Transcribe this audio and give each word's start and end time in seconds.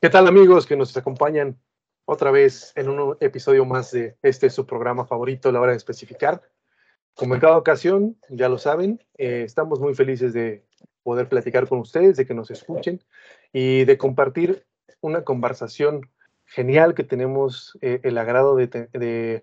¿Qué 0.00 0.10
tal 0.10 0.28
amigos 0.28 0.64
que 0.64 0.76
nos 0.76 0.96
acompañan 0.96 1.58
otra 2.04 2.30
vez 2.30 2.72
en 2.76 2.88
un 2.88 3.16
episodio 3.20 3.64
más 3.64 3.90
de 3.90 4.16
este 4.22 4.48
su 4.48 4.64
programa 4.64 5.06
favorito, 5.06 5.50
La 5.50 5.60
Hora 5.60 5.72
de 5.72 5.76
Especificar? 5.76 6.42
Como 7.14 7.34
en 7.34 7.40
cada 7.40 7.56
ocasión, 7.56 8.16
ya 8.28 8.48
lo 8.48 8.58
saben, 8.58 9.02
eh, 9.18 9.42
estamos 9.44 9.80
muy 9.80 9.94
felices 9.94 10.32
de 10.32 10.64
poder 11.02 11.28
platicar 11.28 11.68
con 11.68 11.80
ustedes, 11.80 12.16
de 12.16 12.26
que 12.26 12.34
nos 12.34 12.50
escuchen 12.50 13.02
y 13.52 13.84
de 13.84 13.98
compartir 13.98 14.64
una 15.00 15.24
conversación 15.24 16.08
genial 16.44 16.94
que 16.94 17.04
tenemos 17.04 17.76
eh, 17.80 18.00
el 18.04 18.18
agrado 18.18 18.54
de, 18.54 18.68
de, 18.68 19.42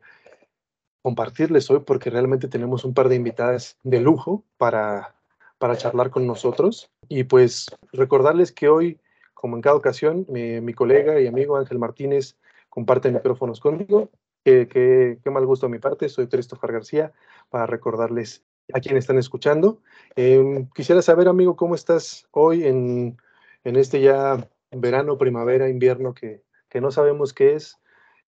compartirles 1.01 1.69
hoy 1.69 1.79
porque 1.79 2.09
realmente 2.09 2.47
tenemos 2.47 2.85
un 2.85 2.93
par 2.93 3.09
de 3.09 3.15
invitadas 3.15 3.77
de 3.83 3.99
lujo 3.99 4.45
para, 4.57 5.15
para 5.63 5.77
charlar 5.77 6.09
con 6.09 6.27
nosotros. 6.27 6.91
Y 7.07 7.23
pues 7.23 7.67
recordarles 7.93 8.51
que 8.51 8.67
hoy, 8.67 8.99
como 9.33 9.55
en 9.55 9.61
cada 9.61 9.77
ocasión, 9.77 10.25
mi, 10.27 10.73
colega 10.73 11.21
y 11.21 11.27
amigo 11.27 11.55
Ángel 11.55 11.79
Martínez 11.79 12.35
comparte 12.69 13.09
micrófonos 13.09 13.61
conmigo. 13.61 14.09
Qué, 14.43 14.67
qué, 14.67 15.29
mal 15.29 15.45
gusto 15.45 15.67
a 15.67 15.69
mi 15.69 15.79
parte, 15.79 16.09
soy 16.09 16.27
Christopher 16.27 16.73
García, 16.73 17.13
para 17.49 17.65
recordarles 17.65 18.43
a 18.73 18.81
quienes 18.81 19.05
están 19.05 19.17
escuchando. 19.17 19.79
Em, 20.17 20.67
quisiera 20.75 21.01
saber, 21.01 21.29
amigo, 21.29 21.55
cómo 21.55 21.75
estás 21.75 22.27
hoy 22.31 22.65
en, 22.65 23.15
en 23.63 23.77
este 23.77 24.01
ya 24.01 24.45
verano, 24.69 25.17
primavera, 25.17 25.69
invierno 25.69 26.13
que, 26.13 26.43
que 26.67 26.81
no 26.81 26.91
sabemos 26.91 27.31
qué 27.33 27.53
es 27.53 27.79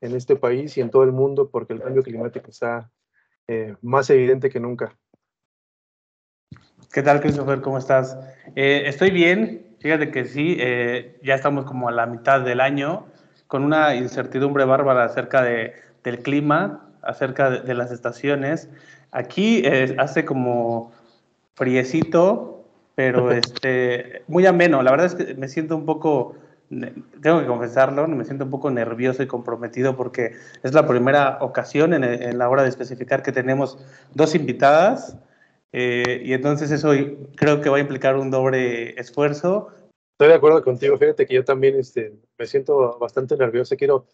en 0.01 0.15
este 0.15 0.37
país 0.37 0.77
y 0.77 0.83
en 0.83 0.91
todo 0.91 1.03
el 1.03 1.11
mundo 1.11 1.51
porque 1.51 1.73
el 1.73 1.83
cambio 1.83 2.05
climático 2.05 2.49
está 2.49 2.93
eh, 3.49 3.75
más 3.83 4.09
evidente 4.11 4.51
que 4.51 4.61
nunca. 4.61 4.97
¿Qué 6.95 7.03
tal, 7.03 7.21
Christopher? 7.21 7.61
¿Cómo 7.61 7.77
estás? 7.77 8.17
Eh, 8.55 8.85
estoy 8.87 9.11
bien, 9.11 9.67
fíjate 9.81 10.13
que 10.13 10.27
sí, 10.27 10.57
eh, 10.61 11.19
ya 11.25 11.35
estamos 11.35 11.65
como 11.65 11.89
a 11.89 11.91
la 11.91 12.07
mitad 12.07 12.43
del 12.43 12.61
año 12.61 13.07
con 13.49 13.65
una 13.65 13.97
incertidumbre 13.97 14.65
bárbara 14.65 15.03
acerca 15.03 15.43
de, 15.43 15.73
del 16.05 16.21
clima, 16.21 16.89
acerca 17.03 17.51
de, 17.51 17.61
de 17.63 17.75
las 17.75 17.91
estaciones. 17.91 18.69
Aquí 19.11 19.65
hace 19.99 20.25
como 20.25 20.93
friecito, 21.57 22.65
pero 22.95 23.33
este, 23.33 24.23
muy 24.29 24.47
ameno. 24.47 24.81
La 24.85 24.93
verdad 24.93 25.07
es 25.07 25.17
que 25.17 25.35
me 25.35 25.49
siento 25.49 25.75
un 25.75 25.87
poco 25.87 26.37
tengo 27.21 27.41
que 27.41 27.47
confesarlo, 27.47 28.07
me 28.07 28.25
siento 28.25 28.45
un 28.45 28.51
poco 28.51 28.71
nervioso 28.71 29.23
y 29.23 29.27
comprometido 29.27 29.97
porque 29.97 30.37
es 30.63 30.73
la 30.73 30.87
primera 30.87 31.39
ocasión 31.41 31.93
en, 31.93 32.39
la 32.39 32.49
hora 32.49 32.63
de 32.63 32.69
especificar 32.69 33.23
que 33.23 33.33
tenemos 33.33 33.79
dos 34.15 34.35
invitadas 34.35 35.17
eh, 35.77 36.23
y 36.25 36.33
entonces 36.35 36.71
eso 36.71 36.93
creo 37.35 37.61
que 37.61 37.69
va 37.69 37.79
a 37.79 37.81
implicar 37.81 38.17
un 38.17 38.31
doble 38.31 38.91
esfuerzo. 38.91 39.73
Estoy 40.13 40.29
de 40.29 40.35
acuerdo 40.35 40.63
contigo, 40.63 40.97
fíjate 40.97 41.27
que 41.27 41.35
yo 41.35 41.45
también 41.45 41.75
este, 41.75 42.13
me 42.39 42.47
siento 42.47 42.97
bastante 43.01 43.37
nervioso, 43.37 43.75
quiero, 43.77 44.07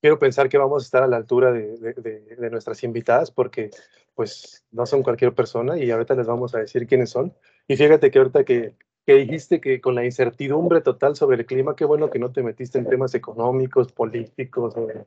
quiero 0.00 0.18
pensar 0.18 0.48
que 0.48 0.56
vamos 0.56 0.82
a 0.82 0.86
estar 0.86 1.02
a 1.02 1.06
la 1.06 1.18
altura 1.18 1.52
de, 1.52 1.76
de, 1.76 2.20
de 2.34 2.50
nuestras 2.50 2.82
invitadas 2.82 3.30
porque 3.30 3.68
pues 4.14 4.64
no 4.70 4.86
son 4.86 5.02
cualquier 5.02 5.34
persona 5.34 5.76
y 5.76 5.90
ahorita 5.90 6.14
les 6.14 6.26
vamos 6.26 6.54
a 6.54 6.60
decir 6.60 6.86
quiénes 6.86 7.10
son. 7.10 7.34
Y 7.68 7.76
fíjate 7.76 8.10
que 8.10 8.18
ahorita 8.18 8.44
que, 8.44 8.72
que 9.04 9.14
dijiste 9.16 9.60
que 9.60 9.82
con 9.82 9.96
la 9.96 10.06
incertidumbre 10.06 10.80
total 10.80 11.14
sobre 11.14 11.36
el 11.36 11.44
clima, 11.44 11.76
qué 11.76 11.84
bueno 11.84 12.08
que 12.08 12.18
no 12.18 12.32
te 12.32 12.42
metiste 12.42 12.78
en 12.78 12.88
temas 12.88 13.14
económicos, 13.14 13.92
políticos 13.92 14.74
de, 14.74 15.04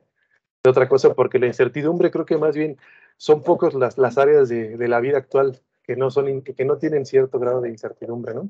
otra 0.64 0.88
cosa, 0.88 1.14
porque 1.14 1.40
la 1.40 1.48
incertidumbre 1.48 2.12
creo 2.12 2.26
que 2.26 2.38
más 2.38 2.54
bien 2.54 2.78
son 3.16 3.42
pocos 3.42 3.74
las, 3.74 3.98
las 3.98 4.18
áreas 4.18 4.48
de, 4.48 4.76
de 4.76 4.86
la 4.86 5.00
vida 5.00 5.18
actual 5.18 5.60
que 5.90 5.96
no, 5.96 6.08
son, 6.08 6.42
que 6.42 6.64
no 6.64 6.78
tienen 6.78 7.04
cierto 7.04 7.40
grado 7.40 7.60
de 7.60 7.68
incertidumbre, 7.68 8.32
¿no? 8.32 8.48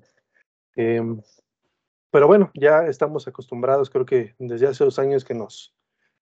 Em, 0.77 1.22
pero 2.10 2.27
bueno, 2.27 2.50
ya 2.52 2.84
estamos 2.86 3.27
acostumbrados, 3.27 3.88
creo 3.88 4.05
que 4.05 4.34
desde 4.38 4.66
hace 4.66 4.84
dos 4.84 4.98
años 4.98 5.24
que 5.24 5.32
nos, 5.32 5.74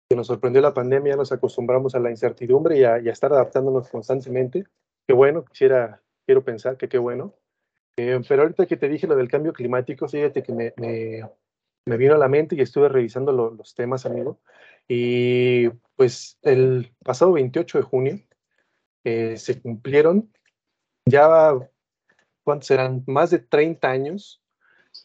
que 0.08 0.14
nos 0.14 0.28
sorprendió 0.28 0.62
la 0.62 0.74
pandemia, 0.74 1.16
nos 1.16 1.32
acostumbramos 1.32 1.96
a 1.96 1.98
la 1.98 2.10
incertidumbre 2.10 2.78
y 2.78 2.84
a, 2.84 2.98
estar 2.98 3.32
adaptándonos 3.32 3.88
constantemente. 3.88 4.66
Qué 5.08 5.12
bueno, 5.12 5.44
quisiera, 5.44 6.00
quiero 6.24 6.44
pensar 6.44 6.76
que 6.76 6.88
qué 6.88 6.98
bueno. 6.98 7.34
Eh, 7.96 8.20
pero 8.28 8.42
ahorita 8.42 8.66
que 8.66 8.76
te 8.76 8.88
dije 8.88 9.08
lo 9.08 9.16
del 9.16 9.28
cambio 9.28 9.52
climático, 9.52 10.06
fíjate 10.06 10.44
que 10.44 10.52
me, 10.52 10.72
me, 10.76 11.28
me 11.84 11.96
vino 11.96 12.14
a 12.14 12.18
la 12.18 12.28
mente 12.28 12.54
y 12.54 12.60
estuve 12.60 12.88
revisando 12.88 13.32
los 13.32 13.74
temas, 13.74 14.06
amigo. 14.06 14.38
Y 14.86 15.68
pues 15.96 16.38
el 16.42 16.92
pasado 17.02 17.32
28 17.32 17.78
de 17.78 17.82
junio 17.82 18.20
eh, 19.02 19.36
se 19.36 19.60
cumplieron 19.60 20.30
ya, 21.08 21.52
¿cuántos 22.44 22.70
eran? 22.70 23.02
Más 23.06 23.30
de 23.30 23.38
30 23.38 23.88
años, 23.88 24.42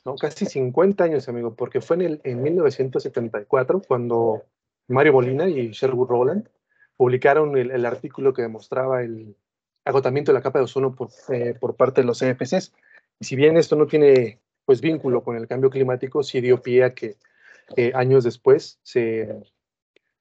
¿no? 0.05 0.15
casi 0.15 0.45
50 0.45 1.03
años, 1.03 1.27
amigo, 1.29 1.55
porque 1.55 1.81
fue 1.81 1.97
en, 1.97 2.01
el, 2.01 2.21
en 2.23 2.41
1974 2.41 3.81
cuando 3.87 4.43
Mario 4.87 5.13
Molina 5.13 5.47
y 5.47 5.71
Sherwood 5.71 6.09
Rowland 6.09 6.49
publicaron 6.97 7.57
el, 7.57 7.71
el 7.71 7.85
artículo 7.85 8.33
que 8.33 8.41
demostraba 8.41 9.03
el, 9.03 9.35
agotamiento 9.85 10.31
de 10.31 10.37
la 10.37 10.41
capa 10.41 10.59
de 10.59 10.65
ozono 10.65 10.95
por, 10.95 11.09
eh, 11.29 11.55
por 11.59 11.75
parte 11.75 12.01
de 12.01 12.07
los 12.07 12.19
CFCs. 12.19 12.73
Y 13.19 13.25
si 13.25 13.35
bien 13.35 13.57
esto 13.57 13.75
no 13.75 13.87
tiene 13.87 14.39
pues 14.65 14.81
vínculo 14.81 15.23
con 15.23 15.35
el 15.35 15.47
cambio 15.47 15.69
climático, 15.69 16.23
sí 16.23 16.39
dio 16.39 16.61
pie 16.61 16.85
a 16.85 16.93
que 16.93 17.17
eh, 17.75 17.91
años 17.95 18.23
después 18.23 18.79
se, 18.83 19.43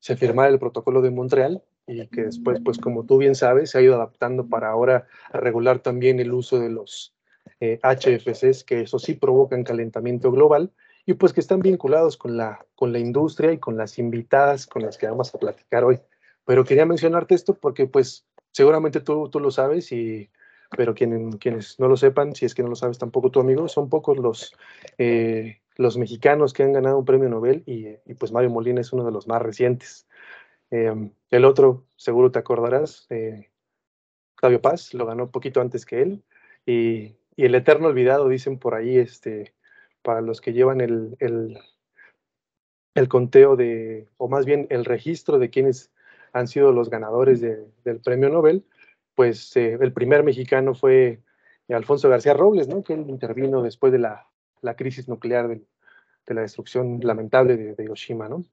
se 0.00 0.16
firmara 0.16 0.48
el 0.50 0.58
protocolo 0.58 1.00
de 1.00 1.10
Montreal 1.10 1.62
y 1.86 2.06
que 2.08 2.22
después, 2.22 2.60
pues 2.64 2.78
como 2.78 3.04
tú 3.04 3.18
bien 3.18 3.34
sabes, 3.34 3.70
se 3.70 3.78
ha 3.78 3.82
ido 3.82 3.94
adaptando 3.94 4.46
para 4.46 4.70
ahora 4.70 5.06
regular 5.32 5.80
también 5.80 6.20
el 6.20 6.32
uso 6.32 6.58
de 6.58 6.70
los 6.70 7.14
eh, 7.60 7.80
HFCs, 7.82 8.64
que 8.64 8.82
eso 8.82 8.98
sí 8.98 9.14
provocan 9.14 9.64
calentamiento 9.64 10.30
global 10.30 10.72
y 11.04 11.14
pues 11.14 11.32
que 11.32 11.40
están 11.40 11.60
vinculados 11.60 12.16
con 12.16 12.36
la, 12.36 12.64
con 12.74 12.92
la 12.92 12.98
industria 12.98 13.52
y 13.52 13.58
con 13.58 13.76
las 13.76 13.98
invitadas 13.98 14.66
con 14.66 14.82
las 14.82 14.98
que 14.98 15.06
vamos 15.06 15.34
a 15.34 15.38
platicar 15.38 15.84
hoy. 15.84 16.00
Pero 16.44 16.64
quería 16.64 16.86
mencionarte 16.86 17.34
esto 17.34 17.54
porque 17.54 17.86
pues 17.86 18.24
seguramente 18.52 19.00
tú, 19.00 19.28
tú 19.28 19.40
lo 19.40 19.50
sabes, 19.50 19.90
y, 19.92 20.30
pero 20.76 20.94
quienes, 20.94 21.36
quienes 21.36 21.78
no 21.80 21.88
lo 21.88 21.96
sepan, 21.96 22.34
si 22.34 22.46
es 22.46 22.54
que 22.54 22.62
no 22.62 22.68
lo 22.68 22.76
sabes 22.76 22.98
tampoco 22.98 23.30
tu 23.30 23.40
amigo, 23.40 23.68
son 23.68 23.88
pocos 23.88 24.18
los, 24.18 24.54
eh, 24.98 25.60
los 25.76 25.98
mexicanos 25.98 26.52
que 26.52 26.62
han 26.62 26.72
ganado 26.72 26.98
un 26.98 27.04
premio 27.04 27.28
Nobel 27.28 27.62
y, 27.66 27.96
pues 28.14 28.32
Mario 28.32 28.50
Molina 28.50 28.80
es 28.80 28.92
uno 28.92 29.04
de 29.04 29.12
los 29.12 29.26
más 29.26 29.42
recientes. 29.42 30.06
Eh, 30.72 31.10
el 31.30 31.44
otro, 31.44 31.86
seguro 31.96 32.32
te 32.32 32.38
acordarás, 32.38 33.06
eh, 33.10 33.50
Octavio 34.36 34.62
Paz, 34.62 34.94
lo 34.94 35.04
ganó 35.04 35.30
poquito 35.30 35.60
antes 35.60 35.84
que 35.84 36.00
él, 36.00 36.24
y, 36.66 37.16
el 37.36 37.54
eterno 37.54 37.88
olvidado, 37.88 38.28
dicen 38.28 38.58
por 38.58 38.74
ahí, 38.74 38.96
este, 38.96 39.54
para 40.02 40.20
los 40.22 40.40
que 40.40 40.52
llevan 40.52 40.80
el, 40.80 41.16
el, 41.18 41.58
el 42.94 43.08
conteo 43.08 43.56
de, 43.56 44.08
o 44.16 44.28
más 44.28 44.46
bien 44.46 44.66
el 44.70 44.84
registro 44.84 45.38
de 45.38 45.50
quienes 45.50 45.92
han 46.32 46.48
sido 46.48 46.72
los 46.72 46.88
ganadores 46.88 47.40
de, 47.40 47.66
del 47.84 48.00
premio 48.00 48.30
Nobel, 48.30 48.64
pues 49.14 49.54
eh, 49.56 49.78
el 49.80 49.92
primer 49.92 50.24
mexicano 50.24 50.74
fue 50.74 51.20
Alfonso 51.68 52.08
García 52.08 52.34
Robles, 52.34 52.68
¿no? 52.68 52.82
que 52.82 52.94
él 52.94 53.08
intervino 53.08 53.62
después 53.62 53.92
de 53.92 53.98
la, 53.98 54.26
la 54.62 54.74
crisis 54.74 55.08
nuclear 55.08 55.48
de, 55.48 55.62
la 56.28 56.42
destrucción 56.42 57.00
lamentable 57.02 57.56
de 57.56 57.84
Hiroshima. 57.84 58.28
¿no? 58.28 58.44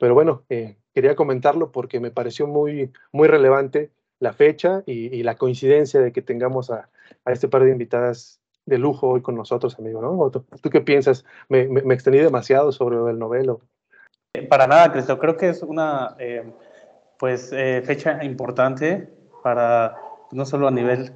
Pero 0.00 0.14
bueno, 0.14 0.42
eh, 0.48 0.76
quería 0.92 1.14
comentarlo 1.14 1.70
porque 1.70 2.00
me 2.00 2.10
pareció 2.10 2.48
muy, 2.48 2.90
muy 3.12 3.28
relevante 3.28 3.92
la 4.18 4.32
fecha 4.32 4.82
y, 4.84 5.22
la 5.22 5.36
coincidencia 5.36 6.00
de 6.00 6.10
que 6.10 6.22
tengamos 6.22 6.70
a, 6.70 6.90
a, 7.24 7.32
este 7.32 7.46
par 7.46 7.62
de 7.62 7.70
invitadas 7.70 8.40
de 8.66 8.78
lujo 8.78 9.08
hoy 9.08 9.22
con 9.22 9.36
nosotros, 9.36 9.78
amigo. 9.78 10.02
¿no? 10.02 10.30
¿Tú, 10.30 10.70
qué 10.70 10.80
piensas? 10.80 11.24
¿Me, 11.48 11.68
me, 11.68 11.94
extendí 11.94 12.18
demasiado 12.18 12.72
sobre 12.72 12.96
lo 12.96 13.06
del 13.06 13.18
novelo? 13.18 13.60
Para 14.48 14.66
nada, 14.66 14.90
Cristo. 14.90 15.18
Creo 15.20 15.36
que 15.36 15.50
es 15.50 15.62
una... 15.62 16.16
Eh 16.18 16.44
pues 17.20 17.52
eh, 17.52 17.82
fecha 17.84 18.24
importante 18.24 19.10
para 19.44 19.94
no 20.32 20.46
solo 20.46 20.66
a 20.66 20.70
nivel 20.70 21.12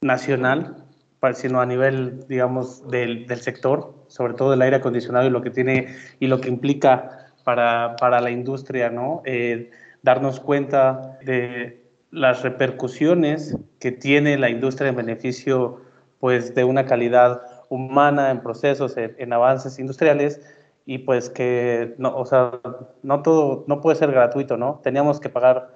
nacional, 0.00 0.86
sino 1.34 1.60
a 1.60 1.66
nivel, 1.66 2.24
digamos, 2.28 2.88
del, 2.88 3.26
del, 3.26 3.40
sector, 3.40 4.04
sobre 4.06 4.34
todo 4.34 4.52
del 4.52 4.62
aire 4.62 4.76
acondicionado 4.76 5.26
y 5.26 5.30
lo 5.30 5.42
que 5.42 5.50
tiene 5.50 5.96
y 6.20 6.28
lo 6.28 6.40
que 6.40 6.48
implica 6.48 7.21
para, 7.44 7.96
para 7.96 8.20
la 8.20 8.30
industria, 8.30 8.90
¿no? 8.90 9.22
Eh, 9.24 9.70
darnos 10.02 10.40
cuenta 10.40 11.18
de 11.24 11.82
las 12.10 12.42
repercusiones 12.42 13.56
que 13.78 13.92
tiene 13.92 14.38
la 14.38 14.50
industria 14.50 14.90
en 14.90 14.96
beneficio, 14.96 15.80
pues, 16.20 16.54
de 16.54 16.64
una 16.64 16.86
calidad 16.86 17.42
humana 17.68 18.30
en 18.30 18.40
procesos, 18.42 18.96
en, 18.96 19.32
avances 19.32 19.78
industriales, 19.78 20.40
y 20.84 20.98
pues 20.98 21.30
que 21.30 21.94
no, 21.98 22.14
o 22.16 22.26
sea, 22.26 22.60
no 23.02 23.22
todo 23.22 23.64
no 23.68 23.80
puede 23.80 23.96
ser 23.96 24.10
gratuito, 24.10 24.56
¿no? 24.56 24.80
Teníamos 24.82 25.20
que 25.20 25.28
pagar 25.28 25.70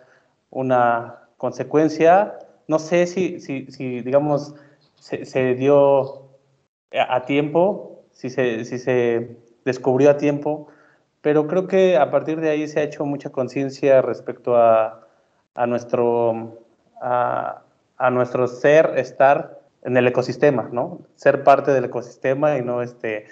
una 0.50 1.28
consecuencia. 1.36 2.38
No 2.68 2.78
sé 2.78 3.06
si, 3.06 3.40
si, 3.40 3.70
si 3.70 4.00
digamos, 4.00 4.54
se, 4.96 5.24
se, 5.24 5.54
dio 5.54 6.28
a 6.92 7.24
tiempo, 7.24 8.04
si 8.10 8.30
se, 8.30 8.64
si 8.64 8.78
se 8.78 9.36
descubrió 9.64 10.10
a 10.10 10.16
tiempo, 10.16 10.68
pero 11.26 11.48
creo 11.48 11.66
que 11.66 11.96
a 11.96 12.08
partir 12.12 12.40
de 12.40 12.50
ahí 12.50 12.68
se 12.68 12.78
ha 12.78 12.84
hecho 12.84 13.04
mucha 13.04 13.30
conciencia 13.30 14.00
respecto 14.00 14.56
a, 14.56 15.08
a, 15.56 15.66
nuestro, 15.66 16.62
a, 17.02 17.64
a 17.96 18.10
nuestro 18.10 18.46
ser, 18.46 18.92
estar 18.94 19.58
en 19.82 19.96
el 19.96 20.06
ecosistema, 20.06 20.68
¿no? 20.70 21.00
Ser 21.16 21.42
parte 21.42 21.72
del 21.72 21.86
ecosistema 21.86 22.56
y 22.58 22.62
no, 22.62 22.80
este, 22.80 23.26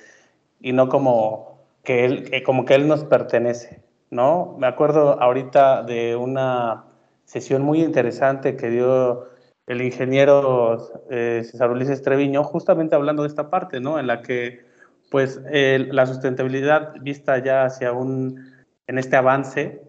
y 0.61 0.73
no 0.73 0.89
como, 0.89 1.61
que 1.85 2.05
él, 2.05 2.43
como 2.45 2.65
que 2.65 2.75
él 2.75 2.89
nos 2.89 3.05
pertenece, 3.05 3.81
¿no? 4.11 4.57
Me 4.59 4.67
acuerdo 4.67 5.23
ahorita 5.23 5.85
de 5.85 6.17
una 6.17 6.87
sesión 7.27 7.63
muy 7.63 7.81
interesante 7.81 8.57
que 8.57 8.71
dio 8.71 9.29
el 9.69 9.83
ingeniero 9.83 11.05
eh, 11.11 11.43
César 11.45 11.71
Ulises 11.71 12.03
Treviño, 12.03 12.43
justamente 12.43 12.97
hablando 12.97 13.23
de 13.23 13.29
esta 13.29 13.51
parte, 13.51 13.79
¿no? 13.79 14.01
En 14.01 14.09
la 14.09 14.21
que, 14.21 14.74
pues, 15.15 15.41
la 15.49 16.07
sustentabilidad 16.07 16.95
vista 17.01 17.39
ya 17.39 17.67
hacia 17.67 17.93
un, 17.93 18.53
en 18.89 18.99
este 18.99 19.15
avance, 19.15 19.81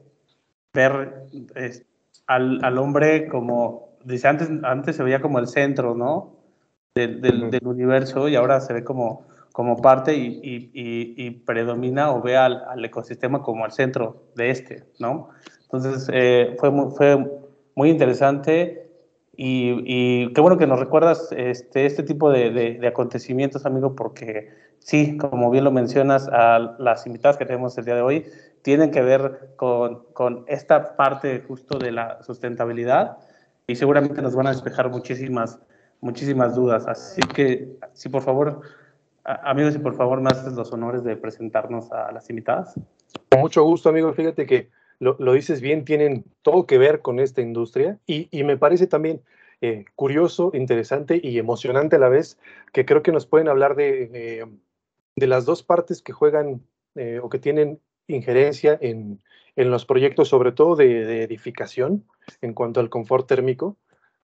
ver 0.72 1.24
al, 2.28 2.64
al, 2.64 2.78
hombre 2.78 3.28
como, 3.28 3.98
dice, 4.04 4.28
antes, 4.28 4.52
antes 4.62 4.96
se 4.96 5.02
veía 5.02 5.24
como 5.24 5.40
el 5.40 5.48
centro, 5.48 5.96
¿no? 5.96 6.36
Del, 6.94 7.22
del, 7.22 7.66
universo 7.66 8.30
y 8.30 8.36
ahora 8.36 8.62
se 8.62 8.74
ve 8.74 8.84
como, 8.84 9.26
como 9.52 9.82
parte 9.82 10.14
y, 10.14 10.42
y, 10.44 10.70
y, 11.18 11.32
predomina 11.32 12.12
o 12.12 12.22
ve 12.22 12.38
al, 12.38 12.64
al, 12.64 12.86
ecosistema 12.86 13.42
como 13.42 13.66
el 13.66 13.72
centro 13.72 14.28
de 14.36 14.52
este, 14.52 14.84
¿no? 15.00 15.30
Entonces, 15.64 16.08
eh, 16.14 16.56
fue, 16.60 16.70
muy, 16.70 16.92
fue 16.92 17.18
muy 17.74 17.90
interesante 17.90 18.92
y, 19.38 20.32
qué 20.34 20.40
bueno 20.40 20.60
que 20.60 20.68
nos 20.68 20.80
recuerdas 20.80 21.32
este, 21.32 21.88
este 21.88 22.04
tipo 22.04 22.30
de, 22.32 22.52
de, 22.52 22.88
acontecimientos, 22.88 23.66
amigo, 23.66 23.96
porque 23.96 24.65
sí, 24.86 25.18
como 25.18 25.50
bien 25.50 25.64
lo 25.64 25.72
mencionas, 25.72 26.30
a 26.32 26.76
las 26.78 27.08
invitadas 27.08 27.38
que 27.38 27.46
tenemos 27.46 27.76
el 27.78 27.86
día 27.86 27.96
de 27.96 28.02
hoy 28.02 28.26
tienen 28.62 28.92
que 28.92 29.02
ver 29.02 29.54
con, 29.56 30.06
con 30.14 30.46
esta 30.48 30.96
parte 30.96 31.44
justo 31.48 31.78
de 31.80 31.92
la 31.92 32.22
sustentabilidad 32.24 33.18
y 33.68 33.76
seguramente 33.76 34.22
nos 34.22 34.36
van 34.36 34.48
a 34.48 34.52
despejar 34.52 34.90
muchísimas, 34.90 35.60
muchísimas 36.02 36.56
dudas. 36.56 36.88
Así 36.88 37.22
que, 37.34 37.78
sí, 37.94 38.10
por 38.10 38.22
favor, 38.22 38.62
amigos, 39.24 39.74
si 39.74 39.80
por 39.80 39.96
favor 39.96 40.22
me 40.22 40.30
haces 40.30 40.54
los 40.54 40.72
honores 40.72 41.04
de 41.04 41.18
presentarnos 41.18 41.92
a 41.92 42.12
las 42.12 42.30
invitadas. 42.30 42.80
Con 43.30 43.42
mucho 43.42 43.64
gusto, 43.64 43.90
amigo. 43.90 44.14
Fíjate 44.14 44.46
que 44.46 44.70
lo, 45.00 45.34
dices 45.34 45.62
bien, 45.62 45.84
tienen 45.84 46.24
todo 46.42 46.66
que 46.68 46.78
ver 46.78 47.02
con 47.02 47.20
esta 47.20 47.42
industria 47.42 47.98
y, 48.06 48.30
me 48.44 48.58
parece 48.58 48.88
también 48.88 49.22
eh, 49.62 49.86
curioso, 49.96 50.52
interesante 50.54 51.20
y 51.22 51.38
emocionante 51.38 51.98
a 51.98 52.00
la 52.00 52.10
vez 52.10 52.38
que 52.72 52.86
creo 52.86 53.04
que 53.04 53.12
nos 53.12 53.26
pueden 53.26 53.48
hablar 53.48 53.76
de, 53.76 54.48
de 55.16 55.28
las 55.28 55.46
dos 55.46 55.64
partes 55.64 56.02
que 56.02 56.14
juegan 56.14 56.62
eh, 56.96 57.20
o 57.22 57.30
que 57.30 57.40
tienen 57.40 57.80
injerencia 58.08 58.78
en, 58.82 59.22
en, 59.56 59.72
los 59.72 59.86
proyectos, 59.86 60.30
sobre 60.30 60.52
todo 60.52 60.76
de, 60.76 61.24
edificación, 61.24 62.06
en 62.42 62.54
cuanto 62.54 62.80
al 62.80 62.90
confort 62.90 63.28
térmico, 63.28 63.78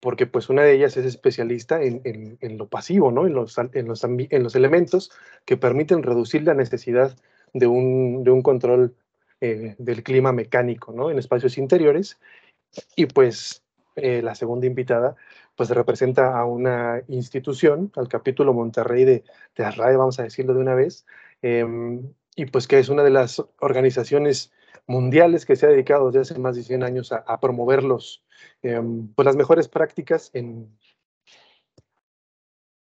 porque 0.00 0.26
pues 0.26 0.48
una 0.48 0.62
de 0.62 0.74
ellas 0.74 0.96
es 0.96 1.04
especialista 1.04 1.82
en, 1.82 2.00
en, 2.04 2.58
lo 2.58 2.68
pasivo, 2.68 3.10
¿no? 3.10 3.26
en, 3.26 3.34
los, 3.34 3.56
los, 3.72 4.04
en 4.04 4.42
los 4.42 4.54
elementos 4.54 5.10
que 5.44 5.56
permiten 5.56 6.02
reducir 6.02 6.42
la 6.42 6.54
necesidad 6.54 7.16
de 7.52 7.66
un, 7.66 8.24
de 8.24 8.30
un 8.30 8.42
control 8.42 8.94
eh, 9.40 9.76
del 9.78 10.02
clima 10.02 10.32
mecánico, 10.32 10.92
¿no? 10.92 11.12
En 11.12 11.18
espacios 11.18 11.58
interiores. 11.58 12.18
Y 12.96 13.06
pues 13.06 13.62
eh, 13.94 14.20
la 14.20 14.34
segunda 14.34 14.66
invitada, 14.66 15.14
pues 15.58 15.70
representa 15.70 16.38
a 16.38 16.44
una 16.44 17.02
institución, 17.08 17.90
al 17.96 18.06
capítulo 18.06 18.54
Monterrey 18.54 19.04
de, 19.04 19.24
de 19.56 19.64
vamos 19.96 20.20
a 20.20 20.22
decirlo 20.22 20.54
de 20.54 20.60
una 20.60 20.76
vez, 20.76 21.04
em, 21.42 22.14
y 22.36 22.46
pues 22.46 22.68
que 22.68 22.78
es 22.78 22.88
una 22.88 23.02
de 23.02 23.10
las 23.10 23.44
organizaciones 23.58 24.52
mundiales 24.86 25.44
que 25.44 25.56
se 25.56 25.66
ha 25.66 25.70
dedicado 25.70 26.12
desde 26.12 26.20
hace 26.20 26.40
más 26.40 26.54
de 26.54 26.62
100 26.62 26.84
años 26.84 27.10
a, 27.10 27.40
promover 27.40 27.82
los, 27.82 28.24
em, 28.62 29.08
pues 29.14 29.26
las 29.26 29.34
mejores 29.34 29.66
prácticas 29.66 30.30
en, 30.32 30.78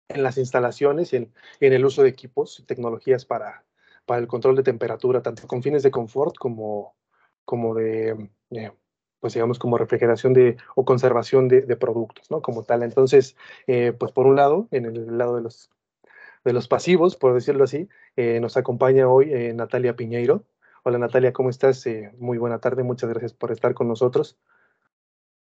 en 0.08 0.22
las 0.22 0.38
instalaciones 0.38 1.12
y 1.12 1.16
en, 1.16 1.32
el 1.58 1.84
uso 1.84 2.04
de 2.04 2.10
equipos 2.10 2.60
y 2.60 2.66
tecnologías 2.66 3.24
para, 3.24 3.64
para 4.06 4.20
el 4.20 4.28
control 4.28 4.54
de 4.54 4.62
temperatura, 4.62 5.22
tanto 5.22 5.48
con 5.48 5.60
fines 5.60 5.82
de 5.82 5.90
confort 5.90 6.36
como, 6.36 6.94
como 7.44 7.74
de, 7.74 8.30
eh, 8.50 8.70
pues 9.20 9.34
digamos, 9.34 9.58
como 9.58 9.78
refrigeración 9.78 10.32
de, 10.32 10.56
o 10.74 10.84
conservación 10.84 11.48
de, 11.48 11.62
productos, 11.76 12.30
¿no? 12.30 12.42
Como 12.42 12.64
tal. 12.64 12.82
Entonces, 12.82 13.36
eh, 13.66 13.92
pues 13.92 14.12
por 14.12 14.26
un 14.26 14.36
lado, 14.36 14.66
en 14.70 14.86
el 14.86 15.18
lado 15.18 15.36
de 15.36 15.42
los, 15.42 15.70
de 16.44 16.52
los 16.52 16.68
pasivos, 16.68 17.16
por 17.16 17.34
decirlo 17.34 17.64
así, 17.64 17.88
eh, 18.16 18.40
nos 18.40 18.56
acompaña 18.56 19.08
hoy 19.08 19.30
Natalia 19.54 19.94
Piñeiro. 19.94 20.44
Hola 20.82 20.98
Natalia, 20.98 21.32
¿cómo 21.32 21.50
estás? 21.50 21.84
muy 22.18 22.38
buena 22.38 22.58
tarde, 22.58 22.82
muchas 22.82 23.10
gracias 23.10 23.34
por 23.34 23.52
estar 23.52 23.74
con 23.74 23.86
nosotros. 23.86 24.38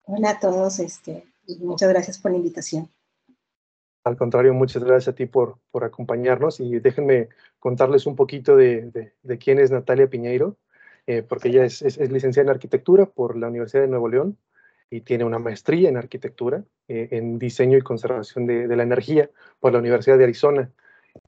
Hola 0.04 0.30
a 0.30 0.40
todos, 0.40 0.78
este, 0.78 1.24
muchas 1.58 1.88
gracias 1.88 2.18
por 2.18 2.30
la 2.30 2.38
invitación. 2.38 2.88
Al 4.06 4.16
contrario, 4.16 4.54
muchas 4.54 4.84
gracias 4.84 5.12
a 5.12 5.16
ti 5.16 5.26
por, 5.26 5.58
por 5.72 5.82
acompañarnos 5.82 6.60
y 6.60 6.78
déjenme 6.78 7.28
contarles 7.58 8.06
un 8.06 8.14
poquito 8.14 8.54
de, 8.54 9.12
de, 9.20 9.38
quién 9.38 9.58
es 9.58 9.72
Natalia 9.72 10.08
Piñeiro, 10.08 10.56
eh, 11.06 11.22
porque 11.22 11.48
ella 11.48 11.64
es, 11.64 11.82
es, 11.82 11.98
licenciada 12.10 12.46
en 12.46 12.54
arquitectura 12.54 13.06
por 13.06 13.36
la 13.36 13.48
Universidad 13.48 13.82
de 13.82 13.88
Nuevo 13.88 14.08
León 14.08 14.38
y 14.90 15.00
tiene 15.02 15.24
una 15.24 15.38
maestría 15.38 15.88
en 15.88 15.96
arquitectura 15.96 16.64
eh, 16.88 17.08
en 17.12 17.38
diseño 17.38 17.78
y 17.78 17.82
conservación 17.82 18.46
de, 18.46 18.68
de, 18.68 18.76
la 18.76 18.82
energía 18.82 19.30
por 19.60 19.72
la 19.72 19.78
Universidad 19.78 20.18
de 20.18 20.24
Arizona. 20.24 20.70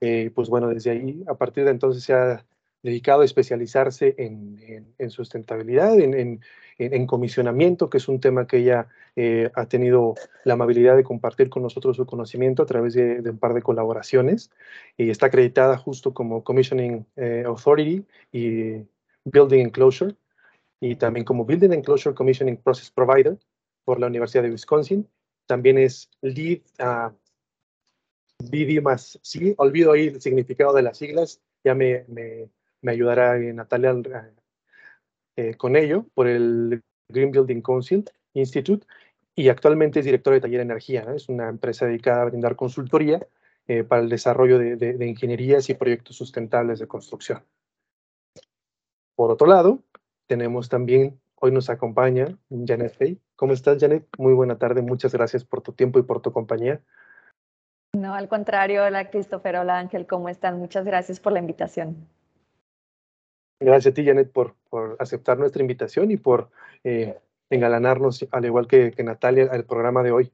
Eh, 0.00 0.30
pues 0.34 0.48
bueno, 0.48 0.68
desde 0.68 0.90
ahí, 0.90 1.24
a 1.26 1.34
partir 1.34 1.64
de 1.64 1.70
entonces 1.70 2.02
se 2.02 2.12
ha 2.12 2.44
dedicado 2.82 3.22
a 3.22 3.24
especializarse 3.24 4.14
en, 4.18 4.94
en, 4.98 5.10
sustentabilidad, 5.10 5.98
en, 5.98 6.40
en, 6.78 7.06
comisionamiento, 7.06 7.90
que 7.90 7.98
es 7.98 8.08
un 8.08 8.20
tema 8.20 8.46
que 8.46 8.58
ella 8.58 8.86
eh, 9.16 9.50
ha 9.54 9.66
tenido 9.66 10.14
la 10.44 10.54
amabilidad 10.54 10.96
de 10.96 11.02
compartir 11.02 11.50
con 11.50 11.64
nosotros 11.64 11.96
su 11.96 12.06
conocimiento 12.06 12.62
a 12.62 12.66
través 12.66 12.94
de, 12.94 13.20
un 13.28 13.38
par 13.38 13.54
de 13.54 13.62
colaboraciones 13.62 14.50
y 14.96 15.10
está 15.10 15.26
acreditada 15.26 15.76
justo 15.76 16.14
como 16.14 16.44
Commissioning 16.44 17.04
eh, 17.16 17.42
Authority 17.46 18.06
y 18.30 18.84
Building 19.30 19.60
Enclosure 19.60 20.14
y 20.80 20.96
también 20.96 21.24
como 21.24 21.44
Building 21.44 21.72
Enclosure 21.72 22.14
Commissioning 22.14 22.56
Process 22.56 22.90
Provider 22.90 23.38
por 23.84 24.00
la 24.00 24.06
Universidad 24.06 24.42
de 24.42 24.50
Wisconsin. 24.50 25.08
También 25.46 25.78
es 25.78 26.10
Lead 26.20 26.60
uh, 26.80 27.12
BD 28.38 28.80
más, 28.82 29.18
sí, 29.22 29.54
olvido 29.56 29.92
ahí 29.92 30.08
el 30.08 30.20
significado 30.20 30.74
de 30.74 30.82
las 30.82 30.98
siglas, 30.98 31.40
ya 31.64 31.74
me, 31.74 32.04
me, 32.08 32.48
me 32.82 32.92
ayudará 32.92 33.36
Natalia 33.38 33.94
eh, 35.36 35.54
con 35.54 35.76
ello 35.76 36.06
por 36.14 36.28
el 36.28 36.82
Green 37.08 37.30
Building 37.30 37.62
Council 37.62 38.04
Institute 38.34 38.86
y 39.34 39.48
actualmente 39.48 40.00
es 40.00 40.04
director 40.04 40.34
de 40.34 40.40
Taller 40.40 40.60
Energía. 40.60 41.06
Es 41.14 41.28
una 41.28 41.48
empresa 41.48 41.86
dedicada 41.86 42.22
a 42.22 42.24
brindar 42.26 42.56
consultoría 42.56 43.26
eh, 43.66 43.84
para 43.84 44.02
el 44.02 44.08
desarrollo 44.08 44.58
de, 44.58 44.76
de, 44.76 45.06
ingenierías 45.06 45.68
y 45.70 45.74
proyectos 45.74 46.16
sustentables 46.16 46.78
de 46.78 46.88
construcción. 46.88 47.42
Por 49.18 49.32
otro 49.32 49.48
lado, 49.48 49.80
tenemos 50.28 50.68
también, 50.68 51.18
hoy 51.34 51.50
nos 51.50 51.70
acompaña 51.70 52.38
Janet 52.50 52.94
Fay. 52.96 53.20
¿Cómo 53.34 53.52
estás, 53.52 53.78
Janet? 53.80 54.06
Muy 54.16 54.32
buena 54.32 54.58
tarde, 54.58 54.80
muchas 54.80 55.12
gracias 55.12 55.44
por 55.44 55.60
tu 55.60 55.72
tiempo 55.72 55.98
y 55.98 56.04
por 56.04 56.22
tu 56.22 56.32
compañía. 56.32 56.80
No, 57.96 58.14
al 58.14 58.28
contrario, 58.28 58.84
hola 58.84 59.10
Christopher, 59.10 59.56
hola 59.56 59.80
Ángel, 59.80 60.06
¿cómo 60.06 60.28
están? 60.28 60.60
Muchas 60.60 60.84
gracias 60.84 61.18
por 61.18 61.32
la 61.32 61.40
invitación. 61.40 62.06
Gracias 63.58 63.90
a 63.90 63.94
ti, 63.96 64.06
Janet, 64.06 64.30
por, 64.30 64.54
por 64.70 64.94
aceptar 65.00 65.36
nuestra 65.36 65.62
invitación 65.62 66.12
y 66.12 66.16
por 66.16 66.50
eh, 66.84 67.18
engalanarnos, 67.50 68.24
al 68.30 68.44
igual 68.44 68.68
que, 68.68 68.92
que, 68.92 69.02
Natalia, 69.02 69.48
al 69.50 69.64
programa 69.64 70.04
de 70.04 70.12
hoy. 70.12 70.32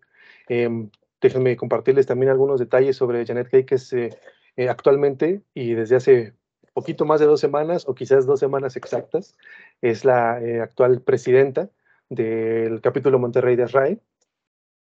Eh, 0.51 0.91
déjenme 1.23 1.57
compartirles 1.57 2.05
también 2.05 2.29
algunos 2.29 2.61
detalles 2.61 2.97
sobre 2.97 3.25
Janet 3.25 3.49
Hay, 3.55 3.65
que 3.65 3.77
es 3.77 3.91
eh, 3.95 4.11
eh, 4.57 4.69
actualmente 4.69 5.41
y 5.55 5.73
desde 5.73 5.97
hace 5.97 6.35
poquito 6.75 7.05
más 7.05 7.21
de 7.21 7.27
dos 7.27 7.41
semanas, 7.41 7.89
o 7.89 7.95
quizás 7.95 8.27
dos 8.27 8.41
semanas 8.41 8.77
exactas, 8.77 9.37
es 9.81 10.05
la 10.05 10.43
eh, 10.43 10.61
actual 10.61 11.01
presidenta 11.01 11.71
del 12.11 12.81
capítulo 12.81 13.19
Monterrey 13.19 13.57
de 13.57 13.67
RAE. 13.67 14.01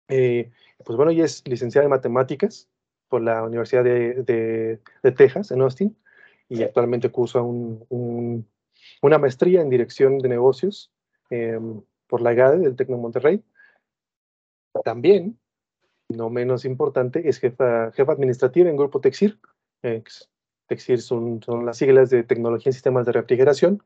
pues 0.09 0.97
bueno, 0.97 1.13
ella 1.13 1.25
es 1.25 1.47
licenciada 1.47 1.85
en 1.85 1.91
matemáticas 1.91 2.69
por 3.09 3.23
la 3.23 3.45
Universidad 3.45 3.85
de, 3.85 4.15
de, 4.25 4.81
de 5.03 5.13
Texas, 5.13 5.51
en 5.51 5.61
Austin, 5.61 5.97
y 6.49 6.63
actualmente 6.63 7.11
cursa 7.11 7.41
un, 7.41 8.47
una 9.01 9.19
maestría 9.19 9.61
en 9.61 9.71
dirección 9.71 10.19
de 10.19 10.29
negocios 10.29 10.93
em, 11.31 11.83
por 12.07 12.21
la 12.21 12.35
GADE 12.35 12.59
del 12.59 12.77
Tecno 12.77 12.99
Monterrey. 12.99 13.43
También, 14.85 15.39
no 16.09 16.31
menos 16.31 16.65
importante, 16.65 17.29
es 17.29 17.39
jefa, 17.39 17.91
jefa 17.93 18.13
administrativa 18.13 18.69
en 18.69 18.77
Grupo 18.77 19.01
Texir. 19.01 19.39
Texir 20.73 21.01
son, 21.01 21.43
son 21.43 21.67
las 21.67 21.77
siglas 21.77 22.09
de 22.09 22.23
Tecnología 22.23 22.71
en 22.71 22.75
Sistemas 22.75 23.05
de 23.05 23.13
Refrigeración. 23.13 23.83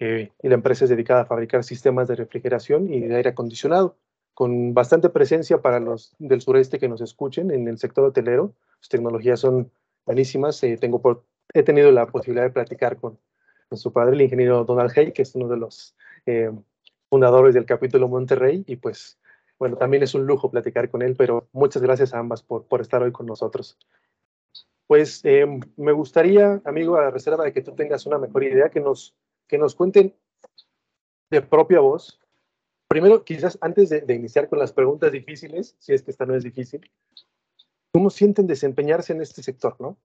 Eh, 0.00 0.30
y 0.42 0.48
la 0.48 0.54
empresa 0.54 0.84
es 0.84 0.90
dedicada 0.90 1.22
a 1.22 1.26
fabricar 1.26 1.62
sistemas 1.62 2.08
de 2.08 2.16
refrigeración 2.16 2.92
y 2.92 3.00
de 3.00 3.14
aire 3.14 3.30
acondicionado, 3.30 3.96
con 4.34 4.74
bastante 4.74 5.08
presencia 5.08 5.62
para 5.62 5.78
los 5.78 6.16
del 6.18 6.40
sureste 6.40 6.78
que 6.78 6.88
nos 6.88 7.00
escuchen 7.00 7.50
en 7.50 7.68
el 7.68 7.78
sector 7.78 8.04
hotelero. 8.04 8.54
Sus 8.80 8.88
tecnologías 8.88 9.40
son 9.40 9.70
buenísimas. 10.04 10.62
Eh, 10.64 10.76
tengo 10.78 11.00
por, 11.00 11.24
he 11.52 11.62
tenido 11.62 11.92
la 11.92 12.06
posibilidad 12.06 12.44
de 12.44 12.50
platicar 12.50 12.96
con, 12.96 13.18
con 13.68 13.78
su 13.78 13.92
padre, 13.92 14.16
el 14.16 14.22
ingeniero 14.22 14.64
Donald 14.64 14.92
Hay, 14.96 15.12
que 15.12 15.22
es 15.22 15.34
uno 15.34 15.48
de 15.48 15.56
los 15.58 15.94
eh, 16.26 16.50
fundadores 17.08 17.54
del 17.54 17.66
capítulo 17.66 18.08
Monterrey, 18.08 18.64
y 18.66 18.76
pues 18.76 19.18
bueno, 19.58 19.76
también 19.76 20.02
es 20.02 20.14
un 20.14 20.26
lujo 20.26 20.50
platicar 20.50 20.90
con 20.90 21.02
él, 21.02 21.14
pero 21.16 21.46
muchas 21.52 21.80
gracias 21.80 22.12
a 22.12 22.18
ambas 22.18 22.42
por, 22.42 22.64
por 22.64 22.80
estar 22.80 23.02
hoy 23.02 23.12
con 23.12 23.26
nosotros. 23.26 23.78
Pues 24.86 25.24
em, 25.24 25.60
me 25.76 25.92
gustaría, 25.92 26.60
amigo, 26.64 26.96
a 26.96 27.10
reserva 27.10 27.44
de 27.44 27.52
que 27.52 27.62
tú 27.62 27.74
tengas 27.74 28.06
una 28.06 28.18
mejor 28.18 28.44
idea, 28.44 28.68
que 28.68 28.80
nos, 28.80 29.16
que 29.46 29.58
nos 29.58 29.74
cuenten 29.74 30.14
de 31.30 31.42
propia 31.42 31.80
voz. 31.80 32.20
Primero, 32.88 33.24
quizás 33.24 33.58
antes 33.60 33.88
de, 33.88 34.14
iniciar 34.14 34.48
con 34.48 34.58
las 34.58 34.72
preguntas 34.72 35.10
difíciles, 35.10 35.74
si 35.78 35.94
es 35.94 36.02
que 36.02 36.10
esta 36.10 36.26
no 36.26 36.34
es 36.34 36.44
difícil, 36.44 36.88
¿cómo 37.92 38.10
sienten 38.10 38.46
desempeñarse 38.46 39.12
en 39.12 39.22
este 39.22 39.42
sector, 39.42 39.76
no? 39.80 39.96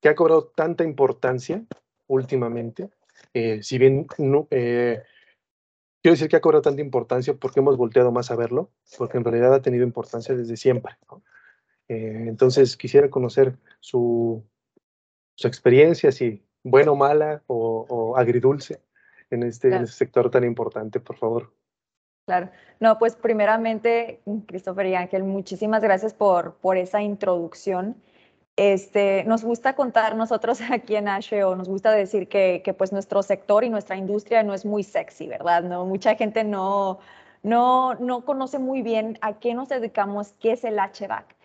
Que 0.00 0.08
ha 0.08 0.14
cobrado 0.14 0.46
tanta 0.54 0.82
importancia 0.82 1.64
últimamente. 2.06 2.90
Eh, 3.32 3.62
si 3.62 3.78
bien 3.78 4.06
no, 4.18 4.48
eh, 4.50 5.02
quiero 6.02 6.14
decir 6.14 6.28
que 6.28 6.36
ha 6.36 6.40
cobrado 6.40 6.62
tanta 6.62 6.82
importancia 6.82 7.34
porque 7.34 7.60
hemos 7.60 7.76
volteado 7.76 8.12
más 8.12 8.30
a 8.30 8.36
verlo, 8.36 8.70
porque 8.96 9.18
en 9.18 9.24
realidad 9.24 9.54
ha 9.54 9.62
tenido 9.62 9.84
importancia 9.84 10.34
desde 10.34 10.56
siempre. 10.56 10.96
Eh, 11.88 12.24
entonces 12.28 12.76
quisiera 12.76 13.10
conocer 13.10 13.56
su, 13.80 14.42
su, 15.36 15.46
experiencia, 15.46 16.12
si 16.12 16.42
buena 16.62 16.92
o 16.92 16.96
mala 16.96 17.42
o, 17.46 17.86
o 17.88 18.16
agridulce 18.16 18.80
en 19.30 19.42
este, 19.42 19.68
claro. 19.68 19.82
en 19.82 19.84
este 19.84 19.96
sector 19.96 20.30
tan 20.30 20.44
importante, 20.44 21.00
por 21.00 21.16
favor. 21.16 21.52
Claro. 22.26 22.50
No, 22.80 22.98
pues 22.98 23.16
primeramente, 23.16 24.22
Christopher 24.46 24.86
y 24.86 24.94
Ángel, 24.94 25.24
muchísimas 25.24 25.82
gracias 25.82 26.14
por, 26.14 26.54
por 26.54 26.76
esa 26.78 27.02
introducción. 27.02 27.96
Este, 28.56 29.24
nos 29.24 29.42
gusta 29.42 29.74
contar 29.74 30.16
nosotros 30.16 30.60
aquí 30.70 30.96
en 30.96 31.08
o 31.08 31.56
nos 31.56 31.68
gusta 31.68 31.90
decir 31.92 32.28
que, 32.28 32.62
que, 32.64 32.72
pues 32.72 32.92
nuestro 32.92 33.22
sector 33.22 33.64
y 33.64 33.68
nuestra 33.68 33.96
industria 33.96 34.42
no 34.42 34.54
es 34.54 34.64
muy 34.64 34.84
sexy, 34.84 35.28
¿verdad? 35.28 35.62
No, 35.64 35.84
mucha 35.84 36.14
gente 36.14 36.44
no, 36.44 36.98
no, 37.42 37.94
no 37.94 38.24
conoce 38.24 38.58
muy 38.58 38.82
bien 38.82 39.18
a 39.20 39.38
qué 39.38 39.54
nos 39.54 39.68
dedicamos, 39.68 40.32
qué 40.40 40.52
es 40.52 40.64
el 40.64 40.78
HVAC. 40.78 41.36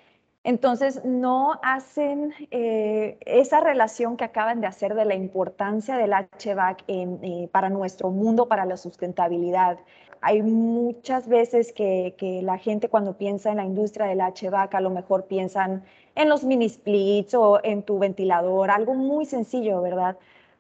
Entonces, 0.44 1.04
no 1.04 1.60
hacen 1.64 2.34
eh, 2.52 3.18
esa 3.26 3.60
relación 3.60 4.16
que 4.16 4.24
acaban 4.24 4.62
de 4.62 4.68
hacer 4.68 4.96
de 4.96 5.04
la 5.04 5.16
importancia 5.16 5.98
del 5.98 6.12
HVAC 6.14 6.84
eh, 6.88 7.50
para 7.52 7.70
nuestro 7.70 8.10
mundo, 8.10 8.48
para 8.48 8.66
la 8.66 8.78
sustentabilidad. 8.78 9.80
Hay 10.22 10.42
muchas 10.42 11.28
veces 11.28 11.74
que, 11.74 12.42
la 12.44 12.58
gente 12.58 12.90
cuando 12.90 13.18
piensa 13.18 13.52
en 13.52 13.58
la 13.58 13.66
industria 13.66 14.06
del 14.06 14.20
HVAC 14.20 14.76
a 14.76 14.82
lo 14.82 14.90
mejor 14.90 15.26
piensan 15.26 15.84
en 16.16 16.30
los 16.30 16.44
mini 16.44 16.70
splits 16.70 17.34
o 17.34 17.60
en 17.64 17.84
tu 17.84 18.00
ventilador, 18.00 18.72
algo 18.72 18.94
muy 18.94 19.26
sencillo, 19.26 19.82
¿verdad? 19.82 20.18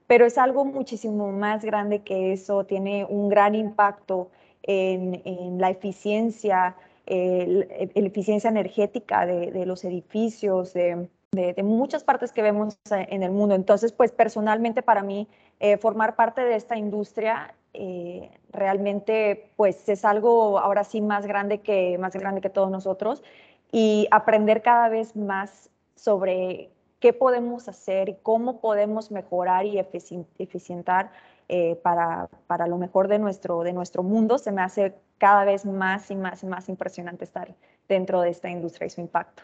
Pero 0.07 0.25
es 0.25 0.37
algo 0.37 0.65
muchísimo 0.65 1.31
más 1.31 1.63
grande 1.63 2.03
que 2.03 2.33
eso, 2.33 2.65
tiene 2.65 3.05
un 3.05 3.29
gran 3.29 3.55
impacto 3.55 4.29
en 4.63 5.57
la 5.59 5.69
eficiencia, 5.69 6.75
la 7.09 7.65
eficiencia 8.07 8.49
energética 8.49 9.25
de, 9.25 9.51
de 9.51 9.65
los 9.65 9.83
edificios, 9.83 10.73
de, 10.73 11.09
de, 11.31 11.53
de, 11.53 11.63
muchas 11.63 12.03
partes 12.03 12.31
que 12.31 12.41
vemos 12.41 12.77
en 12.91 13.23
el 13.23 13.31
mundo. 13.31 13.55
Entonces, 13.55 13.91
pues 13.91 14.11
personalmente 14.11 14.81
para 14.81 15.03
mí, 15.03 15.27
eh, 15.59 15.77
formar 15.77 16.15
parte 16.15 16.41
de 16.41 16.55
esta 16.55 16.77
industria 16.77 17.53
eh, 17.73 18.31
realmente 18.51 19.51
pues 19.55 19.87
es 19.89 20.03
algo 20.03 20.57
ahora 20.57 20.83
sí 20.83 21.01
más 21.01 21.27
grande 21.27 21.59
que, 21.59 21.97
más 21.99 22.13
grande 22.13 22.41
que 22.41 22.49
todos 22.49 22.71
nosotros 22.71 23.23
y 23.71 24.07
aprender 24.09 24.63
cada 24.63 24.89
vez 24.89 25.15
más 25.15 25.69
sobre 25.95 26.71
qué 26.99 27.13
podemos 27.13 27.67
hacer 27.67 28.09
y 28.09 28.15
cómo 28.23 28.59
podemos 28.59 29.11
mejorar 29.11 29.65
y 29.65 29.77
eficientar 29.77 31.11
eh, 31.49 31.75
para, 31.83 32.29
para, 32.47 32.67
lo 32.67 32.77
mejor 32.77 33.07
de 33.07 33.19
nuestro, 33.19 33.63
de 33.63 33.73
nuestro 33.73 34.03
mundo, 34.03 34.37
se 34.37 34.51
me 34.51 34.61
hace 34.61 34.95
cada 35.17 35.43
vez 35.45 35.65
más 35.65 36.09
y 36.11 36.15
más 36.15 36.43
y 36.43 36.45
más 36.45 36.69
impresionante 36.69 37.25
estar 37.25 37.53
dentro 37.87 38.21
de 38.21 38.29
esta 38.29 38.49
industria 38.49 38.87
y 38.87 38.89
su 38.91 39.01
impacto. 39.01 39.43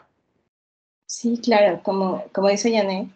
Sí, 1.04 1.38
claro, 1.42 1.82
como, 1.82 2.24
como 2.32 2.48
dice 2.48 2.70
Yané, 2.70 3.10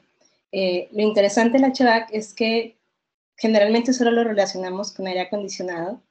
eh, 0.52 0.88
lo 0.92 1.02
interesante 1.02 1.58
del 1.58 1.72
HVAC 1.72 2.08
es 2.12 2.34
que 2.34 2.78
generalmente 3.36 3.92
solo 3.92 4.10
lo 4.10 4.24
relacionamos 4.24 4.92
con 4.92 5.06
aire 5.06 5.20
acondicionado 5.20 6.02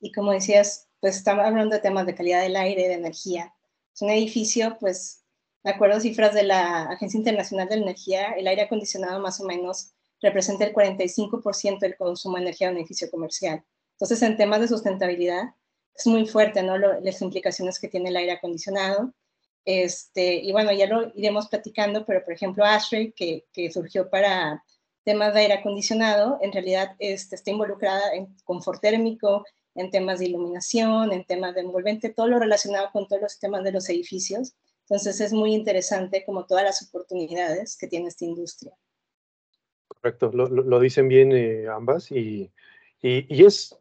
y 0.00 0.12
como 0.12 0.32
decías, 0.32 0.88
pues 1.00 1.16
estamos 1.16 1.44
hablando 1.44 1.76
de 1.76 1.82
temas 1.82 2.06
de 2.06 2.14
calidad 2.14 2.42
del 2.42 2.56
aire, 2.56 2.88
de 2.88 2.94
energía, 2.94 3.52
es 3.98 4.02
un 4.02 4.10
edificio, 4.10 4.76
pues, 4.78 5.24
de 5.64 5.70
acuerdo 5.70 5.96
a 5.96 6.00
cifras 6.00 6.32
de 6.32 6.44
la 6.44 6.84
Agencia 6.84 7.18
Internacional 7.18 7.68
de 7.68 7.78
la 7.78 7.82
Energía, 7.82 8.30
el 8.30 8.46
aire 8.46 8.62
acondicionado 8.62 9.18
más 9.18 9.40
o 9.40 9.44
menos 9.44 9.92
representa 10.20 10.64
el 10.64 10.74
45% 10.74 11.78
del 11.80 11.96
consumo 11.96 12.36
de 12.36 12.42
energía 12.42 12.70
de 12.70 12.78
edificio 12.78 13.10
comercial. 13.10 13.64
Entonces, 13.92 14.22
en 14.22 14.36
temas 14.36 14.60
de 14.60 14.68
sustentabilidad, 14.68 15.54
es 15.94 16.06
muy 16.06 16.26
fuerte, 16.26 16.62
¿no? 16.62 16.78
Lo, 16.78 17.00
las 17.00 17.20
implicaciones 17.22 17.78
que 17.78 17.88
tiene 17.88 18.10
el 18.10 18.16
aire 18.16 18.32
acondicionado. 18.32 19.12
Este, 19.64 20.36
y 20.36 20.52
bueno, 20.52 20.72
ya 20.72 20.86
lo 20.86 21.12
iremos 21.14 21.48
platicando, 21.48 22.06
pero 22.06 22.24
por 22.24 22.32
ejemplo, 22.32 22.64
Ashtray, 22.64 23.12
que, 23.12 23.46
que 23.52 23.70
surgió 23.70 24.08
para 24.08 24.64
temas 25.04 25.34
de 25.34 25.40
aire 25.40 25.54
acondicionado, 25.54 26.38
en 26.42 26.52
realidad 26.52 26.94
este, 26.98 27.36
está 27.36 27.50
involucrada 27.50 28.14
en 28.14 28.34
confort 28.44 28.80
térmico, 28.80 29.44
en 29.74 29.90
temas 29.90 30.18
de 30.18 30.26
iluminación, 30.26 31.12
en 31.12 31.24
temas 31.24 31.54
de 31.54 31.62
envolvente, 31.62 32.10
todo 32.10 32.28
lo 32.28 32.38
relacionado 32.38 32.90
con 32.92 33.06
todos 33.06 33.22
los 33.22 33.38
temas 33.38 33.64
de 33.64 33.72
los 33.72 33.88
edificios. 33.88 34.54
Entonces 34.82 35.20
es 35.20 35.32
muy 35.32 35.54
interesante 35.54 36.24
como 36.24 36.46
todas 36.46 36.64
las 36.64 36.82
oportunidades 36.82 37.76
que 37.76 37.86
tiene 37.86 38.08
esta 38.08 38.24
industria. 38.24 38.72
Correcto, 40.00 40.30
lo, 40.32 40.48
lo 40.48 40.80
dicen 40.80 41.08
bien 41.08 41.32
eh, 41.32 41.66
ambas 41.68 42.12
y, 42.12 42.52
y, 43.02 43.26
y, 43.34 43.44
es, 43.44 43.76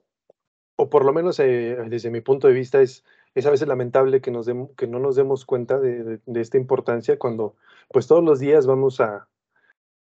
o 0.76 0.90
por 0.90 1.06
lo 1.06 1.14
menos 1.14 1.40
eh, 1.40 1.78
desde 1.88 2.10
mi 2.10 2.22
punto 2.22 2.48
de 2.48 2.54
vista, 2.54 2.82
es, 2.82 3.04
es 3.36 3.46
a 3.46 3.52
veces 3.52 3.68
lamentable 3.68 4.20
que, 4.20 4.32
nos 4.32 4.48
que 4.76 4.88
no 4.88 5.00
nos 5.00 5.16
demos 5.16 5.46
cuenta 5.46 5.80
de, 5.80 6.04
de, 6.04 6.20
de, 6.26 6.42
esta 6.42 6.58
importancia 6.58 7.20
cuando 7.20 7.56
pues 7.90 8.08
todos 8.08 8.24
los 8.24 8.40
días 8.40 8.66
vamos 8.66 9.00
a, 9.00 9.28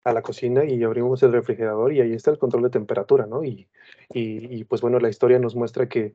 a 0.04 0.12
la 0.12 0.22
cocina 0.22 0.64
y 0.64 0.82
abrimos 0.82 1.22
el 1.22 1.32
refrigerador 1.32 1.92
y 1.92 2.00
ahí 2.00 2.12
está 2.14 2.30
el 2.30 2.38
control 2.38 2.62
de 2.64 2.70
temperatura, 2.70 3.26
¿no? 3.26 3.44
Y, 3.44 3.68
y, 4.12 4.60
y, 4.60 4.64
pues 4.64 4.80
bueno, 4.80 4.98
la 5.00 5.10
historia 5.10 5.38
nos 5.38 5.54
muestra 5.54 5.88
que 5.88 6.14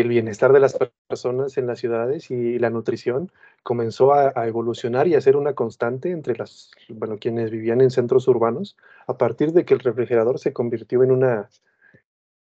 el 0.00 0.08
bienestar 0.08 0.52
de 0.52 0.60
las 0.60 0.76
personas 1.06 1.58
en 1.58 1.66
las 1.66 1.78
ciudades 1.78 2.30
y 2.30 2.58
la 2.58 2.70
nutrición 2.70 3.30
comenzó 3.62 4.14
a, 4.14 4.32
evolucionar 4.46 5.08
y 5.08 5.14
a 5.14 5.20
ser 5.20 5.36
una 5.36 5.54
constante 5.54 6.10
entre 6.10 6.36
las, 6.36 6.70
bueno, 6.88 7.18
quienes 7.18 7.50
vivían 7.50 7.80
en 7.80 7.90
centros 7.90 8.26
urbanos 8.28 8.76
a 9.06 9.18
partir 9.18 9.52
de 9.52 9.64
que 9.64 9.74
el 9.74 9.80
refrigerador 9.80 10.38
se 10.38 10.52
convirtió 10.52 11.02
en 11.02 11.10
una, 11.12 11.50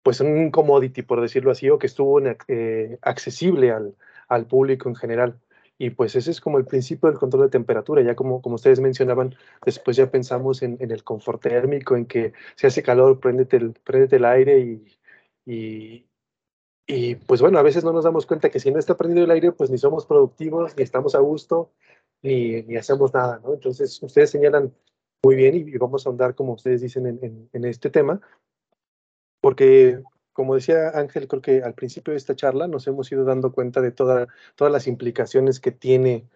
pues 0.04 0.22
un 0.22 0.52
commodity, 0.52 1.02
por 1.02 1.22
decirlo 1.22 1.52
así, 1.52 1.70
o 1.70 1.80
que 1.80 1.88
estuvo 1.88 2.22
eh, 2.48 3.00
accesible 3.02 3.72
al, 3.72 3.96
al 4.28 4.46
público 4.48 4.90
en 4.90 4.96
general. 4.96 5.40
Y 5.78 5.90
pues 5.92 6.16
ese 6.16 6.32
es 6.32 6.40
como 6.40 6.58
el 6.60 6.66
principio 6.66 7.10
del 7.10 7.18
control 7.18 7.44
de 7.44 7.50
temperatura. 7.50 8.02
Ya 8.02 8.16
como, 8.16 8.42
como 8.42 8.56
ustedes 8.56 8.80
mencionaban, 8.80 9.36
después 9.66 9.98
ya 9.98 10.10
pensamos 10.12 10.62
en, 10.62 10.78
el 10.80 11.04
confort 11.04 11.42
térmico, 11.42 11.96
en 11.96 12.06
que 12.06 12.34
si 12.56 12.68
hace 12.68 12.84
calor, 12.84 13.20
préndete 13.20 13.58
el, 13.58 13.74
el 14.12 14.25
aire 14.25 14.60
y, 15.46 16.06
y, 16.86 17.16
pues 17.16 17.42
bueno, 17.42 17.60
a 17.60 17.63
veces 17.63 17.84
no 17.84 17.94
nos 17.94 18.04
damos 18.04 18.25
cuenta 18.25 18.50
que 18.50 18.60
si 18.60 18.72
no 18.72 18.80
está 18.80 18.98
prendido 18.98 19.24
el 19.24 19.32
aire, 19.32 19.52
pues 19.54 19.70
ni 19.70 19.78
somos 19.78 20.06
productivos, 20.06 20.75
ni 20.75 20.84
estamos 20.84 21.16
a 21.16 21.20
gusto, 21.20 21.72
ni, 22.22 22.63
ni 22.63 22.75
hacemos 22.75 23.13
nada, 23.13 23.40
¿no? 23.44 23.54
Entonces 23.54 24.02
ustedes 24.04 24.32
señalan 24.32 24.74
muy 25.24 25.36
bien 25.36 25.56
y, 25.56 25.78
vamos 25.78 26.06
a 26.06 26.10
ahondar, 26.10 26.36
como 26.36 26.54
ustedes 26.54 26.82
dicen, 26.82 27.08
en, 27.08 27.50
en, 27.54 27.66
este 27.66 27.90
tema, 27.90 28.20
porque 29.42 30.04
como 30.34 30.56
decía 30.56 30.90
Ángel, 30.90 31.28
creo 31.28 31.42
que 31.42 31.63
al 31.63 31.74
principio 31.75 32.12
de 32.12 32.18
esta 32.18 32.36
charla 32.36 32.68
nos 32.68 32.88
hemos 32.88 33.12
ido 33.12 33.24
dando 33.24 33.54
cuenta 33.54 33.80
de 33.82 33.92
toda, 33.92 34.28
todas 34.56 34.74
las 34.74 34.88
implicaciones 34.88 35.60
que 35.60 35.72
tiene 35.72 36.28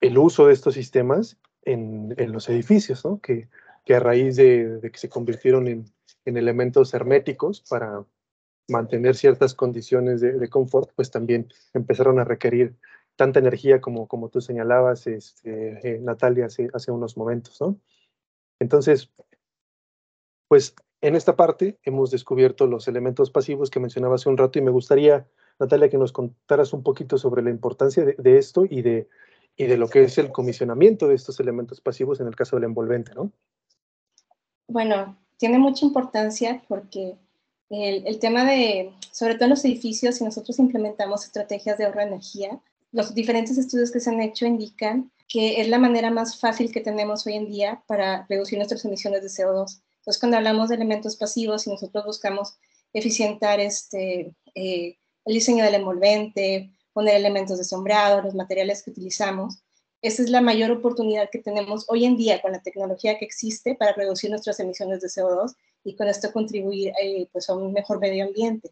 el 0.00 0.18
uso 0.18 0.46
de 0.46 0.52
estos 0.52 0.74
sistemas 0.74 1.38
en, 1.62 2.14
en 2.18 2.32
los 2.32 2.48
edificios, 2.48 3.04
¿no? 3.04 3.20
que, 3.20 3.48
que, 3.84 3.94
a 3.94 4.00
raíz 4.00 4.36
de, 4.36 4.80
de 4.80 4.90
que 4.90 4.98
se 4.98 5.08
convirtieron 5.08 5.68
en, 5.68 5.84
elementos 6.24 6.94
herméticos 6.94 7.64
para 7.68 8.04
mantener 8.70 9.16
ciertas 9.16 9.54
condiciones 9.54 10.20
de, 10.20 10.32
de, 10.32 10.48
confort, 10.48 10.90
pues 10.94 11.10
también 11.10 11.48
empezaron 11.74 12.18
a 12.18 12.24
requerir 12.24 12.76
tanta 13.16 13.38
energía 13.38 13.80
como, 13.80 14.08
como 14.08 14.28
tú 14.28 14.40
señalabas, 14.40 15.06
este, 15.06 15.96
eh, 15.96 16.00
Natalia, 16.00 16.46
hace, 16.46 16.70
hace 16.72 16.90
unos 16.90 17.16
momentos. 17.16 17.60
¿no? 17.60 17.78
Entonces, 18.58 19.10
pues 20.48 20.74
en 21.02 21.16
esta 21.16 21.36
parte 21.36 21.78
hemos 21.82 22.10
descubierto 22.10 22.66
los 22.66 22.88
elementos 22.88 23.30
pasivos 23.30 23.70
que 23.70 23.80
mencionaba 23.80 24.14
hace 24.14 24.28
un 24.28 24.38
rato 24.38 24.58
y 24.58 24.62
me 24.62 24.70
gustaría, 24.70 25.26
Natalia, 25.58 25.88
que 25.88 25.98
nos 25.98 26.12
contaras 26.12 26.72
un 26.72 26.82
poquito 26.82 27.18
sobre 27.18 27.42
la 27.42 27.50
importancia 27.50 28.04
de, 28.04 28.14
de, 28.18 28.38
esto 28.38 28.64
y 28.68 28.82
de, 28.82 29.08
y 29.56 29.66
de 29.66 29.76
lo 29.76 29.88
que 29.88 30.02
es 30.02 30.16
el 30.18 30.32
comisionamiento 30.32 31.08
de 31.08 31.14
estos 31.14 31.40
elementos 31.40 31.80
pasivos 31.80 32.20
en 32.20 32.26
el 32.26 32.36
caso 32.36 32.56
del 32.56 32.64
envolvente, 32.64 33.12
¿no? 33.14 33.32
Bueno, 34.66 35.18
tiene 35.36 35.58
mucha 35.58 35.84
importancia 35.84 36.62
porque 36.68 37.16
el, 37.70 38.18
tema 38.18 38.44
de, 38.44 38.92
sobre 39.12 39.34
todo 39.34 39.44
en 39.44 39.50
los 39.50 39.64
edificios, 39.64 40.16
si 40.16 40.24
nosotros 40.24 40.58
implementamos 40.58 41.24
estrategias 41.24 41.78
de 41.78 41.84
ahorro 41.84 42.00
de 42.00 42.06
energía, 42.06 42.60
los 42.92 43.14
diferentes 43.14 43.56
estudios 43.56 43.90
que 43.90 44.00
se 44.00 44.10
han 44.10 44.20
hecho 44.20 44.44
indican 44.44 45.10
que 45.28 45.60
es 45.60 45.68
la 45.68 45.78
manera 45.78 46.10
más 46.10 46.40
fácil 46.40 46.72
que 46.72 46.80
tenemos 46.80 47.24
hoy 47.26 47.34
en 47.34 47.46
día 47.46 47.82
para 47.86 48.26
reducir 48.28 48.58
nuestras 48.58 48.84
emisiones 48.84 49.22
de 49.22 49.28
CO2 49.28 49.80
entonces, 50.00 50.18
cuando 50.18 50.38
hablamos 50.38 50.70
de 50.70 50.76
elementos 50.76 51.16
pasivos 51.16 51.66
y 51.66 51.70
nosotros 51.70 52.04
buscamos 52.04 52.56
eficientar 52.92 53.60
este, 53.60 54.34
eh, 54.54 54.96
el 55.26 55.34
diseño 55.34 55.62
del 55.62 55.74
envolvente, 55.74 56.70
poner 56.94 57.16
elementos 57.16 57.58
de 57.58 57.64
sombreado, 57.64 58.22
los 58.22 58.34
materiales 58.34 58.82
que 58.82 58.90
utilizamos. 58.90 59.62
Esa 60.00 60.22
es 60.22 60.30
la 60.30 60.40
mayor 60.40 60.70
oportunidad 60.70 61.28
que 61.30 61.38
tenemos 61.38 61.84
hoy 61.88 62.06
en 62.06 62.16
día 62.16 62.40
con 62.40 62.52
la 62.52 62.62
tecnología 62.62 63.18
que 63.18 63.26
existe 63.26 63.74
para 63.74 63.92
reducir 63.92 64.30
nuestras 64.30 64.58
emisiones 64.58 65.02
de 65.02 65.08
CO2 65.08 65.54
y 65.84 65.94
con 65.96 66.08
esto 66.08 66.32
contribuir 66.32 66.92
eh, 67.02 67.26
pues 67.32 67.48
a 67.48 67.54
un 67.54 67.72
mejor 67.72 68.00
medio 68.00 68.24
ambiente. 68.24 68.70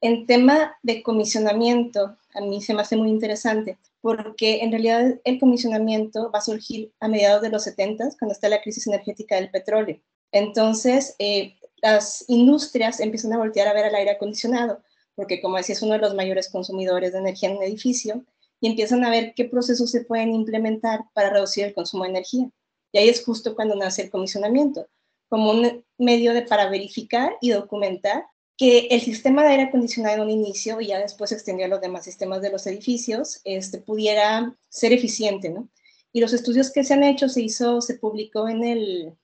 En 0.00 0.26
tema 0.26 0.76
de 0.82 1.02
comisionamiento, 1.02 2.16
a 2.34 2.40
mí 2.40 2.62
se 2.62 2.72
me 2.72 2.82
hace 2.82 2.96
muy 2.96 3.10
interesante 3.10 3.78
porque 4.00 4.60
en 4.62 4.70
realidad 4.70 5.20
el 5.24 5.38
comisionamiento 5.38 6.30
va 6.30 6.38
a 6.38 6.42
surgir 6.42 6.92
a 7.00 7.08
mediados 7.08 7.42
de 7.42 7.50
los 7.50 7.64
70, 7.64 8.10
cuando 8.18 8.32
está 8.32 8.48
la 8.48 8.62
crisis 8.62 8.86
energética 8.86 9.36
del 9.36 9.50
petróleo. 9.50 10.00
Entonces, 10.32 11.16
eh, 11.18 11.56
las 11.82 12.24
industrias 12.28 13.00
empiezan 13.00 13.32
a 13.34 13.38
voltear 13.38 13.68
a 13.68 13.74
ver 13.74 13.86
al 13.86 13.94
aire 13.94 14.12
acondicionado, 14.12 14.82
porque 15.14 15.40
como 15.42 15.56
decía, 15.56 15.74
es 15.74 15.82
uno 15.82 15.94
de 15.94 15.98
los 15.98 16.14
mayores 16.14 16.48
consumidores 16.48 17.12
de 17.12 17.18
energía 17.18 17.50
en 17.50 17.58
un 17.58 17.62
edificio, 17.62 18.24
y 18.60 18.68
empiezan 18.68 19.04
a 19.04 19.10
ver 19.10 19.32
qué 19.34 19.46
procesos 19.46 19.90
se 19.90 20.04
pueden 20.04 20.34
implementar 20.34 21.00
para 21.14 21.30
reducir 21.30 21.64
el 21.64 21.74
consumo 21.74 22.04
de 22.04 22.10
energía. 22.10 22.50
Y 22.92 22.98
ahí 22.98 23.08
es 23.08 23.24
justo 23.24 23.54
cuando 23.54 23.74
nace 23.74 24.02
el 24.02 24.10
comisionamiento, 24.10 24.86
como 25.30 25.52
un 25.52 25.84
medio 25.96 26.34
de 26.34 26.42
para 26.42 26.68
verificar 26.68 27.36
y 27.40 27.50
documentar 27.50 28.26
que 28.58 28.88
el 28.90 29.00
sistema 29.00 29.42
de 29.42 29.50
aire 29.50 29.62
acondicionado 29.62 30.16
en 30.16 30.22
un 30.22 30.30
inicio 30.30 30.82
y 30.82 30.88
ya 30.88 30.98
después 30.98 31.30
se 31.30 31.36
extendió 31.36 31.64
a 31.64 31.68
los 31.68 31.80
demás 31.80 32.04
sistemas 32.04 32.42
de 32.42 32.50
los 32.50 32.66
edificios, 32.66 33.40
este, 33.44 33.78
pudiera 33.78 34.54
ser 34.68 34.92
eficiente, 34.92 35.48
¿no? 35.48 35.70
Y 36.12 36.20
los 36.20 36.34
estudios 36.34 36.70
que 36.70 36.84
se 36.84 36.92
han 36.92 37.04
hecho 37.04 37.28
se 37.28 37.40
hizo, 37.40 37.80
se 37.80 37.94
publicó 37.94 38.48
en 38.48 38.64
el, 38.64 39.16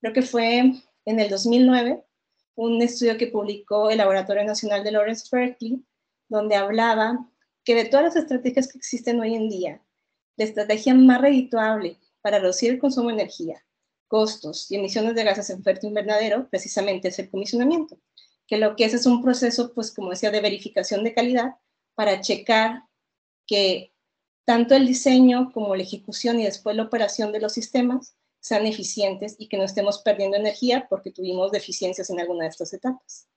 creo 0.00 0.12
que 0.12 0.22
fue 0.22 0.58
en 1.04 1.20
el 1.20 1.28
2009, 1.30 2.02
un 2.56 2.82
estudio 2.82 3.16
que 3.16 3.28
publicó 3.28 3.90
el 3.90 3.98
Laboratorio 3.98 4.42
Nacional 4.42 4.82
de 4.82 4.92
Lawrence 4.92 5.28
Berkeley, 5.30 5.84
donde 6.28 6.56
hablaba 6.56 7.30
que 7.64 7.74
de 7.74 7.84
todas 7.84 8.06
las 8.06 8.16
estrategias 8.16 8.66
que 8.66 8.78
existen 8.78 9.20
hoy 9.20 9.34
en 9.34 9.48
día, 9.50 9.82
la 10.36 10.44
estrategia 10.46 10.94
más 10.94 11.20
redituable 11.20 11.98
para 12.22 12.38
reducir 12.38 12.72
el 12.72 12.78
consumo 12.78 13.10
de 13.10 13.14
energía, 13.14 13.64
costos 14.08 14.70
y 14.70 14.76
emisiones 14.76 15.14
de 15.14 15.24
gases 15.24 15.50
en 15.50 15.60
efecto 15.60 15.86
invernadero, 15.86 16.48
precisamente 16.48 17.08
es 17.08 17.18
el 17.18 17.30
comisionamiento 17.30 17.98
que 18.48 18.56
lo 18.56 18.74
que 18.74 18.86
es 18.86 18.94
es 18.94 19.06
un 19.06 19.22
proceso, 19.22 19.72
pues 19.74 19.94
como 19.94 20.10
decía, 20.10 20.32
de 20.32 20.40
verificación 20.40 21.04
de 21.04 21.14
calidad 21.14 21.56
para 21.94 22.20
checar 22.20 22.82
que 23.46 23.92
tanto 24.44 24.74
el 24.74 24.86
diseño 24.86 25.52
como 25.52 25.76
la 25.76 25.82
ejecución 25.82 26.40
y 26.40 26.44
después 26.44 26.74
la 26.74 26.84
operación 26.84 27.30
de 27.30 27.40
los 27.40 27.52
sistemas 27.52 28.16
sean 28.40 28.66
eficientes 28.66 29.36
y 29.38 29.48
que 29.48 29.58
no 29.58 29.64
estemos 29.64 29.98
perdiendo 29.98 30.36
energía 30.36 30.86
porque 30.88 31.10
tuvimos 31.10 31.52
deficiencias 31.52 32.08
en 32.08 32.20
alguna 32.20 32.44
de 32.44 32.50
estas 32.50 32.72
etapas. 32.72 33.28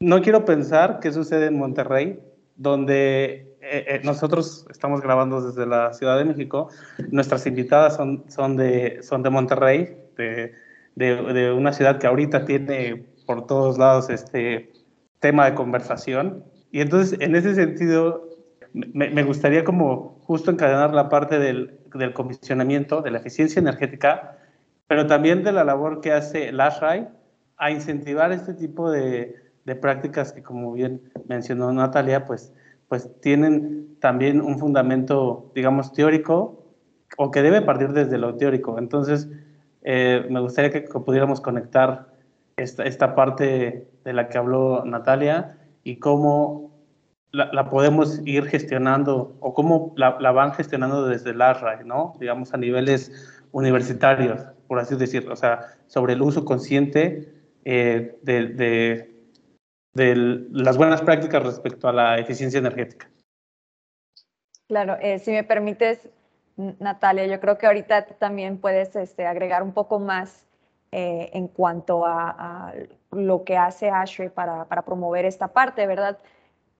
No 0.00 0.22
quiero 0.22 0.44
pensar 0.44 1.00
qué 1.00 1.12
sucede 1.12 1.46
en 1.46 1.58
Monterrey, 1.58 2.18
donde 2.56 3.47
eh, 3.70 3.84
eh, 3.86 4.00
nosotros 4.04 4.66
estamos 4.70 5.00
grabando 5.00 5.40
desde 5.40 5.66
la 5.66 5.92
Ciudad 5.92 6.18
de 6.18 6.24
México. 6.24 6.70
Nuestras 7.10 7.46
invitadas 7.46 7.96
son, 7.96 8.24
son, 8.28 8.56
de, 8.56 9.02
son 9.02 9.22
de 9.22 9.30
Monterrey, 9.30 9.96
de, 10.16 10.54
de, 10.94 11.16
de 11.32 11.52
una 11.52 11.72
ciudad 11.72 11.98
que 11.98 12.06
ahorita 12.06 12.44
tiene 12.44 13.06
por 13.26 13.46
todos 13.46 13.78
lados 13.78 14.10
este 14.10 14.72
tema 15.20 15.44
de 15.46 15.54
conversación. 15.54 16.44
Y 16.70 16.80
entonces, 16.80 17.18
en 17.20 17.34
ese 17.36 17.54
sentido, 17.54 18.28
me, 18.72 19.22
gustaría 19.22 19.64
como 19.64 20.20
justo 20.22 20.50
encadenar 20.50 20.94
la 20.94 21.08
parte 21.08 21.38
del, 21.38 21.78
del, 21.94 22.12
comisionamiento, 22.12 23.02
de 23.02 23.10
la 23.10 23.18
eficiencia 23.18 23.60
energética, 23.60 24.38
pero 24.86 25.06
también 25.06 25.42
de 25.42 25.52
la 25.52 25.64
labor 25.64 26.00
que 26.00 26.12
hace 26.12 26.48
el 26.48 26.60
ASHRAE 26.60 27.08
a 27.56 27.70
incentivar 27.70 28.32
este 28.32 28.54
tipo 28.54 28.90
de, 28.90 29.36
de, 29.64 29.74
prácticas 29.74 30.32
que, 30.32 30.42
como 30.42 30.72
bien 30.72 31.02
mencionó 31.26 31.72
Natalia, 31.72 32.26
pues, 32.26 32.52
pues 32.88 33.10
tienen 33.20 33.96
también 34.00 34.40
un 34.40 34.58
fundamento, 34.58 35.50
digamos, 35.54 35.92
teórico 35.92 36.64
o 37.16 37.30
que 37.30 37.42
debe 37.42 37.62
partir 37.62 37.92
desde 37.92 38.18
lo 38.18 38.36
teórico. 38.36 38.78
Entonces, 38.78 39.28
eh, 39.82 40.26
me 40.30 40.40
gustaría 40.40 40.70
que 40.70 40.80
pudiéramos 40.80 41.40
conectar 41.40 42.08
esta, 42.56 42.84
esta 42.84 43.14
parte 43.14 43.88
de 44.04 44.12
la 44.12 44.28
que 44.28 44.38
habló 44.38 44.84
Natalia 44.84 45.58
y 45.84 45.96
cómo 45.96 46.68
la, 47.30 47.68
podemos 47.68 48.20
ir 48.24 48.46
gestionando 48.46 49.36
o 49.40 49.54
cómo 49.54 49.92
la, 49.96 50.10
van 50.32 50.52
gestionando 50.52 51.06
desde 51.06 51.30
el 51.30 51.42
ARRA, 51.42 51.82
¿no? 51.84 52.14
Digamos, 52.18 52.54
a 52.54 52.56
niveles 52.56 53.12
universitarios, 53.52 54.40
por 54.66 54.78
así 54.78 54.96
decirlo, 54.96 55.32
o 55.32 55.36
sea, 55.36 55.60
sobre 55.86 56.14
el 56.14 56.22
uso 56.22 56.44
consciente 56.44 57.32
eh, 57.64 58.18
de, 58.22 59.17
de, 59.98 60.46
las 60.50 60.78
buenas 60.78 61.02
prácticas 61.02 61.42
respecto 61.42 61.88
a 61.88 61.92
la 61.92 62.18
eficiencia 62.18 62.58
energética. 62.58 63.10
Claro, 64.68 64.96
eh, 65.00 65.18
si 65.18 65.30
me 65.30 65.44
permites, 65.44 66.08
Natalia, 66.56 67.26
yo 67.26 67.40
creo 67.40 67.58
que 67.58 67.66
ahorita 67.66 68.06
también 68.18 68.58
puedes 68.58 68.94
este, 68.96 69.26
agregar 69.26 69.62
un 69.62 69.72
poco 69.72 69.98
más 69.98 70.46
eh, 70.92 71.30
en 71.32 71.48
cuanto 71.48 72.06
a, 72.06 72.72
lo 73.10 73.44
que 73.44 73.56
hace 73.56 73.90
ASHRAE 73.90 74.30
para, 74.30 74.66
promover 74.84 75.24
esta 75.24 75.48
parte, 75.48 75.86
¿verdad? 75.86 76.18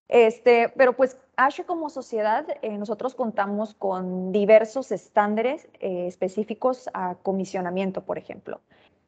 Este, 0.09 0.73
pero 0.77 0.95
pues 0.95 1.19
ASHRAE 1.37 1.67
como 1.67 1.89
sociedad, 1.89 2.47
eh, 2.63 2.77
nosotros 2.79 3.15
contamos 3.15 3.75
con 3.75 4.33
diversos 4.33 4.93
estándares 4.93 5.69
específicos 5.81 6.89
a 6.93 7.15
comisionamiento, 7.23 8.03
por 8.03 8.19
ejemplo. 8.19 8.61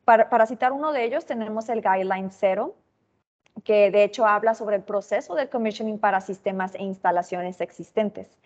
Para, 0.05 0.31
para 0.31 0.47
citar 0.47 0.73
uno 0.73 0.93
de 0.93 1.05
ellos, 1.05 1.27
tenemos 1.27 1.69
el 1.69 1.83
Guideline 1.83 2.31
Zero, 2.31 2.75
que 3.65 3.91
de 3.91 4.05
hecho 4.05 4.27
habla 4.27 4.55
sobre 4.55 4.77
el 4.77 4.83
proceso 4.83 5.35
del 5.35 5.49
commissioning 5.49 5.99
para 5.99 6.21
sistemas 6.21 6.75
e 6.75 6.83
instalaciones 6.83 7.61
existentes. 7.61 8.39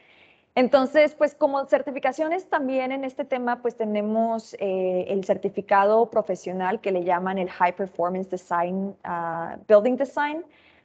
Entonces, 0.56 1.16
pues 1.16 1.34
como 1.34 1.64
certificaciones 1.66 2.48
también 2.48 2.92
en 2.92 3.04
este 3.04 3.24
tema, 3.24 3.60
pues 3.60 3.76
tenemos 3.76 4.54
eh, 4.60 5.06
el 5.08 5.24
certificado 5.24 6.08
profesional 6.10 6.80
que 6.80 6.92
le 6.92 7.02
llaman 7.02 7.38
el 7.38 7.50
High 7.50 7.74
Performance 7.74 8.30
Design, 8.30 8.94
uh, 9.04 9.58
Building 9.66 9.96
Design, 9.96 10.44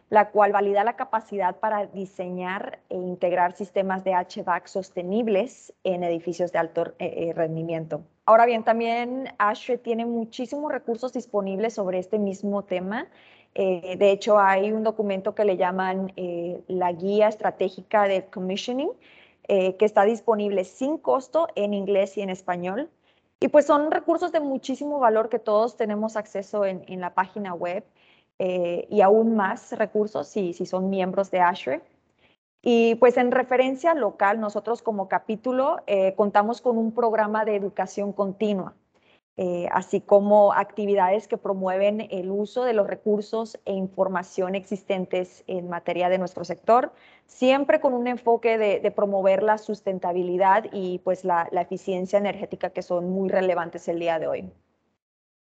la 0.10 0.32
cual 0.32 0.52
valida 0.52 0.84
la 0.84 0.96
capacidad 0.96 1.58
para 1.58 1.86
diseñar 1.86 2.80
e 2.90 2.96
integrar 2.96 3.54
sistemas 3.54 4.04
de 4.04 4.14
HVAC 4.14 4.68
sostenibles 4.68 5.74
en 5.84 6.04
edificios 6.04 6.52
de 6.52 6.60
alto 6.60 6.94
eh, 6.98 7.30
eh, 7.30 7.34
rendimiento. 7.34 8.02
Ahora 8.26 8.46
bien, 8.46 8.64
también 8.64 9.30
ASHRAE 9.38 9.78
tiene 9.78 10.06
muchísimos 10.06 10.72
recursos 10.72 11.14
disponibles 11.14 11.76
sobre 11.76 12.00
este 12.00 12.18
mismo 12.18 12.64
tema. 12.64 13.08
De 13.56 14.12
hecho, 14.12 14.40
hay 14.40 14.72
un 14.72 14.84
documento 14.84 15.36
que 15.36 15.44
le 15.44 15.58
llaman 15.58 16.14
la 16.68 16.92
Guía 16.94 17.28
Estratégica 17.28 18.08
de 18.08 18.26
Commissioning, 18.26 18.92
eh, 19.52 19.78
que 19.78 19.86
está 19.86 20.04
disponible 20.04 20.64
sin 20.64 21.00
costo 21.00 21.48
en 21.56 21.74
inglés 21.74 22.16
y 22.18 22.22
en 22.22 22.30
español. 22.30 22.88
Y 23.40 23.48
pues 23.48 23.66
son 23.66 23.90
recursos 23.90 24.32
de 24.32 24.40
muchísimo 24.40 25.00
valor 25.00 25.28
que 25.30 25.40
todos 25.40 25.76
tenemos 25.76 26.18
acceso 26.18 26.66
en, 26.66 27.02
la 27.02 27.16
página 27.16 27.56
web 27.56 27.84
eh, 28.38 28.86
y 28.92 29.02
aún 29.02 29.36
más 29.36 29.72
recursos 29.72 30.28
si, 30.28 30.54
son 30.54 30.92
miembros 30.92 31.32
de 31.32 31.40
ASHRAE. 31.40 31.82
Y 32.62 32.94
pues 32.96 33.18
en 33.18 33.32
referencia 33.32 33.96
local, 33.96 34.40
nosotros 34.40 34.84
como 34.84 35.08
capítulo 35.08 35.78
eh, 35.88 36.14
contamos 36.14 36.62
con 36.62 36.78
un 36.78 36.92
programa 36.92 37.44
de 37.44 37.56
educación 37.56 38.14
continua 38.14 38.76
eh, 39.42 39.70
así 39.72 40.02
como 40.02 40.52
actividades 40.52 41.30
que 41.30 41.38
promueven 41.38 42.10
el 42.12 42.30
uso 42.30 42.66
de 42.66 42.74
los 42.74 42.88
recursos 42.88 43.58
e 43.64 43.72
información 43.72 44.54
existentes 44.54 45.46
en 45.48 45.70
materia 45.70 46.10
de 46.10 46.18
nuestro 46.18 46.44
sector, 46.44 46.92
siempre 47.26 47.80
con 47.80 47.94
un 47.94 48.08
enfoque 48.08 48.58
de, 48.58 48.92
promover 48.92 49.42
la 49.42 49.58
sustentabilidad 49.58 50.66
y 50.74 51.00
pues 51.06 51.24
la, 51.24 51.48
eficiencia 51.54 52.20
energética 52.20 52.72
que 52.72 52.82
son 52.82 53.12
muy 53.12 53.30
relevantes 53.30 53.88
el 53.88 54.00
día 54.00 54.20
de 54.20 54.28
hoy. 54.28 54.52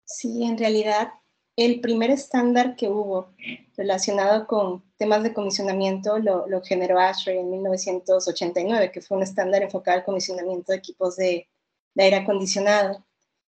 Sí, 0.05 0.45
en 0.45 0.57
realidad 0.57 1.15
el 1.57 1.81
primer 1.81 2.09
estándar 2.09 2.77
que 2.77 2.87
hubo 2.87 3.33
relacionado 3.75 4.47
con 4.47 4.81
temas 4.95 5.23
de 5.23 5.33
comisionamiento 5.33 6.19
lo, 6.19 6.61
generó 6.61 6.99
ASHRAE 6.99 7.41
en 7.41 7.51
1989, 7.51 8.91
que 8.93 9.01
fue 9.01 9.17
un 9.17 9.23
estándar 9.23 9.61
enfocado 9.61 9.97
al 9.97 10.05
comisionamiento 10.05 10.71
de 10.71 10.77
equipos 10.77 11.17
de 11.17 11.49
aire 11.97 12.15
acondicionado 12.15 13.03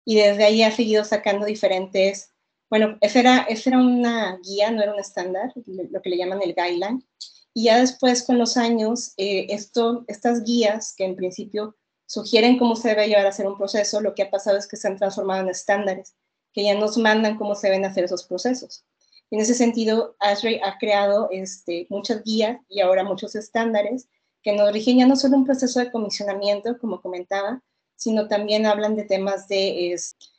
y 0.10 0.16
desde 0.16 0.44
ahí 0.44 0.64
ha 0.64 0.72
seguido 0.72 1.06
sacando 1.06 1.46
diferentes, 1.46 2.32
bueno, 2.68 2.98
esa 3.00 3.20
era, 3.20 3.38
esa 3.42 3.70
era 3.70 3.78
una 3.78 4.40
guía, 4.44 4.72
no 4.72 4.82
era 4.82 4.92
un 4.92 5.00
estándar, 5.00 5.54
lo 5.68 6.02
que 6.02 6.10
le 6.10 6.18
llaman 6.18 6.42
el 6.42 6.56
guideline, 6.56 7.08
y 7.54 7.66
ya 7.66 7.80
después 7.80 8.24
con 8.24 8.40
los 8.40 8.58
años, 8.58 9.14
eh, 9.18 9.46
esto, 9.50 10.06
estas 10.08 10.44
guías 10.44 10.96
que 10.98 11.06
en 11.06 11.16
principio 11.16 11.76
sugieren 12.08 12.58
cómo 12.58 12.76
se 12.76 12.90
debe 12.90 13.08
llevar 13.08 13.28
a 13.28 13.30
hacer 13.30 13.46
un 13.46 13.56
proceso, 13.56 14.02
lo 14.02 14.16
que 14.16 14.24
ha 14.24 14.32
pasado 14.32 14.58
es 14.58 14.68
que 14.68 14.78
se 14.78 14.88
han 14.88 14.98
transformado 14.98 15.44
en 15.44 15.50
estándares, 15.50 16.16
que 16.54 16.64
ya 16.64 16.74
nos 16.74 16.98
mandan 16.98 17.38
cómo 17.38 17.54
se 17.54 17.68
deben 17.68 17.86
hacer 17.86 18.06
esos 18.06 18.24
procesos. 18.24 18.84
En 19.30 19.40
ese 19.40 19.54
sentido, 19.54 20.16
ASHRAE 20.18 20.60
ha 20.64 20.80
creado 20.80 21.30
este, 21.30 21.86
muchas 21.92 22.24
guías 22.24 22.58
y 22.68 22.80
ahora 22.80 23.04
muchos 23.04 23.36
estándares 23.36 24.10
que 24.42 24.54
nos 24.54 24.74
rigen 24.74 24.98
ya 24.98 25.06
no 25.06 25.16
solo 25.16 25.38
un 25.38 25.46
proceso 25.46 25.80
de 25.80 25.92
comisionamiento, 25.92 26.80
como 26.80 27.00
comentaba, 27.00 27.62
sino 28.00 28.28
también 28.28 28.66
hablan 28.66 28.96
de 28.96 29.04
temas 29.04 29.48
de, 29.48 29.96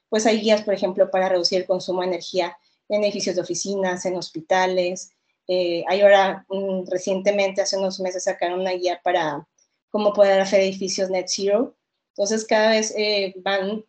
pues 0.08 0.26
hay 0.26 0.40
guías, 0.40 0.62
por 0.62 0.74
ejemplo, 0.74 1.10
para 1.10 1.28
reducir 1.28 1.60
el 1.60 1.66
consumo 1.66 2.00
de 2.00 2.08
energía 2.08 2.56
en 2.88 3.04
edificios 3.04 3.36
de 3.36 3.42
oficinas, 3.42 4.04
en 4.06 4.16
hospitales, 4.16 5.12
Eh, 5.52 5.84
hay 5.88 6.00
ahora, 6.02 6.46
mm, 6.48 6.84
recientemente, 6.88 7.60
hace 7.60 7.76
unos 7.76 7.98
meses, 7.98 8.22
sacaron 8.24 8.60
una 8.60 8.70
guía 8.70 9.00
para 9.02 9.48
cómo 9.90 10.12
poder 10.12 10.40
hacer 10.40 10.60
edificios 10.60 11.10
net 11.10 11.26
zero. 11.28 11.76
Entonces, 12.14 12.46
cada 12.46 12.70
vez 12.70 12.94
eh, 12.96 13.34
van 13.38 13.84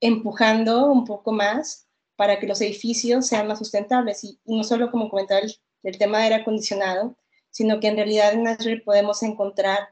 empujando 0.00 0.86
un 0.86 1.04
poco 1.04 1.30
más 1.32 1.86
para 2.16 2.40
que 2.40 2.46
los 2.48 2.60
edificios 2.60 3.26
sean 3.28 3.46
más 3.46 3.58
sustentables. 3.60 4.24
Y, 4.24 4.40
no 4.46 4.64
solo 4.64 4.90
como 4.90 5.08
comentar 5.08 5.42
el, 5.84 5.98
tema 5.98 6.18
de 6.18 6.24
aire 6.24 6.36
acondicionado, 6.36 7.16
sino 7.50 7.78
que 7.80 7.88
en 7.88 7.96
realidad 7.96 8.32
en 8.32 8.48
Azure 8.48 8.80
podemos 8.80 9.22
encontrar 9.22 9.90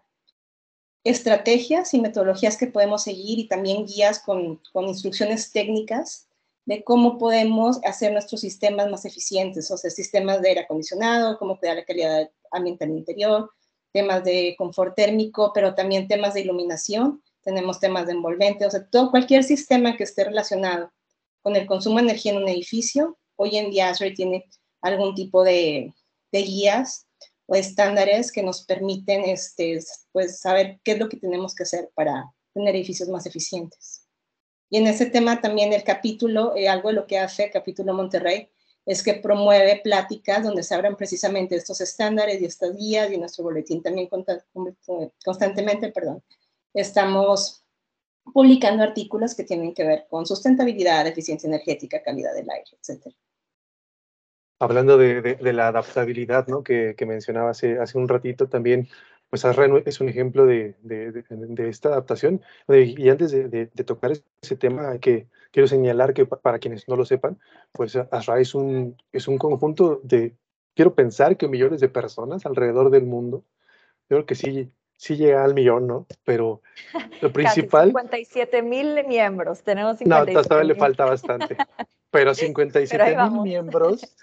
estrategias 1.05 1.93
y 1.93 2.01
metodologías 2.01 2.57
que 2.57 2.67
podemos 2.67 3.03
seguir 3.05 3.39
y 3.39 3.47
también 3.47 3.87
guías 3.87 4.19
con, 4.19 4.61
con 4.73 4.89
instrucciones 4.89 5.53
técnicas 5.53 6.29
de 6.65 6.83
cómo 6.83 7.19
podemos 7.19 7.79
hacer 7.85 8.13
nuestros 8.13 8.41
sistemas 8.41 8.91
más 8.91 9.05
eficientes, 9.05 9.71
o 9.71 9.77
sea, 9.77 9.91
sistemas 9.91 10.41
de 10.41 10.49
aire 10.49 10.61
acondicionado, 10.63 11.39
cómo 11.39 11.59
cuidar 11.59 11.77
la 11.77 11.85
calidad 11.85 12.31
ambiental 12.51 12.89
interior, 12.89 13.51
temas 13.93 14.25
de 14.25 14.55
confort 14.57 14.97
térmico, 14.97 15.53
pero 15.55 15.75
también 15.75 16.09
temas 16.09 16.35
de 16.35 16.41
iluminación, 16.41 17.23
tenemos 17.43 17.81
temas 17.81 18.07
de 18.07 18.13
envolvente, 18.13 18.65
o 18.65 18.71
sea, 18.71 18.89
todo, 18.89 19.11
cualquier 19.11 19.45
sistema 19.45 19.97
que 19.97 20.05
esté 20.05 20.25
relacionado 20.25 20.91
con 21.43 21.55
el 21.55 21.67
consumo 21.67 21.97
de 21.97 22.05
energía 22.05 22.33
en 22.33 22.39
un 22.39 22.49
edificio, 22.49 23.19
hoy 23.37 23.59
en 23.59 23.71
día 23.71 23.91
Azure 23.91 24.13
tiene 24.13 24.47
algún 24.81 25.15
tipo 25.15 25.45
de, 25.45 25.93
de 26.33 26.43
guías 26.43 27.07
o 27.47 27.55
estándares 27.55 28.33
que 28.33 28.43
nos 28.43 28.65
permiten 28.65 29.23
este, 29.23 29.81
pues, 30.13 30.41
saber 30.41 30.81
qué 30.83 30.93
es 30.93 30.99
lo 30.99 31.09
que 31.09 31.17
tenemos 31.17 31.55
que 31.55 31.65
hacer 31.65 31.91
para 31.95 32.33
tener 32.53 32.75
edificios 32.75 33.09
más 33.09 33.27
eficientes. 33.27 34.07
Y 34.71 34.79
en 34.79 34.87
ese 34.87 35.07
tema 35.07 35.41
también 35.41 35.73
el 35.73 35.85
capítulo, 35.85 36.57
eh, 36.57 36.69
algo 36.69 36.89
de 36.89 36.95
lo 36.95 37.07
que 37.07 37.19
hace 37.19 37.45
el 37.45 37.51
capítulo 37.51 37.95
Monterrey, 37.95 38.49
es 38.87 39.03
que 39.03 39.15
promueve 39.15 39.81
pláticas 39.83 40.43
donde 40.43 40.63
se 40.63 40.75
abran 40.75 40.97
precisamente 40.97 41.57
estos 41.57 41.81
estándares 41.81 42.41
y 42.41 42.45
estas 42.45 42.77
guías 42.77 43.11
y 43.11 43.19
nuestro 43.19 43.45
boletín 43.45 43.83
también 43.83 44.09
constantemente, 45.25 45.91
perdón, 45.91 46.23
estamos 46.75 47.65
publicando 48.33 48.83
artículos 48.83 49.35
que 49.35 49.45
tienen 49.45 49.75
que 49.75 49.85
ver 49.85 50.07
con 50.09 50.27
sustentabilidad, 50.27 51.07
eficiencia 51.07 51.47
energética, 51.47 52.03
calidad 52.03 52.35
del 52.35 52.49
aire, 52.51 52.71
etc. 52.83 53.15
Hablando 54.59 54.97
de, 54.97 55.21
de, 55.21 55.53
la 55.53 55.69
adaptabilidad 55.69 56.47
¿no? 56.47 56.63
que, 56.63 56.95
que 56.97 57.07
mencionaba 57.07 57.51
hace, 57.51 57.79
hace 57.79 57.99
un 57.99 58.09
ratito, 58.09 58.49
también 58.49 58.89
pues 59.35 59.45
Azra 59.45 59.67
es 59.85 60.01
un 60.01 60.09
ejemplo 60.09 60.47
de, 60.47 60.77
de, 60.83 61.69
esta 61.69 61.89
adaptación. 61.89 62.41
Y 62.69 63.09
antes 63.09 63.33
de, 63.33 63.67
tocar 63.85 64.13
ese 64.13 64.55
tema, 64.55 64.97
que 64.99 65.27
quiero 65.51 65.67
señalar 65.67 66.15
que 66.15 66.25
para 66.25 66.61
quienes 66.61 66.87
no 66.87 66.95
lo 66.95 67.05
sepan, 67.05 67.41
pues 67.73 67.97
Azra 67.97 68.39
es 68.39 68.55
un, 68.55 68.97
es 69.11 69.27
un 69.27 69.37
conjunto 69.39 70.01
de, 70.05 70.37
quiero 70.77 70.95
pensar 70.95 71.37
que 71.37 71.49
millones 71.49 71.81
de 71.81 71.89
personas 71.89 72.47
alrededor 72.47 72.91
del 72.91 73.07
mundo. 73.07 73.43
Yo 74.09 74.19
creo 74.19 74.27
que 74.27 74.37
sí, 74.37 74.71
sí 74.97 75.17
llega 75.17 75.43
al 75.43 75.55
millón, 75.55 75.89
¿no? 75.89 76.07
Pero 76.25 76.63
lo 77.21 77.33
principal... 77.33 77.89
57 77.89 78.63
mil 78.63 79.05
miembros, 79.09 79.65
tenemos 79.65 79.99
57 79.99 80.33
No, 80.33 80.43
todavía 80.45 80.75
le 80.75 80.79
falta 80.79 81.07
bastante. 81.07 81.57
Pero 82.13 82.35
57 82.37 83.17
mil 83.17 83.41
miembros 83.43 84.15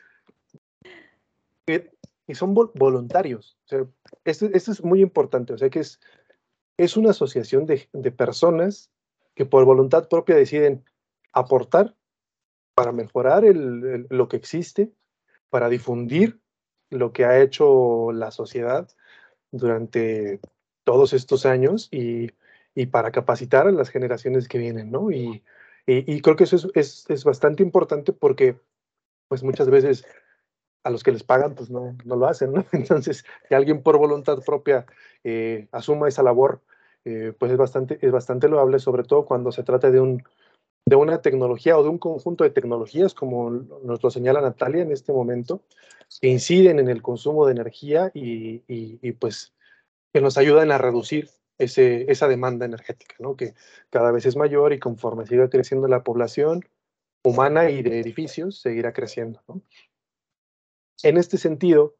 y 2.28 2.36
son 2.36 2.54
voluntarios. 2.54 3.58
O 3.66 3.68
sea, 3.68 3.88
esto, 4.26 4.48
es 4.54 4.84
muy 4.84 5.02
importante. 5.02 5.54
O 5.54 5.58
sea, 5.58 5.70
que 5.70 5.80
es, 5.80 6.00
es 6.78 6.98
una 6.98 7.12
asociación 7.12 7.66
de, 7.66 7.90
de 7.94 8.12
personas 8.12 8.92
que 9.36 9.46
por 9.46 9.66
voluntad 9.66 10.08
propia 10.08 10.36
deciden 10.36 10.84
aportar 11.34 11.96
para 12.74 12.92
mejorar 12.92 13.46
el, 13.46 14.08
lo 14.10 14.28
que 14.28 14.38
existe, 14.38 14.92
para 15.50 15.70
difundir 15.70 16.40
lo 16.90 17.14
que 17.14 17.26
ha 17.26 17.42
hecho 17.42 18.12
la 18.12 18.32
sociedad 18.32 18.90
durante 19.52 20.40
todos 20.84 21.14
estos 21.14 21.46
años 21.46 21.90
y, 21.92 22.32
y 22.74 22.88
para 22.88 23.12
capacitar 23.12 23.68
a 23.68 23.72
las 23.72 23.90
generaciones 23.90 24.48
que 24.48 24.58
vienen, 24.58 24.92
¿no? 24.92 25.12
Y, 25.12 25.44
y, 25.86 26.14
y 26.14 26.22
creo 26.22 26.36
que 26.36 26.46
eso 26.46 26.56
es, 26.56 26.68
es, 26.76 27.10
es, 27.10 27.24
bastante 27.24 27.64
importante 27.64 28.14
porque, 28.14 28.60
pues 29.28 29.44
muchas 29.44 29.70
veces 29.70 30.06
a 30.84 30.90
los 30.90 31.04
que 31.04 31.12
les 31.12 31.24
pagan, 31.24 31.56
pues 31.56 31.70
no, 31.70 31.96
no 32.06 32.16
lo 32.16 32.28
hacen. 32.28 32.54
Entonces, 32.72 33.24
que 33.48 33.56
alguien 33.56 33.82
por 33.82 33.98
voluntad 33.98 34.40
propia 34.46 34.86
eh, 35.24 35.68
asuma 35.72 36.08
esa 36.08 36.24
labor, 36.24 36.62
eh, 37.06 37.34
pues 37.38 37.52
es 37.52 37.58
bastante, 37.58 37.98
es 38.02 38.12
bastante 38.12 38.48
loable, 38.48 38.80
sobre 38.80 39.04
todo 39.04 39.26
cuando 39.26 39.52
se 39.52 39.64
trata 39.64 39.92
de, 39.92 40.00
un, 40.00 40.24
de 40.86 40.96
una 40.96 41.22
tecnología 41.22 41.78
o 41.78 41.84
de 41.84 41.90
un 41.90 41.98
conjunto 41.98 42.44
de 42.44 42.52
tecnologías, 42.52 43.14
como 43.14 43.50
nos 43.50 44.04
lo 44.04 44.12
señala 44.12 44.42
Natalia 44.42 44.82
en 44.84 44.92
este 44.92 45.14
momento, 45.14 45.62
que 46.20 46.28
inciden 46.28 46.80
en 46.80 46.90
el 46.90 47.02
consumo 47.02 47.46
de 47.46 47.54
energía 47.54 48.12
y, 48.14 48.64
y, 48.68 49.12
pues 49.14 49.54
que 50.14 50.22
nos 50.22 50.38
ayudan 50.38 50.72
a 50.72 50.78
reducir 50.78 51.30
ese, 51.58 52.12
esa 52.12 52.28
demanda 52.28 52.66
energética, 52.66 53.16
¿no? 53.20 53.38
que 53.38 53.54
cada 53.90 54.12
vez 54.12 54.26
es 54.26 54.36
mayor 54.36 54.74
y 54.74 54.80
conforme 54.80 55.26
siga 55.26 55.50
creciendo 55.50 55.88
la 55.88 56.04
población 56.04 56.66
humana 57.24 57.70
y 57.70 57.82
de 57.82 58.00
edificios, 58.00 58.60
seguirá 58.60 58.94
creciendo. 58.94 59.42
En 61.04 61.18
este 61.18 61.38
sentido, 61.38 61.96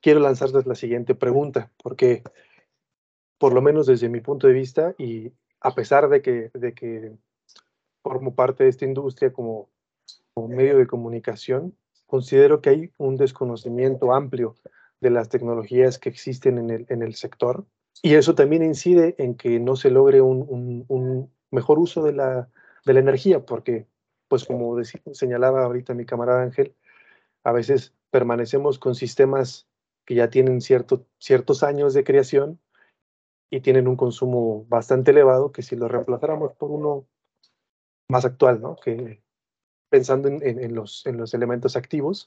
quiero 0.00 0.20
lanzarles 0.20 0.66
la 0.66 0.74
siguiente 0.74 1.14
pregunta, 1.14 1.70
porque 1.82 2.22
por 3.38 3.52
lo 3.52 3.62
menos 3.62 3.86
desde 3.86 4.08
mi 4.08 4.20
punto 4.20 4.46
de 4.46 4.52
vista, 4.52 4.94
y 4.98 5.32
a 5.60 5.74
pesar 5.74 6.08
de 6.08 6.22
que, 6.22 6.50
de 6.54 6.74
que 6.74 7.12
formo 8.02 8.34
parte 8.34 8.64
de 8.64 8.70
esta 8.70 8.84
industria 8.84 9.32
como, 9.32 9.68
medio 10.36 10.76
de 10.76 10.86
comunicación, 10.86 11.74
considero 12.04 12.60
que 12.60 12.70
hay 12.70 12.92
un 12.98 13.16
desconocimiento 13.16 14.14
amplio 14.14 14.54
de 15.00 15.10
las 15.10 15.30
tecnologías 15.30 15.98
que 15.98 16.10
existen 16.10 16.58
en 16.58 16.70
el, 16.70 16.86
en 16.90 17.02
el 17.02 17.14
sector. 17.14 17.64
Y 18.02 18.14
eso 18.14 18.34
también 18.34 18.62
incide 18.62 19.14
en 19.18 19.34
que 19.34 19.58
no 19.58 19.76
se 19.76 19.90
logre 19.90 20.20
un, 20.20 20.84
un, 20.88 21.32
mejor 21.50 21.78
uso 21.78 22.02
de 22.04 22.12
la, 22.12 22.50
de 22.84 22.92
la, 22.92 23.00
energía, 23.00 23.46
porque, 23.46 23.86
pues 24.28 24.44
como 24.44 24.76
señalaba 25.12 25.64
ahorita 25.64 25.94
mi 25.94 26.04
camarada 26.04 26.42
Ángel, 26.42 26.74
a 27.44 27.52
veces 27.52 27.94
permanecemos 28.16 28.78
con 28.78 28.94
sistemas 28.94 29.68
que 30.06 30.14
ya 30.14 30.30
tienen 30.30 30.62
cierto, 30.62 31.06
ciertos 31.18 31.62
años 31.62 31.92
de 31.92 32.02
creación 32.02 32.58
y 33.50 33.60
tienen 33.60 33.88
un 33.88 33.96
consumo 33.96 34.64
bastante 34.70 35.10
elevado 35.10 35.52
que 35.52 35.60
si 35.60 35.76
lo 35.76 35.86
reemplazáramos 35.86 36.54
por 36.54 36.70
uno 36.70 37.06
más 38.08 38.24
actual, 38.24 38.62
¿no? 38.62 38.76
Que 38.76 39.22
pensando 39.90 40.28
en, 40.28 40.74
los, 40.74 41.04
en 41.04 41.18
los 41.18 41.34
elementos 41.34 41.76
activos, 41.76 42.26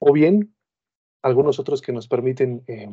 o 0.00 0.12
bien 0.12 0.52
algunos 1.22 1.60
otros 1.60 1.80
que 1.80 1.92
nos 1.92 2.08
permiten 2.08 2.64
eh, 2.66 2.90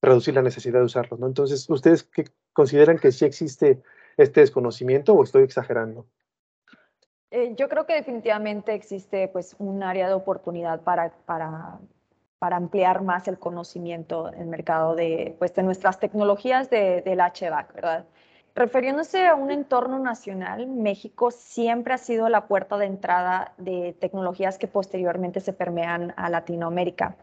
reducir 0.00 0.32
la 0.32 0.42
necesidad 0.42 0.78
de 0.78 0.86
usarlos, 0.86 1.20
¿no? 1.20 1.26
Entonces, 1.26 1.68
¿ustedes 1.68 2.02
qué 2.02 2.24
consideran 2.54 2.98
que 2.98 3.12
sí 3.12 3.26
existe 3.26 3.82
este 4.16 4.40
desconocimiento 4.40 5.12
o 5.12 5.22
estoy 5.22 5.42
exagerando? 5.42 6.06
Eh, 7.30 7.54
yo 7.56 7.68
creo 7.68 7.84
que 7.84 7.94
definitivamente 7.94 8.72
existe 8.74 9.28
pues 9.28 9.54
un 9.58 9.82
área 9.82 10.08
de 10.08 10.14
oportunidad 10.14 10.80
para, 10.80 11.10
para, 11.26 11.78
para 12.38 12.56
ampliar 12.56 13.02
más 13.02 13.28
el 13.28 13.38
conocimiento 13.38 14.32
en 14.32 14.40
el 14.40 14.46
mercado 14.46 14.94
de, 14.94 15.36
pues, 15.38 15.54
de 15.54 15.62
nuestras 15.62 16.00
tecnologías 16.00 16.70
de, 16.70 17.02
del 17.02 17.20
HVAC, 17.20 17.74
¿verdad? 17.74 18.06
Refiriéndose 18.54 19.26
a 19.26 19.34
un 19.34 19.50
entorno 19.50 19.98
nacional, 19.98 20.66
México 20.66 21.30
siempre 21.30 21.94
ha 21.94 21.98
sido 21.98 22.28
la 22.28 22.48
puerta 22.48 22.78
de 22.78 22.86
entrada 22.86 23.52
de 23.58 23.94
tecnologías 24.00 24.58
que 24.58 24.66
posteriormente 24.66 25.40
se 25.40 25.52
permean 25.52 26.14
a 26.16 26.30
Latinoamérica. 26.30 27.16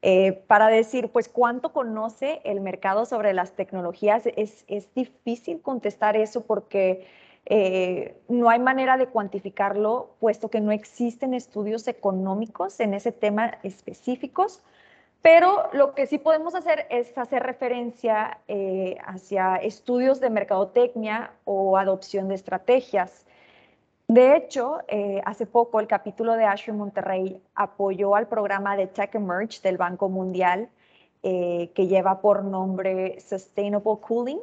Eh, 0.00 0.32
para 0.32 0.68
decir, 0.68 1.10
pues, 1.12 1.28
cuánto 1.28 1.72
conoce 1.72 2.40
el 2.44 2.60
mercado 2.60 3.04
sobre 3.04 3.34
las 3.34 3.52
tecnologías, 3.52 4.26
es, 4.36 4.64
es 4.68 4.92
difícil 4.94 5.60
contestar 5.60 6.16
eso 6.16 6.44
porque 6.44 7.06
eh, 7.46 8.16
no 8.28 8.48
hay 8.48 8.58
manera 8.58 8.96
de 8.96 9.06
cuantificarlo, 9.06 10.14
puesto 10.18 10.48
que 10.48 10.60
no 10.60 10.72
existen 10.72 11.34
estudios 11.34 11.86
económicos 11.88 12.80
en 12.80 12.94
ese 12.94 13.12
tema 13.12 13.58
específicos, 13.62 14.62
pero 15.20 15.68
lo 15.72 15.94
que 15.94 16.06
sí 16.06 16.18
podemos 16.18 16.54
hacer 16.54 16.86
es 16.90 17.16
hacer 17.16 17.42
referencia 17.42 18.38
eh, 18.48 18.96
hacia 19.04 19.56
estudios 19.56 20.20
de 20.20 20.30
mercadotecnia 20.30 21.32
o 21.44 21.76
adopción 21.76 22.28
de 22.28 22.34
estrategias. 22.34 23.26
De 24.06 24.36
hecho, 24.36 24.80
eh, 24.88 25.22
hace 25.24 25.46
poco 25.46 25.80
el 25.80 25.86
capítulo 25.86 26.34
de 26.34 26.44
Azure 26.44 26.76
Monterrey 26.76 27.42
apoyó 27.54 28.16
al 28.16 28.28
programa 28.28 28.76
de 28.76 28.86
Tech 28.86 29.14
Emerge 29.14 29.60
del 29.62 29.78
Banco 29.78 30.08
Mundial, 30.08 30.68
que 31.22 31.86
lleva 31.88 32.20
por 32.20 32.44
nombre 32.44 33.18
Sustainable 33.18 33.96
Cooling, 34.06 34.40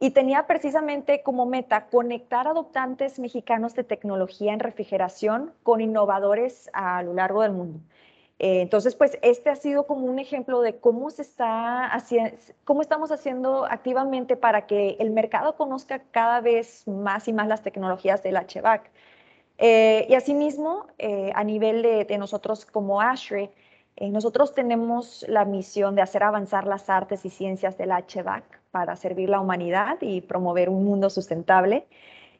y 0.00 0.10
tenía 0.10 0.46
precisamente 0.46 1.22
como 1.22 1.46
meta 1.46 1.86
conectar 1.86 2.46
adoptantes 2.48 3.18
mexicanos 3.18 3.74
de 3.74 3.84
tecnología 3.84 4.52
en 4.52 4.60
refrigeración 4.60 5.52
con 5.62 5.80
innovadores 5.80 6.70
a 6.72 7.02
lo 7.02 7.14
largo 7.14 7.42
del 7.42 7.52
mundo. 7.52 7.80
Eh, 8.38 8.60
entonces, 8.62 8.96
pues 8.96 9.18
este 9.22 9.50
ha 9.50 9.56
sido 9.56 9.86
como 9.86 10.06
un 10.06 10.18
ejemplo 10.18 10.60
de 10.60 10.78
cómo 10.80 11.10
se 11.10 11.22
está 11.22 11.86
haciendo, 11.86 12.36
cómo 12.64 12.82
estamos 12.82 13.12
haciendo 13.12 13.64
activamente 13.66 14.36
para 14.36 14.66
que 14.66 14.96
el 14.98 15.10
mercado 15.10 15.56
conozca 15.56 16.02
cada 16.10 16.40
vez 16.40 16.86
más 16.88 17.28
y 17.28 17.32
más 17.32 17.46
las 17.48 17.62
tecnologías 17.62 18.22
del 18.22 18.36
HVAC. 18.36 18.90
Eh, 19.58 20.06
y 20.08 20.14
asimismo, 20.14 20.86
eh, 20.98 21.30
a 21.34 21.44
nivel 21.44 21.82
de, 21.82 22.04
de, 22.04 22.18
nosotros 22.18 22.66
como 22.66 23.00
Ashray, 23.00 23.50
Eh, 23.96 24.10
nosotros 24.10 24.54
tenemos 24.54 25.24
la 25.28 25.44
misión 25.44 25.94
de 25.94 26.02
hacer 26.02 26.22
avanzar 26.24 26.66
las 26.66 26.90
artes 26.90 27.24
y 27.24 27.30
ciencias 27.30 27.78
del 27.78 27.90
HVAC 27.92 28.63
para 28.74 28.96
servir 28.96 29.28
la 29.28 29.38
humanidad 29.38 29.98
y 30.00 30.20
promover 30.20 30.68
un 30.68 30.84
mundo 30.84 31.08
sustentable. 31.08 31.86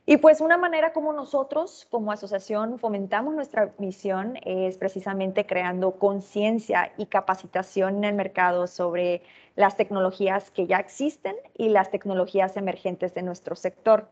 Y 0.05 0.17
pues 0.17 0.41
una 0.41 0.59
manera 0.59 0.93
como 0.93 1.13
nosotros 1.13 1.87
como 1.93 2.11
asociación 2.11 2.81
fomentamos 2.81 3.37
nuestra 3.37 3.73
misión 3.79 4.37
es 4.45 4.77
precisamente 4.77 5.47
creando 5.47 5.93
conciencia 5.93 6.91
y 6.99 7.07
capacitación 7.07 7.99
en 7.99 8.05
el 8.05 8.15
mercado 8.17 8.67
sobre 8.67 9.23
las 9.55 9.77
tecnologías 9.77 10.51
que 10.51 10.67
ya 10.67 10.79
existen 10.79 11.37
y 11.57 11.69
las 11.69 11.93
tecnologías 11.93 12.57
emergentes 12.57 13.15
de 13.15 13.23
nuestro 13.23 13.55
sector. 13.55 14.09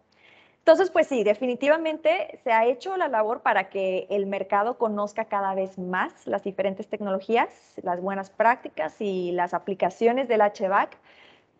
Entonces, 0.58 0.92
pues 0.92 1.08
sí, 1.08 1.24
definitivamente 1.24 2.38
se 2.44 2.52
ha 2.52 2.66
hecho 2.66 2.96
la 2.96 3.08
labor 3.08 3.42
para 3.42 3.68
que 3.68 4.06
el 4.10 4.26
mercado 4.26 4.78
conozca 4.78 5.24
cada 5.24 5.56
vez 5.56 5.76
más 5.76 6.24
las 6.28 6.44
diferentes 6.44 6.86
tecnologías, 6.86 7.48
las 7.82 8.00
buenas 8.00 8.30
prácticas 8.30 9.00
y 9.00 9.32
las 9.32 9.54
aplicaciones 9.54 10.28
del 10.28 10.40
HVAC 10.40 10.96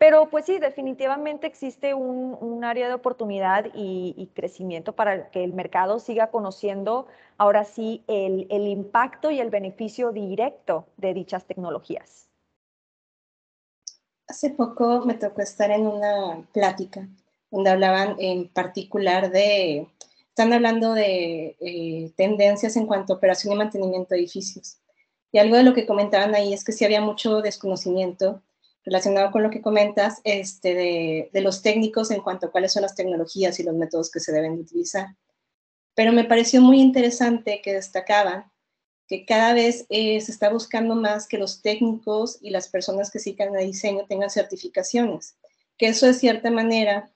pero 0.03 0.29
pues 0.29 0.43
sí, 0.43 0.59
definitivamente 0.59 1.47
existe 1.47 1.93
un, 1.93 2.61
área 2.65 2.89
de 2.89 2.93
oportunidad 2.93 3.67
y, 3.73 4.29
crecimiento 4.33 4.91
para 4.91 5.31
que 5.31 5.45
el 5.45 5.53
mercado 5.53 5.97
siga 5.97 6.29
conociendo 6.29 7.07
ahora 7.37 7.63
sí 7.63 8.03
el, 8.07 8.45
el 8.49 8.67
impacto 8.67 9.31
y 9.31 9.39
el 9.39 9.49
beneficio 9.49 10.11
directo 10.11 10.87
de 10.97 11.13
dichas 11.13 11.45
tecnologías. 11.45 12.27
Hace 14.27 14.49
poco 14.49 15.05
me 15.05 15.13
tocó 15.13 15.41
estar 15.41 15.71
en 15.71 15.87
una 15.87 16.45
plática 16.51 17.07
donde 17.49 17.69
hablaban 17.69 18.17
en 18.19 18.49
particular 18.49 19.31
de, 19.31 19.87
están 20.27 20.51
hablando 20.51 20.93
de 20.93 21.55
eh, 21.61 22.11
tendencias 22.17 22.75
en 22.75 22.87
cuanto 22.87 23.13
a 23.13 23.15
operación 23.15 23.53
y 23.53 23.57
mantenimiento 23.57 24.15
de 24.15 24.19
edificios. 24.19 24.79
Y 25.31 25.39
algo 25.39 25.55
de 25.55 25.63
lo 25.63 25.73
que 25.73 25.87
comentaban 25.87 26.35
ahí 26.35 26.53
es 26.53 26.65
que 26.65 26.73
sí 26.73 26.83
había 26.83 26.99
mucho 26.99 27.41
desconocimiento 27.41 28.41
relacionado 28.85 29.31
con 29.31 29.43
lo 29.43 29.49
que 29.49 29.61
comentas, 29.61 30.19
este, 30.23 31.29
de, 31.31 31.41
los 31.41 31.61
técnicos 31.61 32.11
en 32.11 32.21
cuanto 32.21 32.47
a 32.47 32.51
cuáles 32.51 32.73
son 32.73 32.81
las 32.81 32.95
tecnologías 32.95 33.59
y 33.59 33.63
los 33.63 33.75
métodos 33.75 34.11
que 34.11 34.19
se 34.19 34.31
deben 34.31 34.53
utilizar. 34.53 35.07
Pero 35.95 36.11
me 36.11 36.25
pareció 36.25 36.61
muy 36.61 36.81
interesante 36.81 37.61
que 37.63 37.73
destacaban 37.73 38.51
que 39.07 39.25
cada 39.25 39.53
vez 39.53 39.85
eh, 39.89 40.19
se 40.21 40.31
está 40.31 40.49
buscando 40.49 40.95
más 40.95 41.27
que 41.27 41.37
los 41.37 41.61
técnicos 41.61 42.37
y 42.41 42.49
las 42.49 42.67
personas 42.67 43.11
que 43.11 43.19
sigan 43.19 43.55
el 43.55 43.67
diseño 43.67 44.05
tengan 44.07 44.29
certificaciones, 44.29 45.37
que 45.77 45.87
eso 45.87 46.07
de 46.07 46.13
cierta 46.13 46.49
manera 46.51 47.11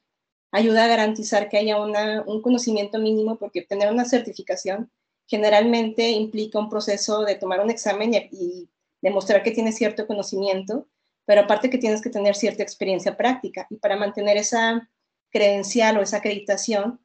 ayuda 0.51 0.85
a 0.85 0.87
garantizar 0.87 1.49
que 1.49 1.57
haya 1.57 1.77
un 1.77 2.41
conocimiento 2.41 2.99
mínimo, 2.99 3.37
porque 3.37 3.61
tener 3.61 3.91
una 3.91 4.05
certificación 4.05 4.89
generalmente 5.25 6.11
implica 6.11 6.59
un 6.59 6.69
proceso 6.69 7.23
de 7.23 7.35
tomar 7.35 7.59
un 7.59 7.69
examen 7.69 8.13
y 8.31 8.69
demostrar 9.01 9.43
que 9.43 9.51
tiene 9.51 9.73
cierto 9.73 10.07
conocimiento 10.07 10.87
pero 11.27 11.41
aparte 11.41 11.69
que 11.69 11.77
tienes 11.77 12.01
que 12.01 12.09
tener 12.09 12.35
cierta 12.35 12.63
experiencia 12.63 13.17
práctica 13.17 13.67
y 13.69 13.75
para 13.75 13.97
mantener 13.97 14.37
esa 14.37 14.89
credencial 15.29 15.97
o 15.97 16.01
esa 16.01 16.17
acreditación, 16.17 17.01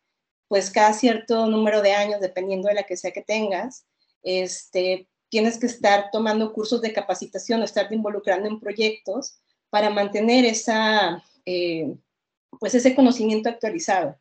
pues 0.47 0.71
cada 0.71 0.93
cierto 0.93 1.49
número 1.49 1.83
de 1.83 1.93
años, 1.93 2.21
dependiendo 2.21 2.69
de 2.69 2.75
la 2.75 2.85
que 2.85 2.97
sea 2.97 3.11
que 3.11 3.23
tengas, 3.23 3.85
este, 4.23 5.09
tienes 5.29 5.59
que 5.59 5.67
estar 5.67 6.11
tomando 6.13 6.53
cursos 6.53 6.81
de 6.83 6.93
capacitación 6.93 7.61
o 7.63 7.65
estarte 7.65 7.97
involucrando 7.97 8.49
en 8.49 8.61
proyectos 8.61 9.41
para 9.71 9.91
mantener 9.91 10.45
esa, 10.45 11.21
eh, 11.45 11.93
pues 12.61 12.77
ese 12.77 12.95
conocimiento 12.95 13.49
actualizado, 13.49 14.17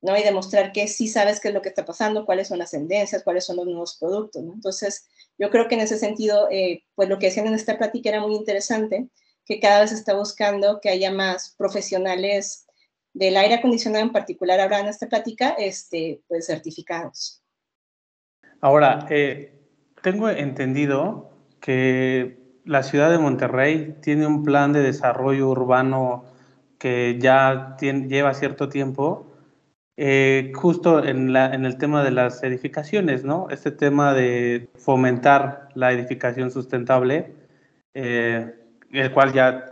¿no? 0.00 0.16
Y 0.16 0.24
demostrar 0.24 0.72
que 0.72 0.88
sí 0.88 1.06
sabes 1.06 1.38
qué 1.38 1.48
es 1.48 1.54
lo 1.54 1.62
que 1.62 1.68
está 1.68 1.84
pasando, 1.84 2.26
cuáles 2.26 2.48
son 2.48 2.58
las 2.58 2.72
tendencias, 2.72 3.22
cuáles 3.22 3.44
son 3.44 3.54
los 3.54 3.66
nuevos 3.66 3.98
productos, 4.00 4.42
¿no? 4.42 4.54
Entonces, 4.54 5.06
yo 5.38 5.48
creo 5.50 5.68
que 5.68 5.76
en 5.76 5.82
ese 5.82 5.96
sentido, 5.96 6.48
eh, 6.50 6.82
pues 6.96 7.08
lo 7.08 7.20
que 7.20 7.28
hacían 7.28 7.46
en 7.46 7.54
esta 7.54 7.78
plática 7.78 8.08
era 8.08 8.20
muy 8.20 8.34
interesante, 8.34 9.08
que 9.48 9.58
cada 9.60 9.80
vez 9.80 9.92
está 9.92 10.14
buscando 10.14 10.78
que 10.80 10.90
haya 10.90 11.10
más 11.10 11.54
profesionales 11.56 12.66
del 13.14 13.36
aire 13.38 13.54
acondicionado 13.54 14.04
en 14.04 14.12
particular, 14.12 14.60
habrá 14.60 14.80
en 14.80 14.88
esta 14.88 15.08
plática, 15.08 15.54
este, 15.58 16.20
pues 16.28 16.46
certificados. 16.46 17.42
Ahora, 18.60 19.06
eh, 19.08 19.58
tengo 20.02 20.28
entendido 20.28 21.30
que 21.60 22.38
la 22.64 22.82
ciudad 22.82 23.10
de 23.10 23.18
Monterrey 23.18 23.96
tiene 24.02 24.26
un 24.26 24.44
plan 24.44 24.74
de 24.74 24.82
desarrollo 24.82 25.48
urbano 25.48 26.26
que 26.78 27.18
ya 27.18 27.76
lleva 27.80 28.34
cierto 28.34 28.68
tiempo, 28.68 29.32
eh, 29.96 30.52
justo 30.54 31.02
en, 31.02 31.32
la, 31.32 31.52
en, 31.54 31.64
el 31.64 31.78
tema 31.78 32.04
de 32.04 32.10
las 32.10 32.42
edificaciones, 32.44 33.24
¿no? 33.24 33.48
Este 33.50 33.72
tema 33.72 34.14
de 34.14 34.68
fomentar 34.76 35.70
la 35.74 35.90
edificación 35.92 36.52
sustentable. 36.52 37.32
Eh, 37.94 38.57
el 38.92 39.12
cual 39.12 39.32
ya, 39.32 39.66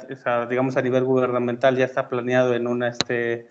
digamos, 0.48 0.76
a 0.76 0.82
nivel 0.82 1.04
gubernamental 1.04 1.76
ya 1.76 1.84
está 1.84 2.08
planeado 2.08 2.54
en, 2.54 2.66
una, 2.66 2.88
este, 2.88 3.48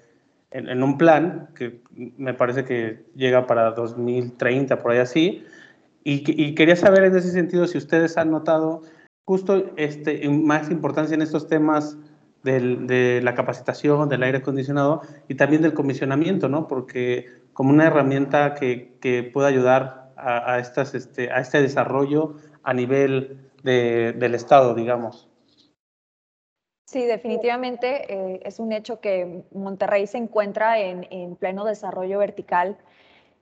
en, 0.52 0.84
un 0.84 0.98
plan 0.98 1.50
que 1.56 1.82
me 2.18 2.34
parece 2.34 2.66
que 2.66 3.06
llega 3.16 3.48
para 3.48 3.72
2030, 3.72 4.82
por 4.82 4.92
ahí 4.92 5.00
así. 5.00 5.44
Y, 6.04 6.54
quería 6.54 6.76
saber 6.76 7.04
en 7.06 7.16
ese 7.16 7.32
sentido 7.32 7.66
si 7.66 7.80
ustedes 7.80 8.16
han 8.18 8.30
notado 8.30 8.84
justo 9.24 9.72
este, 9.76 10.30
más 10.30 10.70
importancia 10.70 11.16
en 11.16 11.24
estos 11.24 11.48
temas 11.48 11.98
del, 12.44 12.86
de 12.86 13.22
la 13.24 13.34
capacitación, 13.34 14.08
del 14.08 14.22
aire 14.22 14.38
acondicionado 14.38 15.02
y 15.28 15.34
también 15.34 15.64
del 15.64 15.74
comisionamiento, 15.74 16.48
¿no? 16.48 16.68
Porque 16.68 17.26
como 17.54 17.72
una 17.72 17.88
herramienta 17.88 18.54
que, 18.54 18.98
que 19.02 19.24
pueda 19.24 19.48
ayudar 19.48 20.12
a, 20.16 20.60
estas, 20.60 20.96
este, 20.96 21.32
a 21.32 21.40
este 21.40 21.62
desarrollo 21.62 22.36
a 22.64 22.74
nivel 22.74 23.50
de, 23.64 24.14
del 24.14 24.36
Estado, 24.36 24.74
digamos. 24.76 25.28
Sí, 26.86 27.04
definitivamente 27.06 28.14
eh, 28.14 28.42
es 28.46 28.60
un 28.60 28.72
hecho 28.72 29.00
que 29.00 29.44
Monterrey 29.52 30.06
se 30.06 30.20
encuentra 30.20 30.80
en, 30.80 31.36
pleno 31.36 31.66
desarrollo 31.66 32.20
vertical 32.20 32.78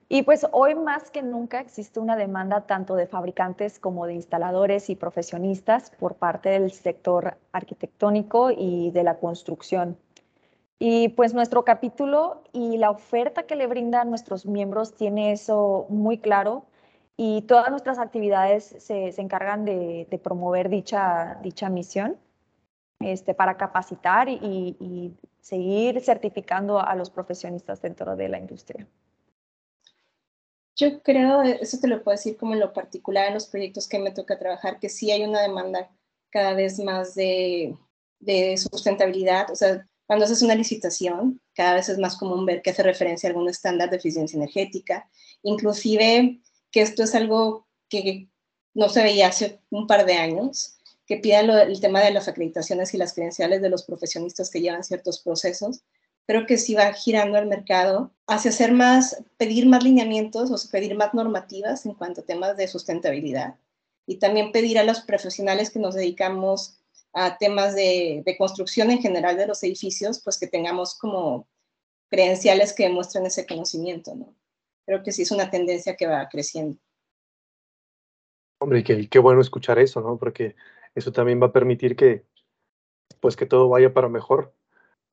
y 0.08 0.22
pues 0.22 0.46
hoy 0.52 0.74
más 0.74 1.10
que 1.10 1.22
nunca 1.22 1.60
existe 1.60 2.00
una 2.00 2.16
demanda 2.16 2.62
tanto 2.62 2.96
de 2.96 3.06
fabricantes 3.06 3.78
como 3.78 4.06
de 4.06 4.14
instaladores 4.14 4.88
y 4.88 4.96
profesionistas 4.96 5.90
por 5.98 6.16
parte 6.16 6.48
del 6.50 6.72
sector 6.72 7.36
arquitectónico 7.52 8.50
y 8.50 8.90
de 8.92 9.02
la 9.04 9.18
construcción. 9.18 9.98
Y 10.78 11.10
pues 11.10 11.34
nuestro 11.34 11.64
capítulo 11.64 12.42
y 12.52 12.78
la 12.78 12.90
oferta 12.90 13.44
que 13.44 13.56
le 13.56 13.66
brindan 13.66 14.08
nuestros 14.08 14.46
miembros 14.46 14.94
tiene 14.94 15.32
eso 15.32 15.86
muy 15.90 16.18
claro 16.18 16.64
y 17.16 17.42
todas 17.42 17.70
nuestras 17.70 17.98
actividades 17.98 18.64
se, 18.78 19.08
encargan 19.20 19.64
de, 19.66 20.06
de 20.10 20.18
promover 20.18 20.70
dicha, 20.70 21.38
dicha 21.42 21.68
misión. 21.68 22.16
Este, 23.00 23.34
para 23.34 23.56
capacitar 23.56 24.28
y, 24.28 25.14
seguir 25.40 26.00
certificando 26.00 26.80
a 26.80 26.94
los 26.94 27.10
profesionistas 27.10 27.82
dentro 27.82 28.16
de 28.16 28.30
la 28.30 28.38
industria. 28.38 28.88
Yo 30.74 31.02
creo, 31.02 31.42
eso 31.42 31.78
te 31.78 31.86
lo 31.86 32.02
puedo 32.02 32.16
decir 32.16 32.38
como 32.38 32.54
en 32.54 32.60
lo 32.60 32.72
particular 32.72 33.28
en 33.28 33.34
los 33.34 33.46
proyectos 33.46 33.86
que 33.86 33.98
me 33.98 34.10
toca 34.10 34.38
trabajar, 34.38 34.80
que 34.80 34.88
sí 34.88 35.10
hay 35.10 35.22
una 35.22 35.42
demanda 35.42 35.90
cada 36.30 36.54
vez 36.54 36.78
más 36.78 37.14
de, 37.14 37.76
de 38.20 38.56
sustentabilidad. 38.56 39.50
O 39.50 39.54
sea, 39.54 39.86
cuando 40.06 40.24
haces 40.24 40.40
una 40.40 40.54
licitación, 40.54 41.42
cada 41.54 41.74
vez 41.74 41.90
es 41.90 41.98
más 41.98 42.16
común 42.16 42.46
ver 42.46 42.62
que 42.62 42.70
hace 42.70 42.82
referencia 42.82 43.28
a 43.28 43.32
algún 43.32 43.50
estándar 43.50 43.90
de 43.90 43.96
eficiencia 43.96 44.38
energética. 44.38 45.10
Inclusive 45.42 46.40
que 46.70 46.80
esto 46.80 47.02
es 47.02 47.14
algo 47.14 47.68
que 47.90 48.30
no 48.72 48.88
se 48.88 49.02
veía 49.02 49.28
hace 49.28 49.60
un 49.68 49.86
par 49.86 50.06
de 50.06 50.14
años 50.14 50.73
que 51.06 51.18
pidan 51.18 51.50
el 51.50 51.80
tema 51.80 52.00
de 52.00 52.12
las 52.12 52.28
acreditaciones 52.28 52.94
y 52.94 52.96
las 52.96 53.12
credenciales 53.12 53.60
de 53.60 53.68
los 53.68 53.84
profesionistas 53.84 54.50
que 54.50 54.60
llevan 54.60 54.84
ciertos 54.84 55.20
procesos. 55.20 55.82
Creo 56.26 56.46
que 56.46 56.56
sí 56.56 56.74
va 56.74 56.92
girando 56.94 57.36
el 57.36 57.46
mercado 57.46 58.10
hacia 58.26 58.50
hacer 58.50 58.72
más, 58.72 59.22
pedir 59.36 59.66
más 59.66 59.84
lineamientos 59.84 60.50
o 60.50 60.70
pedir 60.70 60.96
más 60.96 61.12
normativas 61.12 61.84
en 61.84 61.94
cuanto 61.94 62.22
a 62.22 62.24
temas 62.24 62.56
de 62.56 62.68
sustentabilidad. 62.68 63.56
Y 64.06 64.16
también 64.16 64.52
pedir 64.52 64.78
a 64.78 64.84
los 64.84 65.00
profesionales 65.00 65.70
que 65.70 65.78
nos 65.78 65.94
dedicamos 65.94 66.78
a 67.12 67.36
temas 67.36 67.74
de, 67.74 68.24
construcción 68.38 68.90
en 68.90 69.00
general 69.00 69.36
de 69.36 69.46
los 69.46 69.62
edificios, 69.62 70.20
pues 70.22 70.38
que 70.38 70.46
tengamos 70.46 70.94
como 70.94 71.46
credenciales 72.10 72.72
que 72.72 72.84
demuestren 72.84 73.26
ese 73.26 73.46
conocimiento, 73.46 74.14
¿no? 74.14 74.34
Creo 74.86 75.02
que 75.02 75.12
sí 75.12 75.22
es 75.22 75.30
una 75.30 75.50
tendencia 75.50 75.96
que 75.96 76.06
va 76.06 76.28
creciendo. 76.28 76.78
Hombre, 78.58 78.82
qué 78.82 79.18
bueno 79.18 79.40
escuchar 79.40 79.78
eso, 79.78 80.00
¿no? 80.00 80.18
Porque 80.18 80.54
eso 80.94 81.12
también 81.12 81.40
va 81.42 81.46
a 81.46 81.52
permitir 81.52 81.96
que, 81.96 82.24
pues, 83.20 83.36
que 83.36 83.46
todo 83.46 83.68
vaya 83.68 83.92
para 83.94 84.08
mejor. 84.08 84.54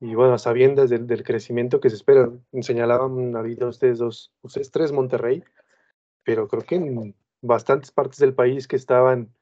Y 0.00 0.14
bueno, 0.14 0.38
sabiendas 0.38 0.90
del, 0.90 1.06
del 1.06 1.24
crecimiento 1.24 1.80
que 1.80 1.90
se 1.90 1.96
espera, 1.96 2.30
señalaban 2.60 3.36
ahorita 3.36 3.66
ustedes 3.66 3.98
dos, 3.98 4.32
ustedes 4.42 4.70
tres 4.70 4.92
Monterrey, 4.92 5.44
pero 6.24 6.48
creo 6.48 6.64
que 6.64 6.76
en 6.76 7.14
bastantes 7.40 7.92
partes 7.92 8.18
del 8.18 8.34
país 8.34 8.68
que 8.68 8.76
estaban 8.76 9.32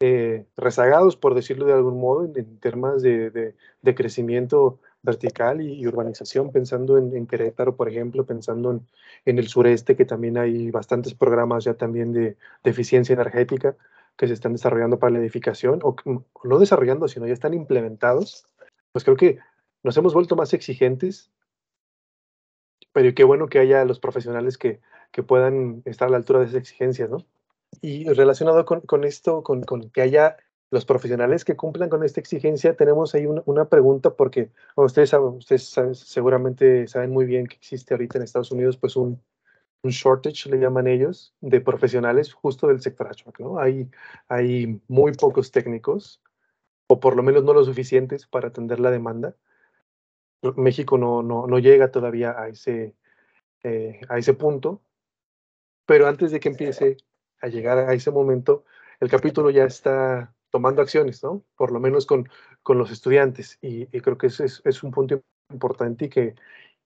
eh, 0.00 0.46
rezagados, 0.56 1.16
por 1.16 1.34
decirlo 1.34 1.66
de 1.66 1.72
algún 1.72 2.00
modo, 2.00 2.24
en, 2.24 2.58
temas 2.58 3.02
de, 3.02 3.30
de, 3.30 3.94
crecimiento 3.94 4.80
vertical 5.02 5.60
y, 5.62 5.86
urbanización, 5.86 6.50
pensando 6.50 6.98
en, 6.98 7.16
en, 7.16 7.26
Querétaro, 7.26 7.76
por 7.76 7.88
ejemplo, 7.88 8.26
pensando 8.26 8.72
en, 8.72 8.86
en, 9.24 9.38
el 9.38 9.48
sureste, 9.48 9.96
que 9.96 10.04
también 10.04 10.36
hay 10.36 10.70
bastantes 10.70 11.14
programas 11.14 11.64
ya 11.64 11.74
también 11.74 12.12
de, 12.12 12.36
de 12.64 12.70
eficiencia 12.70 13.12
energética 13.14 13.76
que 14.16 14.28
se 14.28 14.34
están 14.34 14.52
desarrollando 14.52 14.98
para 14.98 15.12
la 15.12 15.18
edificación, 15.18 15.80
o, 15.82 15.96
no 16.44 16.58
desarrollando, 16.58 17.08
sino 17.08 17.26
ya 17.26 17.32
están 17.32 17.54
implementados, 17.54 18.46
pues 18.92 19.04
creo 19.04 19.16
que 19.16 19.38
nos 19.82 19.96
hemos 19.96 20.14
vuelto 20.14 20.36
más 20.36 20.54
exigentes, 20.54 21.30
pero 22.92 23.14
qué 23.14 23.24
bueno 23.24 23.48
que 23.48 23.58
haya 23.58 23.84
los 23.84 23.98
profesionales 23.98 24.56
que, 24.56 24.80
que 25.10 25.22
puedan 25.22 25.82
estar 25.84 26.08
a 26.08 26.10
la 26.12 26.16
altura 26.16 26.40
de 26.40 26.46
esas 26.46 26.60
exigencias, 26.60 27.10
¿no? 27.10 27.18
Y 27.80 28.04
relacionado 28.04 28.64
con, 28.64 28.82
con 28.82 29.04
esto, 29.04 29.42
con, 29.42 29.62
con, 29.62 29.90
que 29.90 30.00
haya 30.00 30.36
los 30.70 30.84
profesionales 30.84 31.44
que 31.44 31.56
cumplan 31.56 31.88
con 31.88 32.04
esta 32.04 32.20
exigencia, 32.20 32.76
tenemos 32.76 33.14
ahí 33.14 33.26
una, 33.26 33.64
pregunta 33.66 34.14
porque 34.14 34.50
ustedes, 34.76 35.12
ustedes 35.14 35.74
seguramente 35.94 36.86
saben 36.88 37.10
muy 37.10 37.26
bien 37.26 37.46
que 37.46 37.56
existe 37.56 37.94
ahorita 37.94 38.18
en 38.18 38.24
Estados 38.24 38.50
Unidos 38.50 38.76
pues 38.76 38.96
un, 38.96 39.20
un 39.84 39.90
shortage, 39.90 40.48
le 40.50 40.58
llaman 40.58 40.86
ellos, 40.86 41.34
de 41.40 41.60
profesionales 41.60 42.32
justo 42.32 42.68
del 42.68 42.80
sector 42.80 43.08
HVAC, 43.08 43.40
¿no? 43.40 43.58
Hay, 43.58 43.90
hay 44.28 44.80
muy 44.88 45.12
pocos 45.12 45.50
técnicos, 45.50 46.22
o 46.88 46.98
por 47.00 47.16
lo 47.16 47.22
menos 47.22 47.44
no 47.44 47.52
lo 47.52 47.64
suficientes 47.64 48.26
para 48.26 48.48
atender 48.48 48.80
la 48.80 48.90
demanda. 48.90 49.36
México 50.56 50.98
no, 50.98 51.22
no, 51.22 51.46
no 51.46 51.58
llega 51.58 51.90
todavía 51.90 52.34
a 52.38 52.48
ese, 52.48 52.94
eh, 53.62 54.00
a 54.08 54.18
ese 54.18 54.34
punto, 54.34 54.82
pero 55.86 56.06
antes 56.06 56.32
de 56.32 56.40
que 56.40 56.48
empiece 56.48 56.96
a 57.40 57.48
llegar 57.48 57.78
a 57.78 57.92
ese 57.92 58.10
momento, 58.10 58.64
el 59.00 59.10
capítulo 59.10 59.50
ya 59.50 59.64
está 59.64 60.34
tomando 60.50 60.80
acciones, 60.80 61.22
¿no? 61.22 61.44
Por 61.56 61.72
lo 61.72 61.80
menos 61.80 62.06
con, 62.06 62.28
con 62.62 62.78
los 62.78 62.90
estudiantes, 62.90 63.58
y, 63.60 63.82
y 63.94 64.00
creo 64.00 64.16
que 64.16 64.28
ese 64.28 64.46
es, 64.46 64.62
es 64.64 64.82
un 64.82 64.92
punto 64.92 65.20
importante 65.50 66.06
y 66.06 66.08
que, 66.08 66.34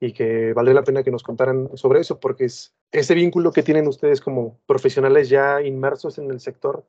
y 0.01 0.13
que 0.13 0.53
valdría 0.53 0.75
la 0.75 0.85
pena 0.85 1.03
que 1.03 1.11
nos 1.11 1.23
contaran 1.23 1.77
sobre 1.77 2.01
eso, 2.01 2.21
porque 2.21 2.45
es 2.45 2.75
ese 2.93 3.15
vínculo 3.15 3.53
que 3.53 3.63
tienen 3.63 3.89
ustedes 3.89 4.21
como 4.21 4.59
profesionales 4.67 5.29
ya 5.29 5.61
inmersos 5.63 6.19
en 6.19 6.31
el 6.31 6.41
sector, 6.41 6.87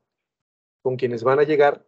con 0.82 0.96
quienes 0.96 1.24
van 1.24 1.40
a 1.40 1.44
llegar, 1.44 1.86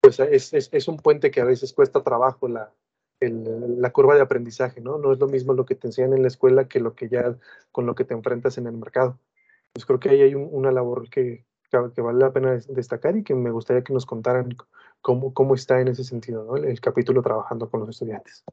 pues 0.00 0.20
es, 0.20 0.52
es, 0.52 0.68
es 0.72 0.88
un 0.88 0.96
puente 0.98 1.30
que 1.30 1.40
a 1.40 1.44
veces 1.44 1.72
cuesta 1.72 2.02
trabajo 2.02 2.48
la, 2.48 2.72
el, 3.20 3.80
la 3.80 3.90
curva 3.90 4.14
de 4.14 4.22
aprendizaje, 4.22 4.80
¿no? 4.80 4.98
No 4.98 5.12
es 5.12 5.18
lo 5.18 5.28
mismo 5.28 5.54
lo 5.54 5.64
que 5.64 5.74
te 5.76 5.86
enseñan 5.86 6.14
en 6.14 6.22
la 6.22 6.28
escuela 6.28 6.68
que 6.68 6.80
lo 6.80 6.94
que 6.94 7.08
ya 7.08 7.36
con 7.72 7.86
lo 7.86 7.94
que 7.94 8.04
te 8.04 8.14
enfrentas 8.14 8.58
en 8.58 8.66
el 8.66 8.76
mercado. 8.76 9.18
Pues 9.72 9.86
creo 9.86 10.00
que 10.00 10.10
ahí 10.10 10.22
hay 10.22 10.34
un, 10.34 10.48
una 10.52 10.72
labor 10.72 11.08
que, 11.08 11.44
que, 11.70 12.00
vale 12.02 12.18
la 12.18 12.32
pena 12.32 12.58
destacar 12.68 13.16
y 13.16 13.24
que 13.24 13.34
me 13.34 13.50
gustaría 13.50 13.82
que 13.82 13.92
nos 13.92 14.06
contaran 14.06 14.56
cómo, 15.00 15.32
cómo 15.32 15.54
está 15.54 15.80
en 15.80 15.88
ese 15.88 16.04
sentido, 16.04 16.44
¿no? 16.44 16.56
el, 16.56 16.66
el 16.66 16.80
capítulo 16.80 17.22
trabajando 17.22 17.70
con 17.70 17.80
los 17.80 17.88
estudiantes. 17.88 18.44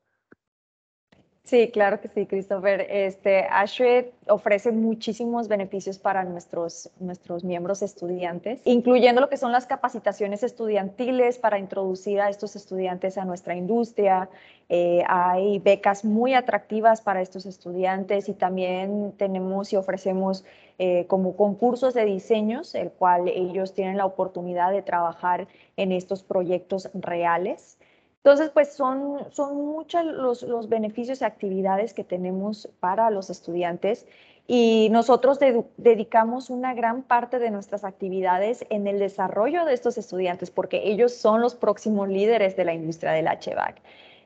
Sí, 1.43 1.69
claro 1.71 1.99
que 1.99 2.07
sí, 2.07 2.27
Christopher. 2.27 2.85
Este, 2.89 3.45
ASHRAE 3.49 4.13
ofrece 4.27 4.71
muchísimos 4.71 5.47
beneficios 5.47 5.97
para 5.97 6.23
nuestros, 6.23 6.89
nuestros 6.99 7.43
miembros 7.43 7.81
estudiantes, 7.81 8.61
incluyendo 8.63 9.21
lo 9.21 9.27
que 9.27 9.37
son 9.37 9.51
las 9.51 9.65
capacitaciones 9.65 10.43
estudiantiles 10.43 11.39
para 11.39 11.57
introducir 11.57 12.21
a 12.21 12.29
estos 12.29 12.55
estudiantes 12.55 13.17
a 13.17 13.25
nuestra 13.25 13.55
industria. 13.55 14.29
Eh, 14.69 15.03
hay 15.07 15.57
becas 15.59 16.05
muy 16.05 16.35
atractivas 16.35 17.01
para 17.01 17.21
estos 17.21 17.45
estudiantes 17.47 18.29
y 18.29 18.33
también 18.33 19.13
tenemos 19.17 19.73
y 19.73 19.77
ofrecemos 19.77 20.45
eh, 20.77 21.05
como 21.07 21.35
concursos 21.35 21.95
de 21.95 22.05
diseños, 22.05 22.75
el 22.75 22.91
cual 22.91 23.27
ellos 23.27 23.73
tienen 23.73 23.97
la 23.97 24.05
oportunidad 24.05 24.71
de 24.71 24.83
trabajar 24.83 25.47
en 25.75 25.91
estos 25.91 26.23
proyectos 26.23 26.89
reales. 26.93 27.79
Entonces, 28.23 28.51
pues 28.51 28.73
son, 28.73 29.25
son 29.31 29.55
muchos 29.55 30.05
los, 30.05 30.43
los, 30.43 30.69
beneficios 30.69 31.21
y 31.21 31.25
actividades 31.25 31.95
que 31.95 32.03
tenemos 32.03 32.69
para 32.79 33.09
los 33.09 33.31
estudiantes 33.31 34.05
y 34.45 34.89
nosotros 34.91 35.39
de, 35.39 35.63
dedicamos 35.77 36.51
una 36.51 36.75
gran 36.75 37.01
parte 37.01 37.39
de 37.39 37.49
nuestras 37.49 37.83
actividades 37.83 38.63
en 38.69 38.85
el 38.85 38.99
desarrollo 38.99 39.65
de 39.65 39.73
estos 39.73 39.97
estudiantes 39.97 40.51
porque 40.51 40.81
ellos 40.83 41.15
son 41.15 41.41
los 41.41 41.55
próximos 41.55 42.09
líderes 42.09 42.55
de 42.55 42.65
la 42.65 42.73
industria 42.73 43.11
del 43.11 43.25
HVAC. 43.25 43.81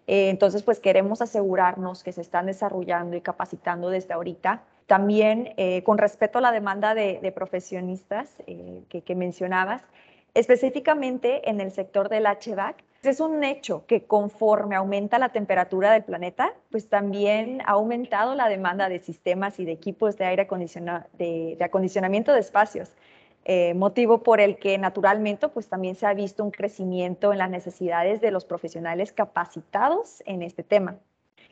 Eh, 0.08 0.30
entonces, 0.30 0.62
pues 0.64 0.82
queremos 0.82 1.22
asegurarnos 1.22 2.04
que 2.04 2.12
se 2.12 2.22
están 2.22 2.48
desarrollando 2.48 3.16
y 3.16 3.22
capacitando 3.22 3.90
desde 3.90 4.14
ahorita. 4.14 4.62
También, 4.88 5.54
eh, 5.56 5.84
con 5.84 5.98
respecto 5.98 6.40
a 6.40 6.42
la 6.42 6.52
demanda 6.52 6.96
de, 6.96 7.20
de 7.22 7.32
profesionistas 7.32 8.36
eh, 8.46 8.84
que, 8.90 9.02
que 9.04 9.16
mencionabas, 9.16 9.84
específicamente 10.34 11.50
en 11.50 11.62
el 11.62 11.72
sector 11.72 12.10
del 12.10 12.26
HVAC, 12.26 12.84
es 13.06 13.20
un 13.20 13.44
hecho 13.44 13.86
que 13.88 14.06
conforme 14.06 14.76
aumenta 14.76 15.20
la 15.20 15.30
temperatura 15.30 15.92
del 15.92 16.04
planeta, 16.04 16.54
pues 16.72 16.90
también 16.90 17.62
ha 17.66 17.72
aumentado 17.72 18.36
la 18.36 18.50
demanda 18.50 18.90
de 18.90 19.00
sistemas 19.00 19.60
y 19.60 19.66
de 19.66 19.72
equipos 19.72 20.18
de 20.18 20.26
aire 20.26 20.44
acondicionado, 20.44 21.06
de, 21.18 21.58
acondicionamiento 21.62 22.34
de 22.34 22.40
espacios, 22.40 22.92
eh, 23.46 23.74
motivo 23.74 24.24
por 24.24 24.42
el 24.42 24.58
que 24.58 24.78
naturalmente 24.78 25.48
pues 25.50 25.68
también 25.68 25.96
se 25.96 26.06
ha 26.08 26.14
visto 26.14 26.44
un 26.44 26.52
crecimiento 26.52 27.32
en 27.32 27.40
las 27.40 27.50
necesidades 27.50 28.22
de 28.22 28.32
los 28.32 28.46
profesionales 28.46 29.14
capacitados 29.14 30.24
en 30.26 30.42
este 30.42 30.64
tema. 30.64 30.98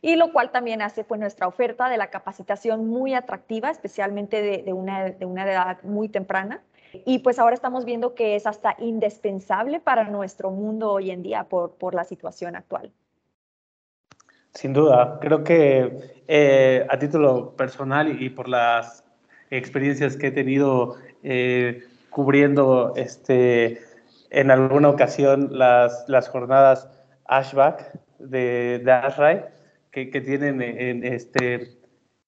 Y 0.01 0.17
lo 0.17 0.33
cual 0.33 0.51
también 0.51 0.81
hace 0.81 1.03
pues 1.03 1.21
nuestra 1.21 1.47
oferta 1.47 1.87
de 1.89 1.97
la 1.97 2.07
capacitación 2.07 2.87
muy 2.87 3.13
atractiva, 3.13 3.69
especialmente 3.69 4.41
de, 4.41 4.73
una, 4.73 5.05
de 5.11 5.25
una 5.25 5.49
edad 5.49 5.81
muy 5.83 6.09
temprana, 6.09 6.61
y 7.06 7.19
pues 7.19 7.39
ahora 7.39 7.56
estamos 7.56 7.86
viendo 7.86 8.15
que 8.15 8.36
es 8.36 8.45
hasta 8.45 8.75
indispensable 8.79 9.79
para 9.79 10.06
nuestro 10.10 10.51
mundo 10.51 10.91
hoy 10.91 11.12
en 11.12 11.23
día 11.23 11.45
por, 11.45 11.71
por 11.75 11.95
la 11.95 12.03
situación 12.03 12.56
actual. 12.56 12.91
Sin 14.53 14.73
duda, 14.73 15.17
creo 15.19 15.43
que 15.43 16.21
eh, 16.27 16.86
a 16.89 16.99
título 16.99 17.56
personal 17.56 18.21
y 18.21 18.29
por 18.29 18.47
las 18.47 19.03
experiencias 19.49 20.15
que 20.15 20.27
he 20.27 20.32
tenido 20.32 20.95
eh, 21.23 21.84
cubriendo 22.12 22.93
este, 22.95 23.82
en 24.29 24.51
alguna 24.51 24.89
ocasión 24.89 25.49
las, 25.58 26.06
las 26.08 26.29
jornadas 26.29 26.88
Ashback 27.25 27.99
de, 28.19 28.82
de 28.84 28.91
Ashray, 28.91 29.45
que, 29.91 30.12
que 30.12 30.21
tienen 30.21 30.62
en, 30.62 31.03
este, 31.03 31.77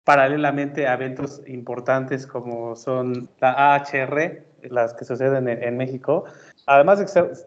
paralelamente 0.04 0.86
eventos 0.86 1.42
importantes 1.48 2.26
como 2.26 2.76
son 2.76 3.30
la 3.40 3.76
AHR, 3.76 4.44
las 4.70 4.94
que 4.94 5.06
suceden 5.06 5.48
en, 5.48 5.78
México, 5.78 6.26
además 6.66 7.00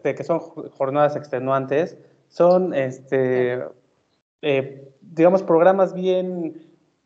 de 0.03 0.15
que, 0.15 0.23
son 0.23 0.39
jornadas 0.39 1.15
extenuantes, 1.15 1.97
son, 2.27 2.73
este, 2.73 3.63
eh, 4.41 4.91
digamos, 5.01 5.43
programas 5.43 5.93
bien, 5.93 6.61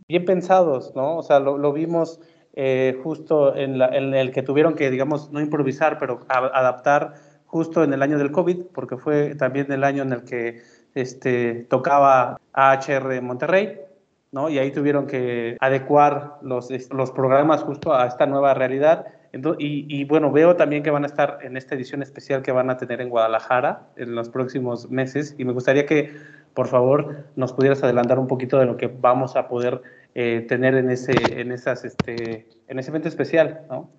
bien 0.08 0.26
pensados, 0.26 0.93
¿no? 0.95 1.17
O 1.17 1.23
sea, 1.23 1.39
lo, 1.39 1.73
vimos 1.73 2.19
eh, 2.54 2.99
justo 3.04 3.56
en, 3.56 3.82
el 3.82 4.32
que 4.32 4.43
tuvieron 4.43 4.76
que, 4.76 4.91
digamos, 4.91 5.32
no 5.32 5.39
improvisar, 5.41 5.97
pero 5.97 6.21
adaptar 6.28 7.13
justo 7.45 7.84
en 7.84 7.93
el 7.93 8.02
año 8.02 8.17
del 8.17 8.32
COVID, 8.32 8.65
porque 8.73 8.97
fue 8.97 9.36
también 9.36 9.71
el 9.71 9.84
año 9.84 10.04
en 10.04 10.13
el 10.13 10.23
que 10.23 10.62
este, 10.95 11.65
tocaba 11.69 12.39
AHR 12.54 13.21
Monterrey, 13.21 13.80
¿no? 14.32 14.49
Y 14.49 14.58
ahí 14.58 14.71
tuvieron 14.71 15.08
que 15.08 15.58
adecuar 15.60 16.38
los, 16.41 16.69
los 16.91 17.12
programas 17.12 17.63
justo 17.63 17.93
a 17.93 18.08
esta 18.08 18.26
nueva 18.26 18.54
realidad 18.54 19.06
y, 19.58 20.04
bueno, 20.06 20.32
veo 20.32 20.56
también 20.56 20.84
que 20.84 20.91
van 20.91 21.04
a 21.04 21.08
estar 21.08 21.39
en 21.41 21.58
esta 21.58 21.74
edición 21.74 22.04
especial 22.04 22.43
que 22.43 22.52
van 22.52 22.69
a 22.69 22.78
tener 22.78 23.02
en 23.02 23.10
Guadalajara 23.10 23.88
en 23.96 24.13
los 24.13 24.30
próximos 24.30 24.91
meses 24.91 25.36
y 25.38 25.46
me 25.46 25.54
gustaría 25.54 25.88
que, 25.88 26.15
por 26.54 26.67
favor, 26.67 27.26
nos 27.36 27.52
pudieras 27.52 27.84
adelantar 27.84 28.19
un 28.19 28.28
poquito 28.28 28.60
de 28.60 28.65
lo 28.65 28.78
que 28.78 28.88
vamos 28.88 29.36
a 29.36 29.48
poder 29.48 29.82
eh, 30.13 30.46
tener 30.48 30.76
en 30.76 30.91
ese, 30.91 31.13
en, 31.41 31.52
esas, 31.52 31.84
este, 31.84 32.48
en 32.67 32.78
ese 32.78 32.91
evento 32.91 33.08
especial, 33.08 33.65
¿no? 33.69 33.89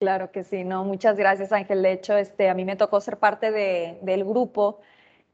Claro 0.00 0.30
que 0.30 0.44
sí, 0.44 0.64
no, 0.64 0.84
muchas 0.84 1.16
gracias 1.16 1.50
Ángel. 1.52 1.82
De 1.82 1.92
hecho, 1.92 2.14
este, 2.18 2.50
a 2.50 2.54
mí 2.54 2.66
me 2.66 2.76
tocó 2.76 3.00
ser 3.00 3.16
parte 3.16 3.50
de, 3.50 3.98
del 4.02 4.24
grupo 4.24 4.80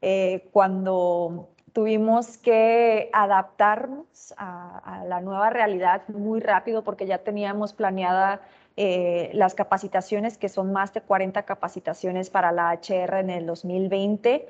eh, 0.01 0.47
cuando 0.53 1.49
tuvimos 1.73 2.37
que 2.37 3.09
adaptarnos 3.13 4.33
a, 4.37 5.03
la 5.07 5.21
nueva 5.21 5.49
realidad 5.49 6.03
muy 6.07 6.39
rápido 6.39 6.83
porque 6.83 7.05
ya 7.05 7.19
teníamos 7.19 7.73
planeada 7.73 8.41
eh, 8.77 9.29
las 9.33 9.53
capacitaciones, 9.55 10.37
que 10.37 10.49
son 10.49 10.71
más 10.71 10.93
de 10.93 11.01
40 11.01 11.43
capacitaciones 11.43 12.29
para 12.29 12.51
la 12.51 12.71
HR 12.71 13.19
en 13.19 13.29
el 13.29 13.45
2020. 13.45 14.47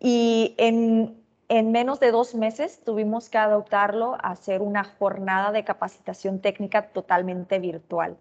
Y 0.00 0.54
en, 0.58 1.16
en 1.48 1.72
menos 1.72 2.00
de 2.00 2.10
dos 2.10 2.34
meses 2.34 2.80
tuvimos 2.84 3.28
que 3.28 3.38
adoptarlo 3.38 4.14
a 4.14 4.30
hacer 4.30 4.62
una 4.62 4.84
jornada 4.84 5.52
de 5.52 5.64
capacitación 5.64 6.40
técnica 6.40 6.88
totalmente 6.88 7.58
virtual. 7.58 8.16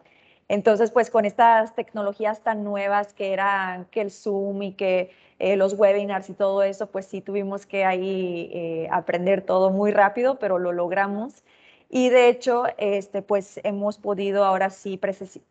Entonces, 0.49 0.91
pues 0.91 1.09
con 1.09 1.25
estas 1.25 1.75
tecnologías 1.75 2.41
tan 2.41 2.63
nuevas 2.63 3.13
que 3.13 3.33
eran 3.33 3.85
que 3.85 4.01
el 4.01 4.11
Zoom 4.11 4.61
y 4.63 4.73
que 4.73 5.11
eh, 5.39 5.57
los 5.57 5.73
webinars 5.73 6.29
y 6.29 6.33
todo 6.33 6.63
eso, 6.63 6.87
pues 6.87 7.05
sí 7.05 7.21
tuvimos 7.21 7.65
que 7.65 7.83
ahí 7.83 8.49
eh, 8.53 8.87
aprender 8.91 9.41
todo 9.41 9.71
muy 9.71 9.91
rápido, 9.91 10.39
pero 10.39 10.57
lo 10.57 10.71
logramos. 10.71 11.43
Y 11.89 12.09
de 12.09 12.27
hecho, 12.29 12.65
este, 12.77 13.21
pues 13.21 13.59
hemos 13.63 13.97
podido 13.97 14.43
ahora 14.43 14.69
sí 14.69 14.99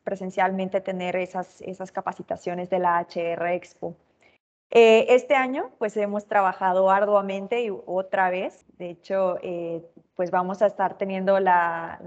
presencialmente 0.04 0.80
tener 0.80 1.16
esas, 1.16 1.62
esas 1.62 1.92
capacitaciones 1.92 2.68
de 2.68 2.78
la 2.78 3.00
HR 3.00 3.54
Expo. 3.54 3.96
Eh, 4.70 5.06
este 5.14 5.34
año, 5.34 5.70
pues 5.78 5.96
hemos 5.96 6.26
trabajado 6.26 6.90
arduamente 6.90 7.62
y 7.62 7.70
otra 7.70 8.30
vez. 8.30 8.66
De 8.78 8.90
hecho, 8.90 9.38
eh, 9.42 9.82
pues 10.14 10.30
vamos 10.30 10.60
a 10.62 10.66
estar 10.66 10.98
teniendo 10.98 11.40
la, 11.40 11.98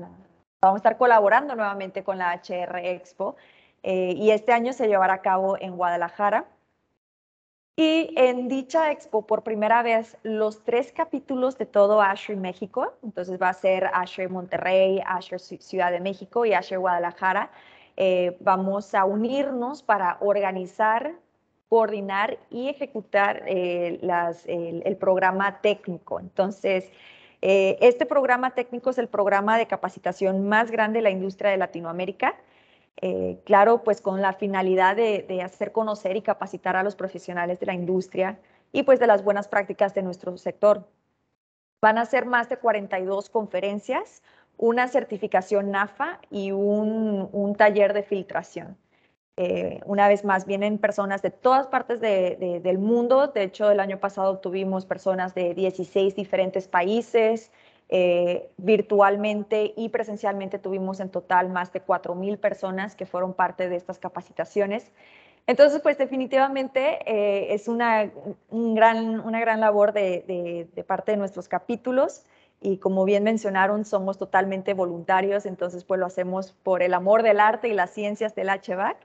vamos 0.62 0.78
a 0.78 0.80
estar 0.80 0.98
colaborando 0.98 1.56
nuevamente 1.56 2.04
con 2.04 2.18
la 2.18 2.34
HR 2.34 2.92
Expo. 2.92 3.36
eh, 3.84 4.14
y 4.16 4.32
este 4.32 4.52
año 4.52 4.74
se 4.74 4.88
llevará 4.88 5.16
a 5.16 5.22
cabo 5.22 5.58
en 5.60 5.78
Guadalajara. 5.78 6.46
Y 7.82 8.12
en 8.18 8.50
dicha 8.50 8.92
expo, 8.92 9.26
por 9.26 9.44
primera 9.44 9.82
vez, 9.82 10.18
los 10.24 10.66
tres 10.66 10.92
capítulos 10.92 11.58
de 11.58 11.66
todo 11.66 12.02
Asher 12.02 12.36
México, 12.36 12.92
entonces 13.04 13.42
va 13.42 13.48
a 13.48 13.54
ser 13.54 13.90
Asher 13.94 14.30
Monterrey, 14.30 15.02
Asher 15.06 15.40
Ciudad 15.40 15.90
de 15.90 16.02
México 16.02 16.46
y 16.46 16.52
Asher 16.52 16.78
Guadalajara, 16.78 17.52
eh, 17.96 18.36
vamos 18.42 18.94
a 18.94 19.06
unirnos 19.06 19.82
para 19.82 20.18
organizar, 20.20 21.14
coordinar 21.70 22.38
y 22.50 22.68
ejecutar 22.68 23.44
eh, 23.48 24.02
el, 24.84 24.98
programa 24.98 25.62
técnico. 25.62 26.20
Entonces, 26.20 26.92
eh, 27.42 27.78
este 27.80 28.06
programa 28.06 28.56
técnico 28.56 28.90
es 28.90 28.98
el 28.98 29.08
programa 29.08 29.58
de 29.58 29.68
capacitación 29.68 30.50
más 30.50 30.70
grande 30.70 30.98
de 30.98 31.04
la 31.04 31.12
industria 31.12 31.52
de 31.52 31.56
Latinoamérica. 31.58 32.36
Eh, 33.02 33.40
claro, 33.46 33.84
pues 33.84 34.02
con 34.02 34.22
la 34.22 34.34
finalidad 34.34 34.96
de, 34.96 35.42
hacer 35.42 35.72
conocer 35.72 36.18
y 36.18 36.22
capacitar 36.22 36.76
a 36.76 36.84
los 36.84 36.96
profesionales 36.96 37.60
de 37.60 37.66
la 37.66 37.74
industria 37.74 38.40
y 38.72 38.84
pues 38.84 39.00
de 39.00 39.08
las 39.08 39.24
buenas 39.24 39.48
prácticas 39.48 39.94
de 39.94 40.04
nuestro 40.04 40.38
sector. 40.38 40.88
Van 41.82 41.98
a 41.98 42.06
ser 42.06 42.26
más 42.26 42.50
de 42.50 42.58
42 42.58 43.30
conferencias, 43.30 44.22
una 44.58 44.90
certificación 44.90 45.72
NAFA 45.72 46.20
y 46.30 46.52
un, 46.52 47.56
taller 47.58 47.94
de 47.94 48.04
filtración. 48.04 48.78
Eh, 49.38 49.80
una 49.86 50.10
vez 50.10 50.26
más, 50.26 50.46
vienen 50.46 50.78
personas 50.78 51.22
de 51.22 51.32
todas 51.32 51.68
partes 51.68 52.02
del 52.02 52.78
mundo. 52.80 53.28
De 53.28 53.44
hecho, 53.44 53.72
el 53.72 53.80
año 53.80 53.98
pasado 53.98 54.40
tuvimos 54.40 54.86
personas 54.86 55.34
de 55.34 55.54
16 55.54 56.14
diferentes 56.14 56.68
países, 56.68 57.54
eh, 57.92 58.50
virtualmente 58.58 59.74
y 59.76 59.90
presencialmente 59.90 60.60
tuvimos 60.60 61.00
en 61.00 61.10
total 61.10 61.50
más 61.50 61.74
de 61.74 61.84
4.000 61.84 62.38
personas 62.38 62.96
que 62.96 63.08
fueron 63.08 63.34
parte 63.34 63.68
de 63.68 63.76
estas 63.76 63.98
capacitaciones. 63.98 64.92
Entonces, 65.48 65.82
pues 65.82 65.98
definitivamente 65.98 67.00
eh, 67.12 67.56
es 67.56 67.68
una, 67.68 68.12
gran, 68.52 69.20
una 69.22 69.40
gran 69.40 69.60
labor 69.60 69.94
de, 69.94 70.68
parte 70.86 71.14
de 71.14 71.18
nuestros 71.18 71.48
capítulos 71.48 72.24
y 72.62 72.78
como 72.78 73.06
bien 73.06 73.24
mencionaron, 73.24 73.84
somos 73.86 74.20
totalmente 74.20 74.76
voluntarios, 74.76 75.48
entonces 75.48 75.84
pues 75.84 76.00
lo 76.00 76.06
hacemos 76.06 76.52
por 76.62 76.84
el 76.84 76.94
amor 76.94 77.24
del 77.24 77.40
arte 77.40 77.70
y 77.70 77.74
las 77.74 77.90
ciencias 77.90 78.36
del 78.36 78.50
HVAC. 78.50 78.98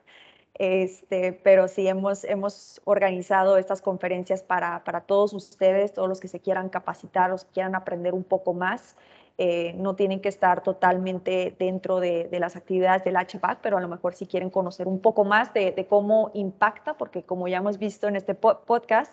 Este, 0.55 1.33
pero 1.33 1.67
sí 1.67 1.89
hemos, 1.89 2.23
hemos 2.23 2.81
organizado 2.85 3.57
estas 3.57 3.83
conferencias 3.83 4.43
para, 4.43 4.85
para, 4.85 5.01
todos 5.01 5.33
ustedes, 5.33 5.93
todos 5.93 6.09
los 6.09 6.21
que 6.21 6.29
se 6.29 6.39
quieran 6.39 6.69
capacitar, 6.69 7.31
los 7.31 7.45
que 7.45 7.53
quieran 7.55 7.75
aprender 7.75 8.15
un 8.15 8.25
poco 8.25 8.55
más. 8.55 8.97
Eh, 9.37 9.75
no 9.77 9.97
tienen 9.97 10.21
que 10.21 10.29
estar 10.29 10.63
totalmente 10.63 11.57
dentro 11.59 11.99
de, 11.99 12.29
de, 12.29 12.39
las 12.39 12.55
actividades 12.55 13.03
del 13.03 13.17
HVAC, 13.17 13.59
pero 13.63 13.79
a 13.79 13.81
lo 13.81 13.89
mejor 13.89 14.15
si 14.15 14.27
quieren 14.29 14.49
conocer 14.49 14.87
un 14.87 15.01
poco 15.01 15.25
más 15.25 15.53
de, 15.53 15.73
de 15.73 15.87
cómo 15.89 16.31
impacta, 16.35 16.97
porque 16.97 17.25
como 17.25 17.49
ya 17.49 17.57
hemos 17.57 17.79
visto 17.79 18.07
en 18.07 18.15
este 18.15 18.37
podcast, 18.37 19.13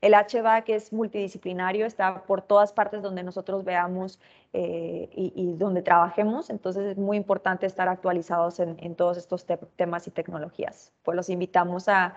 el 0.00 0.14
HVAC 0.14 0.68
es 0.68 0.92
multidisciplinario, 0.92 1.84
está 1.84 2.22
por 2.22 2.42
todas 2.42 2.72
partes 2.72 3.02
donde 3.02 3.24
nosotros 3.24 3.64
veamos 3.64 4.20
eh, 4.52 5.08
y, 5.12 5.54
donde 5.56 5.82
trabajemos, 5.82 6.50
entonces 6.50 6.86
es 6.86 6.98
muy 6.98 7.16
importante 7.16 7.66
estar 7.66 7.88
actualizados 7.88 8.60
en, 8.60 8.94
todos 8.94 9.16
estos 9.18 9.44
temas 9.76 10.06
y 10.06 10.10
tecnologías. 10.12 10.92
Pues 11.02 11.16
los 11.16 11.28
invitamos 11.28 11.88
a, 11.88 12.14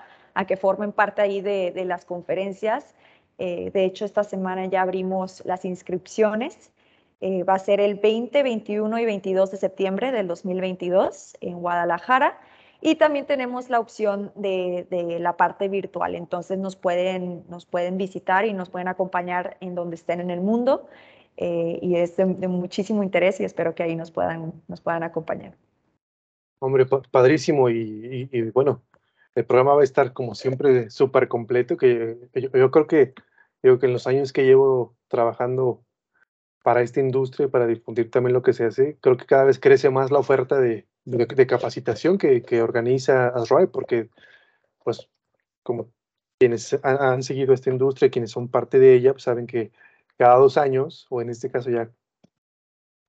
que 0.47 0.57
formen 0.57 0.91
parte 0.91 1.21
ahí 1.23 1.41
de, 1.41 1.73
las 1.85 2.05
conferencias. 2.05 2.93
Eh, 3.39 3.71
de 3.73 3.85
hecho, 3.85 4.05
esta 4.05 4.23
semana 4.23 4.65
ya 4.67 4.83
abrimos 4.83 5.43
las 5.45 5.65
inscripciones. 5.65 6.71
Eh, 7.19 7.43
va 7.43 7.55
a 7.55 7.59
ser 7.59 7.79
el 7.79 7.95
20, 7.95 8.43
21 8.43 8.99
y 8.99 9.05
22 9.05 9.51
de 9.51 9.57
septiembre 9.57 10.11
del 10.11 10.27
2022 10.27 11.37
en 11.41 11.59
Guadalajara. 11.59 12.39
Y 12.83 12.95
también 12.95 13.27
tenemos 13.27 13.69
la 13.69 13.79
opción 13.79 14.31
de, 14.35 14.87
la 15.19 15.37
parte 15.37 15.69
virtual, 15.69 16.15
entonces 16.15 16.57
nos 16.57 16.75
pueden, 16.75 17.43
nos 17.47 17.67
pueden 17.67 17.97
visitar 17.97 18.45
y 18.45 18.53
nos 18.53 18.69
pueden 18.69 18.87
acompañar 18.87 19.55
en 19.61 19.75
donde 19.75 19.95
estén 19.95 20.19
en 20.19 20.31
el 20.31 20.41
mundo 20.41 20.87
eh, 21.37 21.77
y 21.79 21.95
es 21.95 22.17
de, 22.17 22.25
muchísimo 22.25 23.03
interés 23.03 23.39
y 23.39 23.43
espero 23.43 23.75
que 23.75 23.83
ahí 23.83 23.95
nos 23.95 24.09
puedan, 24.09 24.53
nos 24.67 24.81
puedan 24.81 25.03
acompañar. 25.03 25.55
Hombre, 26.59 26.87
padrísimo 27.11 27.69
y, 27.69 28.27
bueno, 28.51 28.81
el 29.35 29.45
programa 29.45 29.75
va 29.75 29.81
a 29.81 29.83
estar 29.83 30.11
como 30.11 30.33
siempre 30.33 30.89
súper 30.89 31.27
completo, 31.27 31.77
que 31.77 32.17
yo, 32.33 32.71
creo 32.71 32.87
que, 32.87 33.13
digo 33.61 33.77
que 33.77 33.85
en 33.85 33.93
los 33.93 34.07
años 34.07 34.33
que 34.33 34.43
llevo 34.43 34.95
trabajando 35.07 35.83
para 36.63 36.81
esta 36.81 36.99
industria 36.99 37.45
y 37.45 37.49
para 37.49 37.67
difundir 37.67 38.09
también 38.09 38.33
lo 38.33 38.41
que 38.41 38.53
se 38.53 38.65
hace, 38.65 38.97
creo 39.01 39.17
que 39.17 39.25
cada 39.25 39.43
vez 39.43 39.59
crece 39.59 39.89
más 39.91 40.11
la 40.11 40.19
oferta 40.19 40.59
de, 40.59 40.85
de, 41.05 41.47
capacitación 41.47 42.17
que, 42.17 42.41
que 42.41 42.61
organiza 42.61 43.27
ASRAE, 43.29 43.67
porque, 43.67 44.09
pues, 44.83 45.09
como 45.63 45.91
quienes 46.39 46.79
han, 46.83 47.21
seguido 47.23 47.53
esta 47.53 47.69
industria, 47.69 48.09
quienes 48.09 48.31
son 48.31 48.47
parte 48.49 48.79
de 48.79 48.95
ella, 48.95 49.11
pues 49.11 49.23
saben 49.23 49.45
que 49.45 49.71
cada 50.17 50.35
dos 50.37 50.57
años, 50.57 51.05
o 51.09 51.21
en 51.21 51.29
este 51.29 51.51
caso 51.51 51.69
ya 51.69 51.91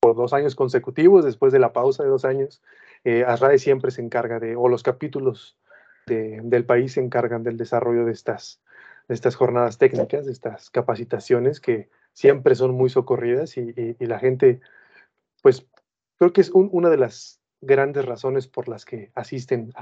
por 0.00 0.16
dos 0.16 0.32
años 0.32 0.54
consecutivos, 0.54 1.24
después 1.24 1.52
de 1.52 1.58
la 1.58 1.72
pausa 1.72 2.02
de 2.02 2.10
dos 2.10 2.24
años, 2.24 2.62
eh, 3.04 3.24
ASRAE 3.26 3.58
siempre 3.58 3.90
se 3.90 4.02
encarga 4.02 4.38
de, 4.38 4.56
o 4.56 4.68
los 4.68 4.82
capítulos 4.82 5.56
del 6.06 6.64
país 6.66 6.94
se 6.94 7.00
encargan 7.00 7.42
del 7.42 7.56
desarrollo 7.56 8.04
de 8.04 8.12
estas, 8.12 8.60
de 9.08 9.14
estas 9.14 9.36
jornadas 9.36 9.78
técnicas, 9.78 10.26
de 10.26 10.32
estas 10.32 10.68
capacitaciones 10.68 11.60
que 11.60 11.88
siempre 12.12 12.54
son 12.54 12.72
muy 12.72 12.90
socorridas 12.90 13.56
y, 13.56 13.72
y, 13.98 14.06
la 14.06 14.18
gente, 14.18 14.60
pues 15.42 15.66
creo 16.18 16.32
que 16.32 16.40
es 16.40 16.50
una 16.52 16.90
de 16.90 16.98
las 16.98 17.40
grandes 17.62 18.04
razones 18.04 18.48
por 18.48 18.68
las 18.68 18.84
que 18.84 19.10
asisten 19.14 19.72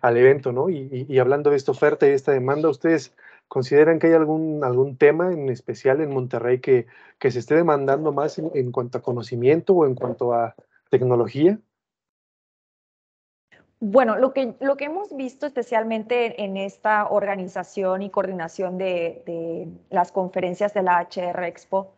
al 0.00 0.16
evento, 0.16 0.52
¿no? 0.52 0.68
Y, 0.68 1.18
hablando 1.18 1.50
de 1.50 1.56
esta 1.56 1.72
oferta 1.72 2.06
y 2.06 2.10
esta 2.10 2.32
demanda, 2.32 2.68
¿ustedes 2.68 3.14
consideran 3.46 3.98
que 3.98 4.08
hay 4.08 4.14
algún, 4.14 4.64
algún 4.64 4.96
tema 4.96 5.32
en 5.32 5.48
especial 5.48 6.00
en 6.00 6.12
Monterrey 6.12 6.60
que, 6.60 6.86
que 7.18 7.30
se 7.30 7.38
esté 7.38 7.54
demandando 7.54 8.12
más 8.12 8.38
en, 8.38 8.72
cuanto 8.72 8.98
a 8.98 9.02
conocimiento 9.02 9.74
o 9.74 9.86
en 9.86 9.94
cuanto 9.94 10.32
a 10.32 10.54
tecnología? 10.90 11.58
Bueno, 13.80 14.16
lo 14.16 14.32
que, 14.32 14.56
lo 14.60 14.76
que 14.76 14.86
hemos 14.86 15.16
visto 15.16 15.46
especialmente 15.46 16.42
en 16.42 16.56
esta 16.56 17.08
organización 17.08 18.02
y 18.02 18.10
coordinación 18.10 18.76
de, 18.76 19.22
de 19.24 19.68
las 19.90 20.10
conferencias 20.10 20.74
de 20.74 20.82
la 20.82 21.00
HR 21.00 21.44
Expo 21.44 21.97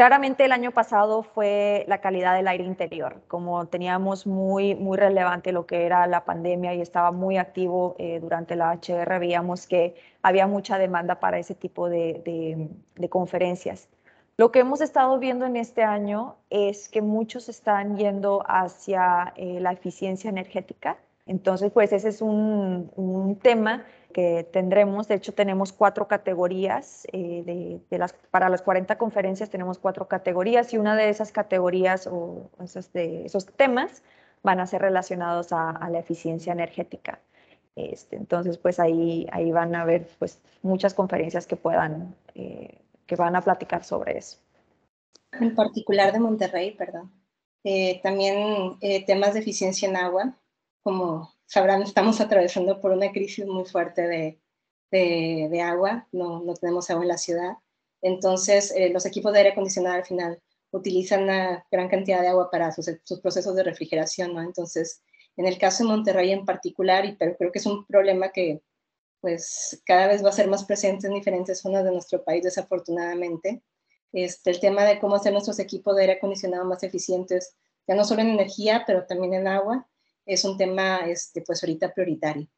Claramente 0.00 0.46
el 0.46 0.52
año 0.52 0.70
pasado 0.70 1.22
fue 1.22 1.84
la 1.86 2.00
calidad 2.00 2.34
del 2.34 2.48
aire 2.48 2.64
interior, 2.64 3.20
como 3.28 3.66
teníamos 3.66 4.26
muy, 4.26 4.74
muy 4.74 4.96
relevante 4.96 5.52
lo 5.52 5.66
que 5.66 5.84
era 5.84 6.06
la 6.06 6.24
pandemia 6.24 6.72
y 6.72 6.80
estaba 6.80 7.12
muy 7.12 7.36
activo 7.36 7.96
eh, 7.98 8.18
durante 8.18 8.56
la 8.56 8.72
HR, 8.72 9.18
veíamos 9.18 9.66
que 9.66 9.96
había 10.22 10.46
mucha 10.46 10.78
demanda 10.78 11.20
para 11.20 11.38
ese 11.38 11.54
tipo 11.54 11.90
de, 11.90 12.70
conferencias. 13.10 13.90
Lo 14.38 14.50
que 14.50 14.60
hemos 14.60 14.80
estado 14.80 15.18
viendo 15.18 15.44
en 15.44 15.56
este 15.56 15.82
año 15.82 16.36
es 16.48 16.88
que 16.88 17.02
muchos 17.02 17.50
están 17.50 17.98
yendo 17.98 18.42
hacia 18.48 19.34
eh, 19.36 19.60
la 19.60 19.72
eficiencia 19.72 20.30
energética. 20.30 20.96
Entonces, 21.26 21.70
pues 21.72 21.92
ese 21.92 22.08
es 22.08 22.22
un, 22.22 22.90
un 22.96 23.36
tema 23.36 23.84
que 24.12 24.44
tendremos. 24.44 25.08
De 25.08 25.14
hecho, 25.14 25.32
tenemos 25.34 25.72
cuatro 25.72 26.08
categorías. 26.08 27.06
Eh, 27.12 27.80
de, 27.90 27.98
las, 27.98 28.12
para 28.12 28.48
las 28.48 28.62
40 28.62 28.98
conferencias 28.98 29.50
tenemos 29.50 29.78
cuatro 29.78 30.08
categorías 30.08 30.72
y 30.72 30.78
una 30.78 30.96
de 30.96 31.08
esas 31.08 31.32
categorías 31.32 32.06
o 32.06 32.50
esos, 32.62 32.92
de, 32.92 33.24
esos 33.26 33.46
temas 33.46 34.02
van 34.42 34.60
a 34.60 34.66
ser 34.66 34.82
relacionados 34.82 35.52
a, 35.52 35.88
la 35.90 35.98
eficiencia 35.98 36.52
energética. 36.52 37.20
Este, 37.76 38.16
entonces, 38.16 38.58
pues 38.58 38.80
ahí, 38.80 39.26
ahí 39.32 39.52
van 39.52 39.74
a 39.74 39.82
haber 39.82 40.06
pues, 40.18 40.40
muchas 40.62 40.94
conferencias 40.94 41.46
que 41.46 41.56
puedan, 41.56 42.14
eh, 42.34 42.78
que 43.06 43.16
van 43.16 43.36
a 43.36 43.42
platicar 43.42 43.84
sobre 43.84 44.18
eso. 44.18 44.38
En 45.32 45.54
particular 45.54 46.12
de 46.12 46.20
Monterrey, 46.20 46.72
perdón. 46.72 47.12
Eh, 47.62 48.00
también 48.02 48.78
temas 49.06 49.34
de 49.34 49.40
eficiencia 49.40 49.88
en 49.88 49.96
agua, 49.96 50.34
como 50.82 51.30
sabrán, 51.50 51.82
estamos 51.82 52.20
atravesando 52.20 52.80
por 52.80 52.92
una 52.92 53.10
crisis 53.10 53.44
muy 53.44 53.64
fuerte 53.64 54.02
de, 54.06 54.40
de, 54.92 55.60
agua, 55.60 56.06
no, 56.12 56.40
no, 56.44 56.54
tenemos 56.54 56.88
agua 56.90 57.02
en 57.02 57.08
la 57.08 57.18
ciudad. 57.18 57.54
Entonces, 58.02 58.72
eh, 58.76 58.90
los 58.90 59.04
equipos 59.04 59.32
de 59.32 59.40
aire 59.40 59.50
acondicionado 59.50 59.96
al 59.96 60.04
final 60.04 60.40
utilizan 60.70 61.24
una 61.24 61.66
gran 61.68 61.88
cantidad 61.88 62.20
de 62.20 62.28
agua 62.28 62.50
para 62.52 62.70
sus, 62.70 62.88
sus, 63.02 63.20
procesos 63.20 63.56
de 63.56 63.64
refrigeración, 63.64 64.32
¿no? 64.32 64.42
Entonces, 64.42 65.02
en 65.36 65.44
el 65.44 65.58
caso 65.58 65.82
de 65.82 65.90
Monterrey 65.90 66.30
en 66.30 66.44
particular, 66.44 67.04
y 67.04 67.16
pero 67.16 67.36
creo 67.36 67.50
que 67.50 67.58
es 67.58 67.66
un 67.66 67.84
problema 67.84 68.30
que 68.30 68.62
pues 69.20 69.82
cada 69.84 70.06
vez 70.06 70.24
va 70.24 70.28
a 70.28 70.32
ser 70.32 70.48
más 70.48 70.64
presente 70.64 71.08
en 71.08 71.14
diferentes 71.14 71.58
zonas 71.58 71.84
de 71.84 71.90
nuestro 71.90 72.22
país, 72.22 72.44
desafortunadamente, 72.44 73.60
este, 74.12 74.50
el 74.50 74.60
tema 74.60 74.84
de 74.84 75.00
cómo 75.00 75.16
hacer 75.16 75.32
nuestros 75.32 75.58
equipos 75.58 75.96
de 75.96 76.02
aire 76.02 76.12
acondicionado 76.14 76.64
más 76.64 76.84
eficientes, 76.84 77.56
ya 77.88 77.96
no 77.96 78.04
solo 78.04 78.20
en 78.22 78.28
energía, 78.28 78.84
pero 78.86 79.04
también 79.04 79.34
en 79.34 79.48
agua, 79.48 79.88
es 80.26 80.44
un 80.44 80.56
tema, 80.56 80.98
este, 81.06 81.42
pues 81.42 81.62
ahorita 81.62 81.92
prioritario. 81.92 82.48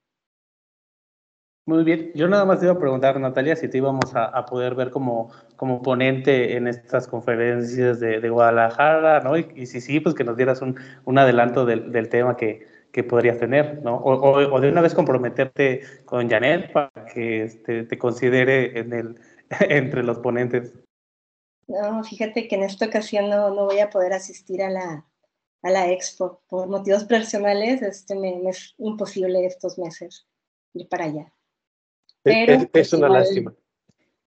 Muy 1.65 1.85
bien, 1.85 2.11
yo 2.17 2.27
nada 2.27 2.45
más 2.45 2.59
te 2.59 2.67
iba 2.67 2.75
a 2.75 2.79
preguntar, 2.79 3.21
Natalia, 3.21 3.55
si 3.55 3.69
te 3.69 3.79
íbamos 3.79 4.13
a, 4.15 4.45
poder 4.47 4.75
ver 4.75 4.91
como, 4.91 5.31
como 5.55 5.81
ponente 5.81 6.57
en 6.57 6.67
estas 6.67 7.07
conferencias 7.07 8.01
de, 8.01 8.29
Guadalajara, 8.29 9.21
¿no? 9.21 9.37
Y, 9.37 9.67
si 9.67 9.81
sí, 9.81 10.01
pues 10.01 10.17
que 10.17 10.25
nos 10.25 10.37
dieras 10.37 10.61
un, 10.61 10.77
un 11.05 11.19
adelanto 11.19 11.65
del, 11.65 11.93
del, 11.93 12.09
tema 12.09 12.37
que, 12.37 12.67
que 12.91 13.05
podrías 13.05 13.39
tener, 13.39 13.81
¿no? 13.81 13.97
O, 13.97 14.61
de 14.61 14.69
una 14.71 14.81
vez 14.81 14.93
comprometerte 14.93 15.83
con 16.05 16.29
Janet 16.29 16.73
para 16.73 16.91
que 17.15 17.45
este, 17.45 17.85
te 17.85 17.97
considere 17.97 18.81
en 18.81 18.93
el, 18.93 19.21
entre 19.61 20.03
los 20.03 20.19
ponentes. 20.19 20.73
No, 21.69 22.03
fíjate 22.03 22.49
que 22.49 22.57
en 22.57 22.65
esta 22.65 22.87
ocasión 22.87 23.31
no, 23.31 23.55
no 23.55 23.67
voy 23.67 23.79
a 23.79 23.89
poder 23.89 24.15
asistir 24.15 24.63
a 24.65 24.69
la, 24.71 25.07
a 25.63 25.71
la 25.71 25.91
expo. 25.91 26.43
Por 26.49 26.69
motivos 26.69 27.05
personales, 27.05 27.83
este, 27.83 28.15
me, 28.15 28.49
es 28.49 28.75
imposible 28.79 29.45
estos 29.47 29.79
meses 29.79 30.27
ir 30.75 30.89
para 30.89 31.05
allá. 31.05 31.33
Pero, 32.23 32.53
es, 32.55 32.69
pues, 32.69 32.93
una 32.93 33.09
lástima. 33.09 33.55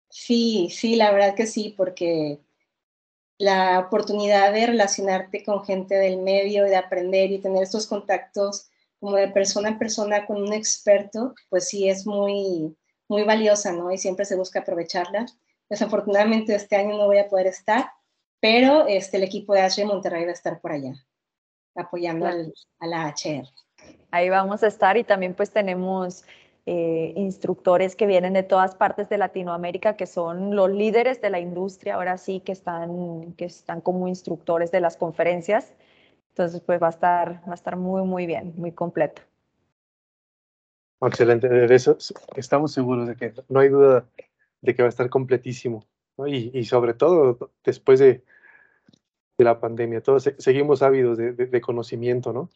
Sí, 0.09 0.69
sí, 0.71 0.97
la 0.97 1.11
verdad 1.11 1.35
que 1.35 1.47
sí, 1.47 1.75
porque 1.77 2.41
la 3.39 3.81
oportunidad 3.81 4.53
de 4.53 4.67
relacionarte 4.67 5.43
con 5.43 5.65
gente 5.65 5.95
del 5.97 6.19
medio, 6.19 6.65
de 6.65 6.77
aprender 6.77 7.33
y 7.33 7.41
tener 7.41 7.63
estos 7.63 7.87
contactos 7.87 8.69
como 9.01 9.17
de 9.17 9.29
persona 9.29 9.71
a 9.71 9.79
persona 9.79 10.27
con 10.27 10.41
un 10.41 10.53
experto, 10.53 11.35
pues 11.49 11.69
sí 11.69 11.89
es 11.89 12.07
muy, 12.07 12.77
muy 13.09 13.25
valiosa, 13.25 13.73
¿no? 13.73 13.91
Y 13.91 13.99
siempre 13.99 14.25
se 14.25 14.37
busca 14.37 14.61
aprovecharla. 14.61 15.27
Desafortunadamente 15.69 16.55
este 16.55 16.77
año 16.77 16.97
no 16.97 17.07
voy 17.07 17.19
a 17.19 17.29
poder 17.29 17.49
estar, 17.49 17.91
pero 18.39 18.87
este, 18.87 19.17
el 19.17 19.25
equipo 19.25 19.55
de 19.55 19.63
H 19.63 19.85
Monterrey 19.85 20.25
va 20.25 20.31
a 20.31 20.35
estar 20.35 20.61
por 20.61 20.73
allá, 20.73 20.95
apoyando 21.75 22.27
a 22.27 22.87
la 22.87 23.09
HR. 23.09 23.49
Ahí 24.11 24.29
vamos 24.29 24.63
a 24.63 24.67
estar 24.67 24.97
y 24.97 25.05
también 25.05 25.35
pues 25.35 25.51
tenemos 25.51 26.25
eh, 26.67 27.13
instructores 27.17 27.97
que 27.97 28.07
vienen 28.07 28.35
de 28.35 28.45
todas 28.45 28.75
partes 28.75 29.09
de 29.09 29.19
Latinoamérica, 29.19 29.97
que 29.97 30.07
son 30.07 30.55
los 30.55 30.71
líderes 30.71 31.21
de 31.21 31.31
la 31.31 31.41
industria, 31.41 31.97
ahora 31.97 32.19
sí, 32.19 32.41
que 32.41 32.53
están, 32.53 33.33
que 33.37 33.47
están 33.47 33.81
como 33.81 34.07
instructores 34.07 34.71
de 34.71 34.81
las 34.81 34.97
conferencias. 34.97 35.73
Entonces, 36.29 36.61
pues 36.61 36.81
va 36.81 36.87
a 36.87 36.91
estar, 36.91 37.43
va 37.49 37.53
a 37.53 37.55
estar 37.55 37.77
muy, 37.77 38.03
muy 38.03 38.27
bien, 38.27 38.55
muy 38.57 38.73
completo. 38.73 39.23
Excelente, 41.01 41.49
de 41.49 41.75
eso 41.75 41.99
estamos 42.37 42.73
seguros 42.73 43.09
de 43.09 43.17
que 43.17 43.35
no 43.49 43.59
hay 43.59 43.69
duda 43.69 44.07
de 44.61 44.75
que 44.75 44.83
va 44.83 44.87
a 44.87 44.91
estar 44.91 45.11
completísimo. 45.11 45.85
Y, 46.27 46.57
y, 46.57 46.65
sobre 46.65 46.95
todo 46.95 47.51
después 47.65 47.99
de, 47.99 48.23
la 49.45 49.61
pandemia, 49.61 50.03
todos 50.03 50.31
seguimos 50.39 50.83
ávidos 50.83 51.19
de, 51.19 51.61
conocimiento, 51.61 52.33
¿no? 52.33 52.51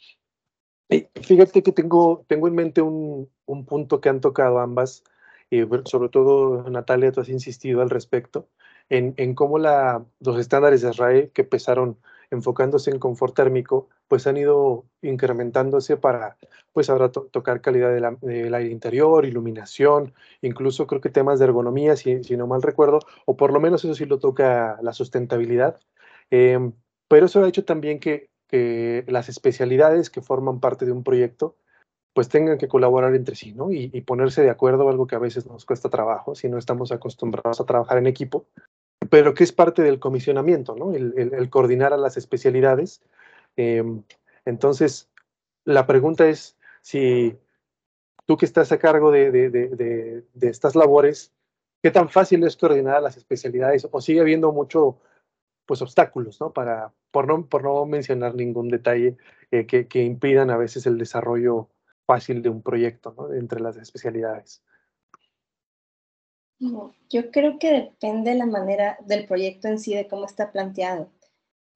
Fíjate 1.20 1.62
que 1.62 1.72
tengo, 1.72 2.24
tengo 2.28 2.49
en 2.49 2.55
mente 2.55 2.80
un, 2.80 3.28
un 3.45 3.66
punto 3.66 4.01
que 4.01 4.09
han 4.09 4.20
tocado 4.20 4.61
ambas, 4.61 5.03
y 5.51 5.62
sobre 5.84 6.09
todo 6.09 6.68
Natalia, 6.70 7.12
tú 7.12 7.20
has 7.20 7.28
insistido 7.28 7.82
al 7.82 7.91
respecto, 7.91 8.49
en, 8.89 9.14
en 9.16 9.34
cómo 9.34 9.59
la, 9.59 10.05
los 10.20 10.39
estándares 10.39 10.82
de 10.82 10.91
Israel 10.91 11.30
que 11.32 11.43
empezaron 11.43 11.99
enfocándose 12.30 12.91
en 12.91 12.99
confort 12.99 13.34
térmico, 13.34 13.89
pues 14.09 14.26
han 14.26 14.37
ido 14.37 14.84
incrementándose 15.03 15.97
para, 15.97 16.37
pues 16.72 16.91
ahora 16.91 17.11
tocar 17.11 17.61
calidad 17.61 18.18
del 18.20 18.55
aire 18.55 18.70
interior, 18.70 19.24
iluminación, 19.24 20.12
incluso 20.43 20.87
creo 20.87 21.01
que 21.01 21.11
temas 21.11 21.39
de 21.39 21.47
ergonomía, 21.47 21.97
si, 21.97 22.22
si, 22.24 22.37
no 22.37 22.47
mal 22.47 22.62
recuerdo, 22.62 23.01
o 23.24 23.37
por 23.37 23.53
lo 23.53 23.61
menos 23.61 23.84
eso 23.84 23.95
sí 23.95 24.07
lo 24.07 24.18
toca 24.18 24.78
la 24.82 24.93
sustentabilidad. 24.93 25.78
Eh, 26.31 26.72
pero 27.09 27.27
eso 27.27 27.45
ha 27.45 27.49
hecho 27.49 27.64
también 27.64 28.01
que 28.01 28.29
las 29.09 29.29
especialidades 29.29 30.09
que 30.09 30.22
forman 30.22 30.61
parte 30.61 30.87
de 30.87 30.93
un 30.93 31.05
proyecto 31.05 31.57
pues 32.16 32.31
tengan 32.31 32.57
que 32.57 32.66
colaborar 32.66 33.14
entre 33.14 33.37
sí, 33.37 33.53
¿no? 33.53 33.70
Y, 33.70 34.01
ponerse 34.01 34.41
de 34.41 34.49
acuerdo, 34.49 34.89
algo 34.89 35.07
que 35.07 35.16
a 35.16 35.18
veces 35.18 35.45
nos 35.45 35.66
cuesta 35.66 35.91
trabajo 35.91 36.35
si 36.35 36.49
no 36.49 36.57
estamos 36.57 36.91
acostumbrados 36.91 37.61
a 37.61 37.66
trabajar 37.66 37.99
en 37.99 38.07
equipo, 38.07 38.47
pero 39.11 39.35
que 39.35 39.45
es 39.45 39.53
parte 39.53 39.83
del 39.83 40.01
comisionamiento, 40.01 40.74
¿no? 40.77 40.95
El, 40.95 41.51
coordinar 41.51 41.93
a 41.93 41.99
las 41.99 42.16
especialidades. 42.16 43.03
Em, 43.57 44.03
entonces, 44.47 45.11
la 45.66 45.87
pregunta 45.87 46.27
es 46.27 46.57
si 46.81 47.39
tú 48.24 48.39
que 48.39 48.47
estás 48.47 48.72
a 48.72 48.79
cargo 48.79 49.11
de, 49.11 49.31
de, 49.31 50.24
estas 50.41 50.74
labores, 50.74 51.35
¿qué 51.83 51.91
tan 51.91 52.09
fácil 52.09 52.45
es 52.45 52.57
coordinar 52.57 53.03
las 53.03 53.18
especialidades? 53.18 53.87
¿O 53.91 54.01
sigue 54.01 54.20
habiendo 54.20 54.53
mucho 54.53 55.01
pues 55.66 55.82
obstáculos, 55.82 56.40
¿no? 56.40 56.52
Para, 56.52 56.92
por 57.10 57.26
no, 57.26 57.46
por 57.46 57.64
no 57.64 57.84
mencionar 57.86 58.34
ningún 58.34 58.68
detalle 58.68 59.16
eh, 59.50 59.66
que, 59.66 59.88
que, 59.88 60.02
impidan 60.02 60.50
a 60.50 60.56
veces 60.56 60.86
el 60.86 60.98
desarrollo 60.98 61.68
fácil 62.06 62.42
de 62.42 62.48
un 62.48 62.62
proyecto, 62.62 63.14
¿no? 63.16 63.32
Entre 63.32 63.60
las 63.60 63.76
especialidades. 63.76 64.62
Yo 67.10 67.30
creo 67.30 67.58
que 67.58 67.70
depende 67.70 68.34
la 68.34 68.46
manera 68.46 68.96
del 69.04 69.26
proyecto 69.26 69.68
en 69.68 69.78
sí, 69.78 69.94
de 69.94 70.08
cómo 70.08 70.24
está 70.24 70.52
planteado. 70.52 71.10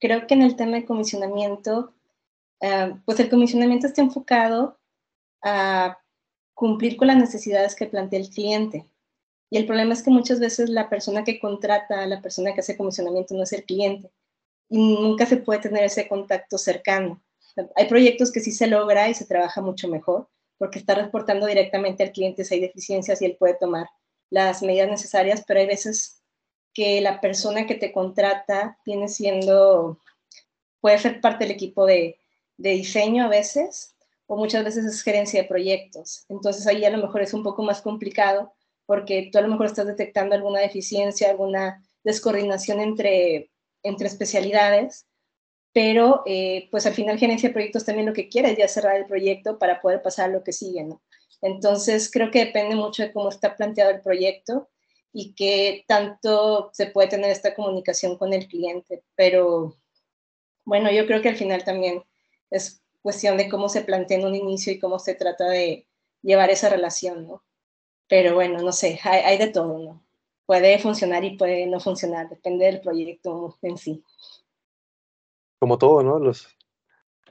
Creo 0.01 0.27
que 0.27 0.35
en 0.35 0.43
el 0.43 0.57
tema 0.57 0.77
de 0.77 0.87
comisionamiento, 0.87 1.93
uh, 2.61 2.97
pues 3.05 3.21
el 3.21 3.29
comisionamiento 3.29 3.87
está 3.87 4.01
enfocado 4.01 4.79
a 5.43 5.99
cumplir 6.55 6.97
con 6.97 7.09
las 7.09 7.19
necesidades 7.19 7.75
que 7.75 7.87
plantea 7.87 8.21
el 8.21 8.31
cliente. 8.31 8.87
Y 9.51 9.59
el 9.59 9.67
problema 9.67 9.93
es 9.93 10.03
que 10.03 10.11
muchas 10.11 10.39
veces 10.39 10.71
la 10.71 10.89
persona 10.89 11.25
que 11.25 11.41
contrata, 11.41 12.07
la 12.07 12.23
persona 12.23 12.55
que 12.55 12.61
hace 12.61 12.77
comisionamiento 12.77 13.35
no 13.35 13.43
es 13.43 13.53
el 13.53 13.65
cliente 13.65 14.11
y 14.69 14.79
nunca 14.79 15.27
se 15.27 15.39
puede 15.39 15.61
tener 15.61 15.85
ese 15.85 16.07
contacto 16.07 16.57
cercano. 16.57 17.21
Hay 17.75 17.89
proyectos 17.89 18.31
que 18.31 18.39
sí 18.39 18.53
se 18.53 18.69
logra 18.69 19.09
y 19.09 19.15
se 19.15 19.27
trabaja 19.27 19.61
mucho 19.61 19.89
mejor 19.89 20.29
porque 20.57 20.79
está 20.79 20.95
reportando 20.95 21.47
directamente 21.47 22.05
al 22.05 22.13
cliente 22.13 22.45
si 22.45 22.55
hay 22.55 22.61
deficiencias 22.61 23.21
y 23.21 23.25
él 23.25 23.37
puede 23.37 23.55
tomar 23.55 23.89
las 24.31 24.63
medidas 24.63 24.89
necesarias, 24.89 25.43
pero 25.45 25.59
hay 25.59 25.67
veces 25.67 26.23
que 26.73 27.01
la 27.01 27.21
persona 27.21 27.67
que 27.67 27.75
te 27.75 27.93
contrata 27.93 28.79
viene 28.87 29.09
siendo, 29.09 29.99
puede 30.81 30.99
ser 30.99 31.21
parte 31.21 31.45
del 31.45 31.55
equipo 31.55 31.85
de, 31.87 32.21
de 32.57 32.71
diseño 32.71 33.25
a 33.25 33.29
veces, 33.29 33.97
o 34.27 34.37
muchas 34.37 34.63
veces 34.63 34.85
es 34.85 35.03
gerencia 35.03 35.43
de 35.43 35.49
proyectos. 35.49 36.25
Entonces 36.29 36.65
ahí 36.69 36.85
a 36.85 36.91
lo 36.91 36.99
mejor 36.99 37.23
es 37.23 37.35
un 37.35 37.43
poco 37.43 37.65
más 37.65 37.83
complicado 37.83 38.53
porque 38.91 39.29
tú 39.31 39.39
a 39.39 39.43
lo 39.43 39.47
mejor 39.47 39.67
estás 39.67 39.87
detectando 39.87 40.35
alguna 40.35 40.59
deficiencia, 40.59 41.31
alguna 41.31 41.81
descoordinación 42.03 42.81
entre, 42.81 43.49
entre 43.85 44.09
especialidades, 44.09 45.07
pero 45.73 46.25
eh, 46.27 46.67
pues 46.73 46.87
al 46.87 46.95
final 46.95 47.17
gerencia 47.17 47.51
de 47.51 47.53
proyectos 47.53 47.85
también 47.85 48.09
lo 48.09 48.13
que 48.13 48.29
quiere 48.29 48.51
es 48.51 48.59
ya 48.59 48.67
cerrar 48.67 48.97
el 48.97 49.07
proyecto 49.07 49.61
para 49.61 49.81
poder 49.81 50.03
pasar 50.03 50.29
a 50.29 50.33
lo 50.33 50.43
que 50.43 50.53
sigue, 50.53 50.83
¿no? 50.83 51.01
Entonces 51.41 52.11
creo 52.11 52.33
que 52.33 52.47
depende 52.47 52.75
mucho 52.75 53.05
de 53.05 53.13
cómo 53.13 53.29
está 53.29 53.55
planteado 53.55 53.93
el 53.93 54.01
proyecto 54.01 54.69
y 55.13 55.37
qué 55.37 55.85
tanto 55.87 56.71
se 56.73 56.87
puede 56.87 57.11
tener 57.11 57.31
esta 57.31 57.55
comunicación 57.55 58.19
con 58.19 58.33
el 58.33 58.49
cliente, 58.49 59.05
pero 59.15 59.77
bueno, 60.65 60.91
yo 60.91 61.07
creo 61.07 61.23
que 61.23 61.29
al 61.29 61.37
final 61.37 61.63
también 61.63 62.03
es 62.51 62.83
cuestión 63.03 63.37
de 63.37 63.49
cómo 63.49 63.69
se 63.69 63.83
plantea 63.83 64.19
en 64.19 64.27
un 64.27 64.35
inicio 64.35 64.73
y 64.73 64.81
cómo 64.81 64.99
se 64.99 65.15
trata 65.15 65.49
de 65.49 65.87
llevar 66.23 66.51
esa 66.51 66.69
relación, 66.69 67.29
¿no? 67.29 67.45
Pero 68.11 68.35
bueno, 68.35 68.59
no 68.61 68.73
sé, 68.73 68.99
hay, 69.05 69.39
de 69.39 69.47
todo, 69.47 69.79
¿no? 69.79 70.05
Puede 70.45 70.81
funcionar 70.81 71.23
y 71.25 71.37
puede 71.37 71.65
no 71.67 71.79
funcionar, 71.79 72.29
depende 72.29 72.67
del 72.67 72.81
proyecto 72.81 73.57
en 73.63 73.79
sí. 73.79 74.03
Como 75.61 75.79
todo, 75.79 76.03
¿no? 76.03 76.19
Los, 76.19 76.49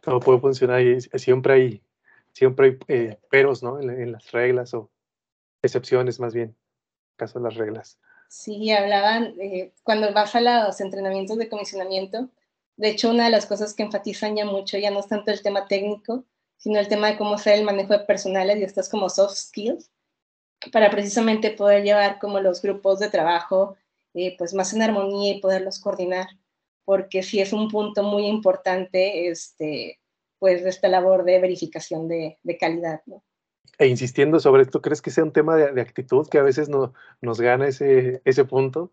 todo 0.01 0.21
puede 0.21 0.39
funcionar 0.39 0.81
y 0.81 1.01
siempre 1.01 1.53
hay, 1.53 1.83
siempre 2.31 2.67
hay 2.67 2.77
eh, 2.87 3.19
peros, 3.29 3.61
¿no? 3.61 3.77
En, 3.81 4.13
las 4.13 4.31
reglas 4.31 4.73
o 4.73 4.89
excepciones 5.61 6.17
más 6.21 6.33
bien, 6.33 6.47
en 6.47 7.15
caso 7.17 7.39
de 7.39 7.43
las 7.43 7.55
reglas. 7.55 7.99
Sí, 8.29 8.71
hablaban, 8.71 9.35
eh, 9.37 9.73
cuando 9.83 10.13
vas 10.13 10.33
a 10.35 10.39
los 10.39 10.79
entrenamientos 10.79 11.37
de 11.37 11.49
comisionamiento, 11.49 12.29
de 12.77 12.87
hecho, 12.87 13.09
una 13.09 13.25
de 13.25 13.31
las 13.31 13.45
cosas 13.45 13.73
que 13.73 13.83
enfatizan 13.83 14.37
ya 14.37 14.45
mucho 14.45 14.77
ya 14.77 14.91
no 14.91 15.01
es 15.01 15.07
tanto 15.09 15.29
el 15.31 15.41
tema 15.41 15.67
técnico, 15.67 16.23
sino 16.55 16.79
el 16.79 16.87
tema 16.87 17.07
de 17.07 17.17
cómo 17.17 17.33
hacer 17.33 17.55
el 17.59 17.65
manejo 17.65 17.91
de 17.91 18.05
personales 18.05 18.59
y 18.59 18.63
estas 18.63 18.87
como 18.87 19.09
soft 19.09 19.35
skills, 19.35 19.91
para 20.71 20.89
precisamente 20.89 21.51
poder 21.51 21.83
llevar 21.83 22.19
como 22.19 22.39
los 22.39 22.61
grupos 22.61 22.99
de 22.99 23.09
trabajo 23.09 23.77
eh, 24.13 24.35
pues 24.37 24.53
más 24.53 24.73
en 24.73 24.81
armonía 24.81 25.35
y 25.35 25.41
poderlos 25.41 25.79
coordinar, 25.79 26.27
porque 26.83 27.23
sí 27.23 27.39
es 27.39 27.53
un 27.53 27.69
punto 27.69 28.03
muy 28.03 28.25
importante 28.25 29.29
este, 29.29 29.99
pues 30.39 30.63
de 30.63 30.69
esta 30.69 30.87
labor 30.87 31.23
de 31.23 31.39
verificación 31.39 32.07
de, 32.07 32.37
de 32.43 32.57
calidad. 32.57 33.01
¿no? 33.05 33.23
E 33.77 33.87
insistiendo 33.87 34.39
sobre 34.39 34.63
esto, 34.63 34.81
¿crees 34.81 35.01
que 35.01 35.11
sea 35.11 35.23
un 35.23 35.31
tema 35.31 35.55
de, 35.55 35.71
de 35.71 35.81
actitud 35.81 36.27
que 36.27 36.39
a 36.39 36.43
veces 36.43 36.69
no, 36.69 36.93
nos 37.21 37.39
gana 37.39 37.67
ese, 37.67 38.21
ese 38.25 38.45
punto? 38.45 38.91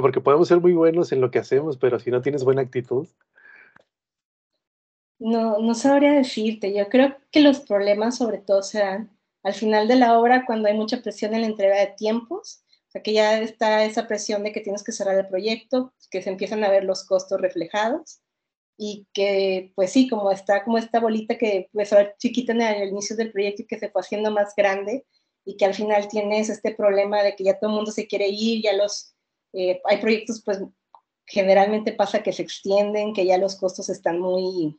porque 0.00 0.20
podemos 0.20 0.48
ser 0.48 0.60
muy 0.60 0.72
buenos 0.72 1.12
en 1.12 1.20
lo 1.20 1.30
que 1.30 1.38
hacemos, 1.38 1.76
pero 1.76 1.98
si 1.98 2.10
no 2.10 2.22
tienes 2.22 2.44
buena 2.44 2.62
actitud. 2.62 3.06
No, 5.18 5.58
no 5.58 5.74
sabría 5.74 6.12
decirte. 6.12 6.74
Yo 6.74 6.88
creo 6.88 7.16
que 7.30 7.40
los 7.40 7.60
problemas 7.60 8.16
sobre 8.16 8.38
todo 8.38 8.62
se 8.62 8.78
dan 8.78 9.10
al 9.42 9.54
final 9.54 9.88
de 9.88 9.96
la 9.96 10.18
obra 10.18 10.44
cuando 10.46 10.68
hay 10.68 10.74
mucha 10.74 11.02
presión 11.02 11.34
en 11.34 11.42
la 11.42 11.46
entrega 11.48 11.76
de 11.78 11.94
tiempos, 11.96 12.64
o 12.88 12.90
sea 12.92 13.02
que 13.02 13.12
ya 13.12 13.40
está 13.40 13.84
esa 13.84 14.06
presión 14.06 14.42
de 14.42 14.52
que 14.52 14.60
tienes 14.60 14.84
que 14.84 14.92
cerrar 14.92 15.18
el 15.18 15.28
proyecto, 15.28 15.94
que 16.10 16.22
se 16.22 16.30
empiezan 16.30 16.62
a 16.64 16.70
ver 16.70 16.84
los 16.84 17.04
costos 17.04 17.40
reflejados 17.40 18.20
y 18.76 19.06
que 19.12 19.72
pues 19.74 19.92
sí, 19.92 20.08
como 20.08 20.30
está 20.30 20.64
como 20.64 20.78
esta 20.78 21.00
bolita 21.00 21.38
que 21.38 21.68
pues 21.72 21.92
a 21.92 22.16
chiquita 22.16 22.52
en 22.52 22.62
el 22.62 22.88
inicio 22.88 23.16
del 23.16 23.32
proyecto 23.32 23.62
y 23.62 23.66
que 23.66 23.78
se 23.78 23.90
fue 23.90 24.00
haciendo 24.00 24.30
más 24.30 24.54
grande 24.56 25.06
y 25.44 25.56
que 25.56 25.64
al 25.64 25.74
final 25.74 26.08
tienes 26.08 26.48
este 26.48 26.74
problema 26.74 27.22
de 27.22 27.34
que 27.34 27.44
ya 27.44 27.58
todo 27.58 27.70
el 27.70 27.76
mundo 27.76 27.90
se 27.90 28.06
quiere 28.06 28.28
ir, 28.28 28.62
ya 28.62 28.72
los, 28.74 29.14
eh, 29.52 29.80
hay 29.84 29.98
proyectos 29.98 30.42
pues 30.44 30.60
generalmente 31.26 31.92
pasa 31.92 32.22
que 32.22 32.32
se 32.32 32.42
extienden, 32.42 33.14
que 33.14 33.26
ya 33.26 33.38
los 33.38 33.56
costos 33.56 33.88
están 33.88 34.20
muy, 34.20 34.78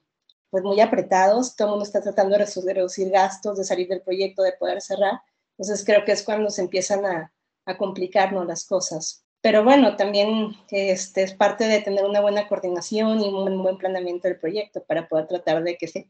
pues 0.54 0.64
muy 0.64 0.80
apretados, 0.82 1.56
todo 1.56 1.70
el 1.70 1.72
mundo 1.72 1.84
está 1.84 2.00
tratando 2.00 2.38
de 2.38 2.74
reducir 2.76 3.10
gastos, 3.10 3.58
de 3.58 3.64
salir 3.64 3.88
del 3.88 4.02
proyecto, 4.02 4.44
de 4.44 4.52
poder 4.52 4.82
cerrar. 4.82 5.20
Entonces 5.58 5.84
creo 5.84 6.06
que 6.06 6.12
es 6.12 6.22
cuando 6.22 6.52
se 6.52 6.62
empiezan 6.62 7.04
a, 7.08 7.34
a 7.66 7.76
complicarnos 7.76 8.46
las 8.46 8.64
cosas. 8.64 9.26
Pero 9.42 9.64
bueno, 9.64 9.96
también 9.96 10.52
este, 10.70 11.24
es 11.24 11.34
parte 11.34 11.64
de 11.64 11.82
tener 11.82 12.06
una 12.06 12.22
buena 12.22 12.48
coordinación 12.48 13.20
y 13.20 13.30
un 13.30 13.64
buen 13.64 13.80
planeamiento 13.80 14.28
del 14.28 14.38
proyecto 14.38 14.84
para 14.84 15.08
poder 15.08 15.26
tratar 15.26 15.64
de 15.64 15.76
que 15.76 15.88
se 15.88 16.08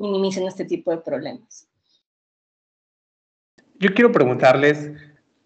minimicen 0.00 0.48
este 0.48 0.64
tipo 0.64 0.90
de 0.90 0.98
problemas. 0.98 1.68
Yo 3.76 3.94
quiero 3.94 4.10
preguntarles, 4.10 4.90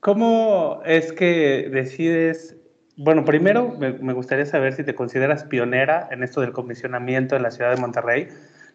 ¿cómo 0.01 0.81
es 0.87 1.13
que 1.13 1.69
decides 1.71 2.57
bueno, 2.99 3.25
primero 3.25 3.77
me, 3.79 4.13
gustaría 4.13 4.45
saber 4.45 4.73
si 4.73 4.83
te 4.83 4.97
consideras 4.97 5.45
pionera 5.45 6.09
en 6.11 6.25
esto 6.25 6.41
del 6.41 6.51
comisionamiento 6.51 7.37
en 7.37 7.45
la 7.45 7.53
ciudad 7.53 7.73
de 7.73 7.81
Monterrey. 7.81 8.27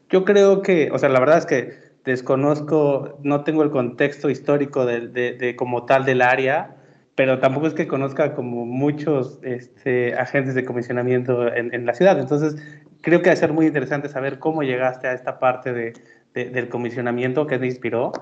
Yo 0.09 0.23
creo 0.23 0.61
que, 0.61 0.89
o 0.93 0.97
sea, 0.97 1.09
la 1.09 1.19
verdad 1.19 1.39
es 1.39 1.45
que 1.45 1.73
desconozco, 2.05 3.19
no 3.21 3.43
tengo 3.43 3.63
el 3.63 3.69
contexto 3.69 4.29
histórico 4.29 4.85
de, 4.85 5.55
como 5.57 5.85
tal 5.85 6.05
del 6.05 6.21
área, 6.21 6.73
pero 7.15 7.39
tampoco 7.39 7.67
es 7.67 7.73
que 7.73 7.85
conozca 7.85 8.33
como 8.33 8.65
muchos 8.65 9.39
este, 9.43 10.15
agentes 10.15 10.55
de 10.55 10.63
comisionamiento 10.63 11.53
en, 11.53 11.85
la 11.85 11.93
ciudad. 11.93 12.17
Entonces, 12.17 12.55
creo 13.01 13.21
que 13.21 13.29
va 13.29 13.33
a 13.33 13.37
ser 13.37 13.51
muy 13.51 13.65
interesante 13.67 14.07
saber 14.07 14.39
cómo 14.39 14.63
llegaste 14.63 15.07
a 15.07 15.13
esta 15.13 15.37
parte 15.37 15.73
de, 15.73 15.93
del 16.33 16.69
comisionamiento 16.69 17.45
que 17.45 17.59
te 17.59 17.65
inspiró 17.65 18.13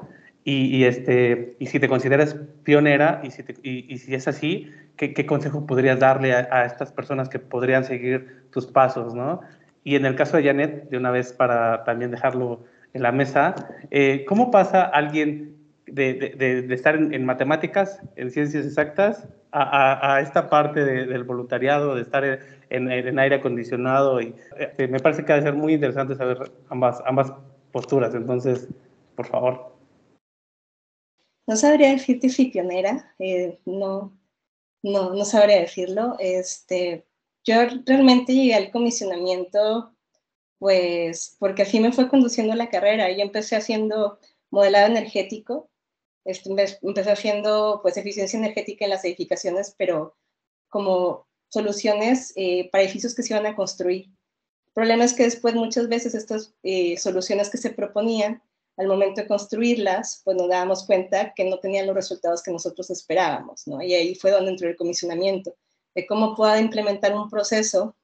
y, 0.44 0.86
este, 0.86 1.56
y 1.60 1.68
si 1.68 1.80
te 1.80 1.88
consideras 1.88 2.36
pionera 2.64 3.22
y 3.24 3.30
si, 3.30 3.44
y, 3.62 3.98
si 4.00 4.16
es 4.16 4.28
así, 4.28 4.72
¿qué, 4.96 5.14
¿qué, 5.14 5.26
consejo 5.28 5.68
podrías 5.68 6.00
darle 6.00 6.34
a, 6.34 6.66
estas 6.66 6.92
personas 6.92 7.30
que 7.30 7.38
podrían 7.38 7.84
seguir 7.84 8.46
tus 8.50 8.66
pasos? 8.66 9.14
¿no? 9.14 9.42
Y 9.84 9.96
en 9.96 10.06
el 10.06 10.16
caso 10.16 10.38
de 10.38 10.44
Janet, 10.44 10.90
de 10.90 10.98
una 10.98 11.12
vez 11.12 11.32
para 11.32 11.84
también 11.84 12.10
dejarlo 12.10 12.64
en 12.94 13.04
la 13.04 13.12
mesa, 13.12 13.54
eh, 13.92 14.26
¿cómo 14.28 14.50
pasa 14.50 14.84
alguien 14.84 15.58
de, 15.86 16.34
de, 16.36 16.64
de 16.64 16.76
estar 16.76 16.96
en, 16.96 17.24
matemáticas, 17.24 18.02
en 18.16 18.32
ciencias 18.32 18.66
exactas, 18.66 19.28
a, 19.52 20.16
a, 20.16 20.22
esta 20.22 20.50
parte 20.50 20.84
del 20.84 21.24
voluntariado, 21.24 21.96
de 21.96 22.02
estar 22.02 22.24
en, 22.24 22.92
en, 22.92 23.20
aire 23.20 23.36
acondicionado? 23.36 24.20
Y, 24.22 24.34
eh, 24.58 24.88
me 24.88 25.00
parece 25.00 25.24
que 25.24 25.34
ha 25.34 25.36
de 25.36 25.44
ser 25.44 25.54
muy 25.54 25.74
interesante 25.74 26.16
saber 26.16 26.52
ambas, 26.70 27.02
ambas 27.06 27.32
posturas. 27.72 28.16
Entonces, 28.16 28.68
por 29.16 29.28
favor. 29.28 29.81
No 31.52 31.58
sabría 31.58 31.90
decirte 31.92 32.30
si 32.30 32.46
pionera, 32.46 33.14
eh, 33.20 33.60
no, 33.66 34.18
no, 34.84 35.14
no 35.14 35.26
sabría 35.26 35.60
decirlo. 35.60 36.16
Este, 36.18 37.06
yo 37.44 37.56
realmente 37.86 38.34
llegué 38.34 38.56
al 38.56 38.72
comisionamiento, 38.72 39.94
pues, 40.60 41.36
porque 41.40 41.64
así 41.64 41.82
me 41.82 41.92
fue 41.92 42.08
conduciendo 42.08 42.56
la 42.56 42.70
carrera. 42.70 43.12
Yo 43.12 43.22
empecé 43.22 43.58
haciendo 43.58 44.18
modelado 44.50 44.88
energético, 44.88 45.70
este, 46.24 46.50
empecé 46.84 47.12
haciendo, 47.12 47.82
pues, 47.82 47.98
eficiencia 47.98 48.40
energética 48.40 48.86
en 48.86 48.92
las 48.92 49.04
edificaciones, 49.04 49.76
pero 49.78 50.16
como 50.70 51.28
soluciones 51.50 52.32
eh, 52.38 52.70
para 52.72 52.86
edificios 52.86 53.14
que 53.14 53.24
se 53.24 53.34
iban 53.34 53.46
a 53.46 53.58
construir. 53.58 54.06
El 54.06 54.74
problema 54.74 55.04
es 55.04 55.14
que 55.14 55.24
después 55.24 55.54
muchas 55.54 55.90
veces 55.90 56.16
estas 56.16 56.56
eh, 56.64 56.96
soluciones 56.98 57.50
que 57.50 57.58
se 57.58 57.72
proponían 57.72 58.42
al 58.78 58.88
momento 58.88 59.22
de 59.22 59.28
construirlas, 59.28 60.22
pues 60.24 60.38
nos 60.38 60.50
dábamos 60.50 60.86
cuenta 60.86 61.34
que 61.36 61.44
no 61.44 61.60
tenían 61.60 61.88
los 61.88 61.96
resultados 61.96 62.42
que 62.42 62.52
nosotros 62.52 62.90
esperábamos, 62.90 63.68
¿no? 63.68 63.82
Y 63.82 63.94
ahí 63.94 64.16
fue 64.16 64.32
donde 64.32 64.52
entró 64.52 64.70
el 64.70 64.76
comisionamiento, 64.76 65.56
de 65.94 66.06
cómo 66.06 66.36
pueda 66.36 66.60
implementar 66.60 67.14
un 67.14 67.30
proceso 67.30 67.96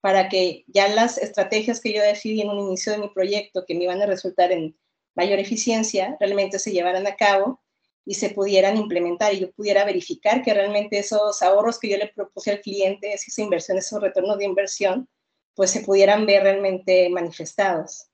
para 0.00 0.28
que 0.28 0.64
ya 0.68 0.88
las 0.88 1.18
estrategias 1.18 1.80
que 1.80 1.92
yo 1.92 2.02
decidí 2.02 2.40
en 2.40 2.50
un 2.50 2.60
inicio 2.60 2.92
de 2.92 2.98
mi 2.98 3.08
proyecto, 3.08 3.64
que 3.66 3.74
me 3.74 3.84
iban 3.84 4.00
a 4.02 4.06
resultar 4.06 4.52
en 4.52 4.76
mayor 5.14 5.38
eficiencia, 5.38 6.16
realmente 6.20 6.58
se 6.58 6.72
llevaran 6.72 7.06
a 7.06 7.16
cabo 7.16 7.60
y 8.04 8.14
se 8.14 8.30
pudieran 8.30 8.76
implementar 8.76 9.34
y 9.34 9.40
yo 9.40 9.50
pudiera 9.52 9.84
verificar 9.84 10.42
que 10.42 10.54
realmente 10.54 10.98
esos 10.98 11.42
ahorros 11.42 11.78
que 11.80 11.88
yo 11.88 11.96
le 11.96 12.08
propuse 12.08 12.52
al 12.52 12.60
cliente, 12.60 13.12
esas 13.12 13.36
inversiones, 13.38 13.86
esos 13.86 14.00
retornos 14.00 14.38
de 14.38 14.44
inversión, 14.44 15.08
pues 15.54 15.70
se 15.70 15.80
pudieran 15.80 16.24
ver 16.24 16.44
realmente 16.44 17.08
manifestados. 17.08 18.05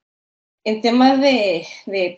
En 0.64 0.80
temas 0.80 1.20
de, 1.20 1.66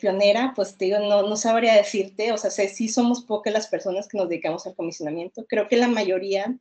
pionera, 0.01 0.53
pues 0.55 0.76
te 0.76 0.86
digo, 0.86 0.99
no, 0.99 1.22
no 1.22 1.36
sabría 1.36 1.74
decirte, 1.74 2.30
o 2.32 2.36
sea, 2.36 2.51
sí 2.51 2.88
somos 2.88 3.22
pocas 3.22 3.53
las 3.53 3.68
personas 3.68 4.07
que 4.07 4.18
nos 4.18 4.28
dedicamos 4.28 4.66
al 4.66 4.74
comisionamiento. 4.74 5.47
Creo 5.49 5.66
que 5.66 5.76
la 5.76 5.88
mayoría 5.88 6.59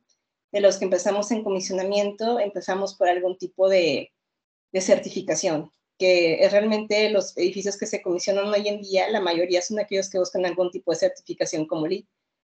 de 0.50 0.60
los 0.60 0.78
que 0.78 0.86
empezamos 0.86 1.30
en 1.30 1.44
comisionamiento 1.44 2.40
empezamos 2.40 2.94
por 2.94 3.08
algún 3.08 3.36
tipo 3.36 3.68
de, 3.68 4.12
de 4.72 4.80
certificación, 4.80 5.70
que 5.98 6.44
es 6.44 6.52
realmente 6.52 7.10
los 7.10 7.36
edificios 7.36 7.76
que 7.76 7.86
se 7.86 8.00
comisionan 8.00 8.46
hoy 8.46 8.66
en 8.66 8.80
día, 8.80 9.10
la 9.10 9.20
mayoría 9.20 9.60
son 9.60 9.78
aquellos 9.78 10.08
que 10.08 10.18
buscan 10.18 10.46
algún 10.46 10.70
tipo 10.70 10.90
de 10.90 10.98
certificación 10.98 11.66
como 11.66 11.86
LEED. 11.86 12.04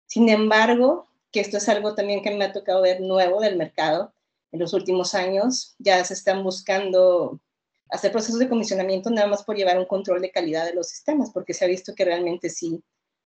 Sin 0.07 0.29
embargo, 0.29 1.09
que 1.31 1.41
esto 1.41 1.59
es 1.59 1.69
algo 1.69 1.95
también 1.95 2.23
que 2.23 2.33
me 2.33 2.45
ha 2.45 2.53
tocado 2.53 2.83
ver 2.83 3.01
nuevo 3.01 3.41
del 3.41 3.57
mercado 3.57 4.13
en 4.51 4.59
los 4.59 4.73
últimos 4.73 5.15
años, 5.15 5.77
ya 5.79 6.05
se 6.05 6.15
están 6.15 6.43
buscando 6.43 7.41
hacer 7.91 8.13
procesos 8.13 8.39
de 8.39 8.49
comisionamiento 8.49 9.11
nada 9.11 9.29
más 9.29 9.43
por 9.43 9.57
llevar 9.57 9.79
un 9.79 9.87
control 9.87 10.21
de 10.21 10.31
calidad 10.31 10.65
de 10.65 10.75
los 10.75 10.89
sistemas, 10.89 11.31
porque 11.31 11.55
se 11.55 11.65
ha 11.65 11.69
visto 11.69 11.95
que 11.95 12.05
realmente 12.05 12.51
sí 12.51 12.83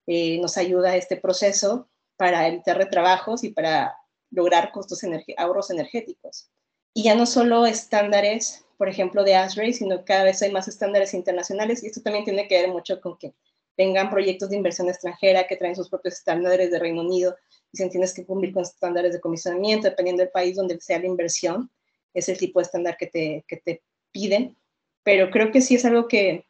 eh, 0.07 0.38
nos 0.40 0.57
ayuda 0.57 0.96
este 0.96 1.16
proceso 1.16 1.88
para 2.16 2.46
evitar 2.46 2.76
retrabajos 2.76 3.44
y 3.44 3.50
para 3.50 3.96
lograr 4.30 4.72
costos 4.72 5.00
ahorros 5.36 5.70
energéticos. 5.70 6.50
Y 6.92 7.05
ya 7.05 7.14
no 7.14 7.26
solo 7.26 7.66
estándares, 7.66 8.64
por 8.76 8.88
ejemplo, 8.88 9.24
de 9.24 9.34
ASHRAE, 9.34 9.72
sino 9.72 10.05
cada 10.05 10.24
vez 10.24 10.42
hay 10.42 10.52
más 10.52 10.68
estándares 10.68 11.14
internacionales 11.14 11.82
y 11.82 11.86
esto 11.86 12.02
también 12.02 12.24
tiene 12.24 12.46
que 12.46 12.61
ver 12.61 12.70
mucho 12.70 13.00
con 13.00 13.18
que 13.18 13.34
vengan 13.76 14.11
proyectos 14.11 14.50
de 14.50 14.57
inversión 14.57 14.88
extranjera 14.88 15.46
que 15.46 15.57
traen 15.57 15.74
sus 15.74 15.88
propios 15.88 16.14
estándares 16.14 16.70
de 16.70 16.78
Reino 16.78 17.02
Unido 17.02 17.36
y 17.72 17.78
se 17.78 17.88
tienes 17.88 18.14
que 18.14 18.24
cumplir 18.24 18.52
con 18.52 18.62
estándares 18.62 19.12
de 19.12 19.20
comisionamiento, 19.20 19.88
dependiendo 19.88 20.22
del 20.22 20.30
país 20.30 20.55
donde 20.55 20.80
sea 20.80 21.00
la 21.00 21.07
inversión, 21.07 21.70
es 22.12 22.28
el 22.28 22.38
tipo 22.38 22.61
de 22.61 22.64
estándar 22.64 22.96
que 22.96 23.09
te, 23.09 23.44
que 23.48 23.57
te 23.57 23.82
piden, 24.14 24.56
pero 25.02 25.30
creo 25.30 25.50
que 25.50 25.60
sí 25.60 25.74
es 25.74 25.84
algo 25.84 26.08
que, 26.08 26.46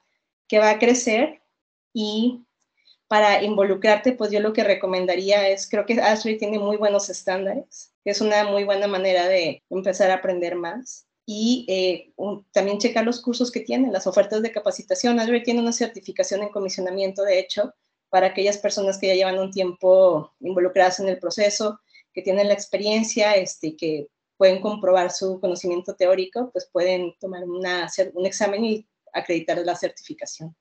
que 0.46 0.58
va 0.58 0.70
a 0.70 0.78
crecer 0.78 1.40
y 1.92 2.44
para 3.08 3.42
involucrarte, 3.42 4.12
pues 4.12 4.30
yo 4.30 4.40
lo 4.40 4.52
que 4.52 4.64
recomendaría 4.64 5.48
es, 5.48 5.68
creo 5.68 5.86
que 5.86 6.00
Ashley 6.00 6.38
tiene 6.38 6.58
muy 6.58 6.76
buenos 6.76 7.08
estándares, 7.10 7.92
es 8.04 8.20
una 8.20 8.44
muy 8.44 8.64
buena 8.64 8.86
manera 8.86 9.26
de 9.26 9.62
empezar 9.70 10.10
a 10.10 10.14
aprender 10.14 10.56
más 10.56 11.06
y 11.26 11.64
eh, 11.68 12.12
también 12.52 12.78
checar 12.78 13.04
los 13.04 13.20
cursos 13.20 13.50
que 13.50 13.60
tiene, 13.60 13.90
las 13.90 14.06
ofertas 14.06 14.42
de 14.42 14.52
capacitación. 14.52 15.18
Ashley 15.18 15.42
tiene 15.42 15.60
una 15.60 15.72
certificación 15.72 16.42
en 16.42 16.50
comisionamiento, 16.50 17.22
de 17.22 17.38
hecho, 17.38 17.72
para 18.10 18.28
aquellas 18.28 18.58
personas 18.58 18.98
que 18.98 19.08
ya 19.08 19.14
llevan 19.14 19.38
un 19.38 19.50
tiempo 19.50 20.32
involucradas 20.40 21.00
en 21.00 21.08
el 21.08 21.18
proceso, 21.18 21.80
que 22.12 22.22
tienen 22.22 22.48
la 22.48 22.54
experiencia, 22.54 23.34
este, 23.34 23.76
que 23.76 24.08
pueden 24.44 24.60
comprobar 24.60 25.10
su 25.10 25.40
conocimiento 25.40 25.94
teórico, 25.94 26.50
pues 26.50 26.68
pueden 26.70 27.14
tomar 27.18 27.44
una, 27.44 27.88
un 28.12 28.26
examen 28.26 28.62
y 28.62 28.86
acreditar 29.10 29.56
la 29.64 29.74
certificación. 29.74 30.54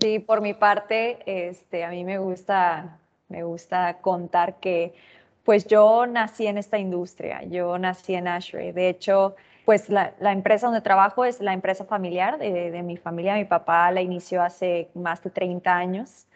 Sí, 0.00 0.18
por 0.18 0.40
mi 0.40 0.54
parte, 0.54 1.18
este, 1.26 1.84
a 1.84 1.90
mí 1.90 2.04
me 2.04 2.16
gusta, 2.16 3.00
me 3.28 3.42
gusta 3.42 3.98
contar 4.00 4.60
que 4.60 4.94
pues 5.44 5.66
yo 5.66 6.06
nací 6.06 6.46
en 6.46 6.56
esta 6.56 6.78
industria, 6.78 7.42
yo 7.44 7.76
nací 7.76 8.14
en 8.14 8.28
Ashray. 8.28 8.72
De 8.72 8.88
hecho, 8.88 9.36
pues 9.66 9.90
la, 9.90 10.14
la, 10.18 10.32
empresa 10.32 10.68
donde 10.68 10.80
trabajo 10.80 11.26
es 11.26 11.42
la 11.42 11.52
empresa 11.52 11.84
familiar 11.84 12.38
de, 12.38 12.70
de, 12.70 12.82
mi 12.82 12.96
familia. 12.96 13.34
Mi 13.34 13.44
papá 13.44 13.90
la 13.90 14.00
inició 14.00 14.42
hace 14.42 14.88
más 14.94 15.22
de 15.22 15.28
30 15.28 15.70
años. 15.76 16.26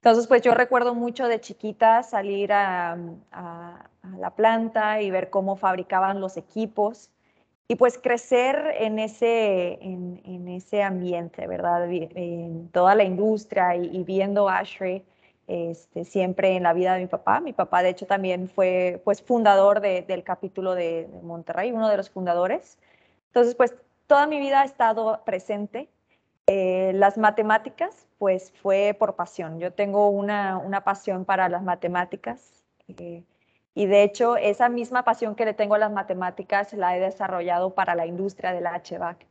Entonces, 0.00 0.26
pues 0.26 0.40
yo 0.40 0.54
recuerdo 0.54 0.94
mucho 0.94 1.28
de 1.28 1.40
chiquita 1.40 2.02
salir 2.02 2.54
a, 2.54 2.96
la 4.18 4.30
planta 4.34 5.02
y 5.02 5.10
ver 5.10 5.28
cómo 5.28 5.56
fabricaban 5.56 6.20
los 6.22 6.38
equipos 6.38 7.10
y 7.68 7.76
pues 7.76 7.98
crecer 7.98 8.74
en 8.78 8.98
ese, 8.98 9.78
en, 9.82 10.48
ese 10.48 10.82
ambiente, 10.82 11.46
¿verdad? 11.46 11.86
En 11.90 12.70
toda 12.70 12.94
la 12.94 13.04
industria 13.04 13.76
y, 13.76 14.02
viendo 14.02 14.48
Ashray 14.48 15.04
este, 15.46 16.06
siempre 16.06 16.56
en 16.56 16.62
la 16.62 16.72
vida 16.72 16.94
de 16.94 17.00
mi 17.00 17.06
papá. 17.06 17.40
Mi 17.40 17.52
papá, 17.52 17.82
de 17.82 17.90
hecho, 17.90 18.06
también 18.06 18.48
fue 18.48 19.02
pues 19.04 19.20
fundador 19.22 19.80
del 19.80 20.24
capítulo 20.24 20.74
de, 20.74 21.08
de 21.08 21.22
Monterrey, 21.22 21.72
uno 21.72 21.90
de 21.90 21.98
los 21.98 22.08
fundadores. 22.08 22.78
Entonces, 23.26 23.54
pues 23.54 23.74
toda 24.06 24.26
mi 24.26 24.40
vida 24.40 24.62
ha 24.62 24.64
estado 24.64 25.20
presente 25.26 25.90
eh, 26.52 26.90
las 26.94 27.16
matemáticas, 27.16 28.08
pues 28.18 28.52
fue 28.60 28.96
por 28.98 29.14
pasión. 29.14 29.60
Yo 29.60 29.72
tengo 29.72 30.08
una, 30.08 30.58
una 30.58 30.82
pasión 30.82 31.24
para 31.24 31.48
las 31.48 31.62
matemáticas 31.62 32.64
eh, 32.88 33.22
y 33.72 33.86
de 33.86 34.02
hecho 34.02 34.36
esa 34.36 34.68
misma 34.68 35.04
pasión 35.04 35.36
que 35.36 35.44
le 35.44 35.54
tengo 35.54 35.76
a 35.76 35.78
las 35.78 35.92
matemáticas 35.92 36.72
la 36.72 36.96
he 36.96 37.00
desarrollado 37.00 37.74
para 37.76 37.94
la 37.94 38.06
industria 38.06 38.52
del 38.52 38.64
HVAC. 38.64 39.24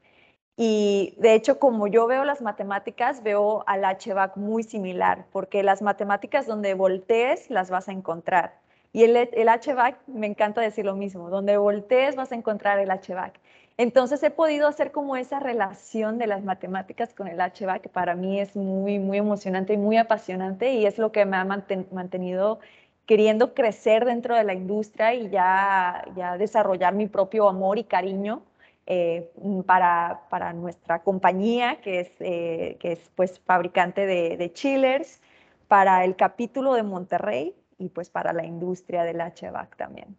Y 0.56 1.16
de 1.18 1.34
hecho, 1.34 1.60
como 1.60 1.88
yo 1.88 2.08
veo 2.08 2.24
las 2.24 2.42
matemáticas, 2.42 3.22
veo 3.22 3.66
al 3.68 3.82
HVAC 3.84 4.38
muy 4.38 4.64
similar, 4.64 5.26
porque 5.34 5.62
las 5.62 5.82
matemáticas 5.82 6.48
donde 6.48 6.74
voltees 6.74 7.50
las 7.50 7.70
vas 7.70 7.90
a 7.90 7.92
encontrar. 7.92 8.54
Y 8.94 9.04
el, 9.04 9.18
el 9.18 9.50
HVAC, 9.50 10.08
me 10.08 10.28
encanta 10.28 10.62
decir 10.62 10.86
lo 10.86 10.96
mismo, 10.96 11.30
donde 11.30 11.58
voltees 11.58 12.16
vas 12.16 12.32
a 12.32 12.36
encontrar 12.36 12.80
el 12.80 12.90
HVAC. 12.90 13.42
Entonces 13.80 14.22
he 14.24 14.30
podido 14.30 14.68
hacer 14.68 14.92
como 14.92 15.16
esa 15.16 15.40
relación 15.40 16.18
de 16.18 16.28
las 16.28 16.44
matemáticas 16.44 17.14
con 17.14 17.30
el 17.30 17.40
HVAC, 17.40 17.84
que 17.84 17.88
para 17.88 18.14
mí 18.14 18.38
es 18.42 18.58
muy, 18.58 19.00
muy 19.00 19.20
emocionante 19.20 19.72
y 19.72 19.78
muy 19.78 19.96
apasionante 19.96 20.74
y 20.74 20.86
es 20.86 20.98
lo 20.98 21.14
que 21.14 21.26
me 21.26 21.38
ha 21.38 21.46
mantenido 21.46 22.60
queriendo 23.06 23.54
crecer 23.54 24.04
dentro 24.04 24.36
de 24.36 24.44
la 24.44 24.54
industria 24.54 25.14
y 25.14 25.30
ya, 25.30 26.04
desarrollar 26.38 26.94
mi 26.94 27.08
propio 27.08 27.48
amor 27.48 27.78
y 27.78 27.86
cariño 27.86 28.42
eh, 28.86 29.32
para, 29.66 30.24
para, 30.30 30.52
nuestra 30.52 31.02
compañía, 31.02 31.80
que 31.80 32.02
es, 32.02 32.12
eh, 32.20 32.76
que 32.82 32.92
es 32.92 33.12
pues 33.16 33.40
fabricante 33.40 34.06
de, 34.06 34.36
de 34.36 34.52
chillers, 34.52 35.22
para 35.70 36.04
el 36.04 36.18
capítulo 36.18 36.74
de 36.74 36.84
Monterrey 36.84 37.56
y 37.78 37.88
pues 37.88 38.10
para 38.10 38.34
la 38.34 38.46
industria 38.46 39.04
del 39.04 39.22
HVAC 39.22 39.78
también. 39.78 40.18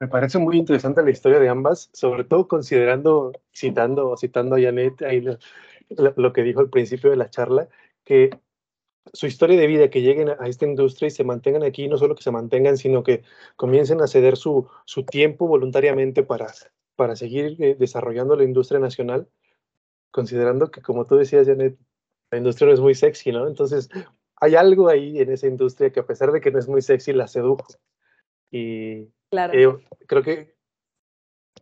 Me 0.00 0.06
parece 0.06 0.38
muy 0.38 0.56
interesante 0.56 1.02
la 1.02 1.10
historia 1.10 1.40
de 1.40 1.48
ambas, 1.48 1.90
sobre 1.92 2.24
todo 2.24 2.46
considerando, 2.46 3.32
citando, 3.52 4.16
citando 4.16 4.54
a 4.54 4.60
Janet, 4.60 5.02
ahí 5.02 5.20
lo, 5.20 6.32
que 6.32 6.42
dijo 6.42 6.60
al 6.60 6.70
principio 6.70 7.10
de 7.10 7.16
la 7.16 7.30
charla, 7.30 7.68
que 8.04 8.30
su 9.12 9.26
historia 9.26 9.58
de 9.58 9.66
vida, 9.66 9.90
que 9.90 10.02
lleguen 10.02 10.28
a 10.28 10.46
esta 10.46 10.66
industria 10.66 11.08
y 11.08 11.10
se 11.10 11.24
mantengan 11.24 11.64
aquí, 11.64 11.88
no 11.88 11.98
solo 11.98 12.14
que 12.14 12.22
se 12.22 12.30
mantengan, 12.30 12.76
sino 12.76 13.02
que 13.02 13.24
comiencen 13.56 14.00
a 14.00 14.06
ceder 14.06 14.36
su, 14.36 14.68
su 14.84 15.04
tiempo 15.04 15.48
voluntariamente 15.48 16.22
para, 16.22 16.46
para 16.94 17.16
seguir 17.16 17.56
eh, 17.62 17.74
desarrollando 17.76 18.36
la 18.36 18.44
industria 18.44 18.78
nacional, 18.80 19.28
considerando 20.12 20.70
que, 20.70 20.82
como 20.82 21.06
tú 21.06 21.16
decías, 21.16 21.46
Janet, 21.46 21.76
la 22.30 22.38
industria 22.38 22.68
no 22.68 22.74
es 22.74 22.80
muy 22.80 22.94
sexy, 22.94 23.32
¿no? 23.32 23.48
Entonces, 23.48 23.88
hay 24.36 24.54
algo 24.54 24.88
ahí 24.88 25.20
en 25.20 25.32
esa 25.32 25.48
industria 25.48 25.90
que 25.90 26.00
a 26.00 26.06
pesar 26.06 26.30
de 26.32 26.40
que 26.40 26.50
no 26.52 26.58
es 26.58 26.68
muy 26.68 26.82
sexy, 26.82 27.12
la 27.12 27.26
sedujo. 27.26 27.66
Y 28.50 29.08
Claro. 29.30 29.52
Eh, 29.52 29.86
creo, 30.06 30.22
que, 30.22 30.54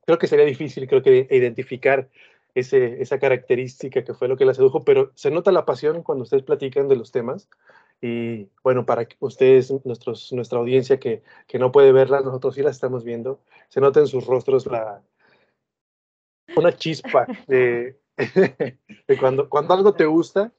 creo 0.04 0.18
que 0.18 0.26
sería 0.26 0.44
difícil, 0.44 0.86
creo 0.86 1.02
que 1.02 1.26
identificar 1.30 2.08
ese, 2.54 3.02
esa 3.02 3.18
característica 3.18 4.02
que 4.02 4.14
fue 4.14 4.28
lo 4.28 4.36
que 4.36 4.44
la 4.44 4.54
sedujo, 4.54 4.84
pero 4.84 5.12
se 5.14 5.30
nota 5.30 5.52
la 5.52 5.66
pasión 5.66 6.02
cuando 6.02 6.24
ustedes 6.24 6.42
platican 6.42 6.88
de 6.88 6.96
los 6.96 7.12
temas. 7.12 7.48
Y 8.00 8.48
bueno, 8.62 8.86
para 8.86 9.06
ustedes, 9.20 9.72
nuestros, 9.84 10.32
nuestra 10.32 10.58
audiencia 10.58 10.98
que, 10.98 11.22
que 11.46 11.58
no 11.58 11.72
puede 11.72 11.92
verla, 11.92 12.20
nosotros 12.20 12.54
sí 12.54 12.62
la 12.62 12.70
estamos 12.70 13.04
viendo, 13.04 13.40
se 13.68 13.80
nota 13.80 14.00
en 14.00 14.06
sus 14.06 14.26
rostros 14.26 14.66
la, 14.66 15.02
una 16.56 16.72
chispa 16.72 17.26
de, 17.46 17.98
de 18.16 19.18
cuando, 19.18 19.48
cuando 19.48 19.74
algo 19.74 19.94
te 19.94 20.06
gusta, 20.06 20.52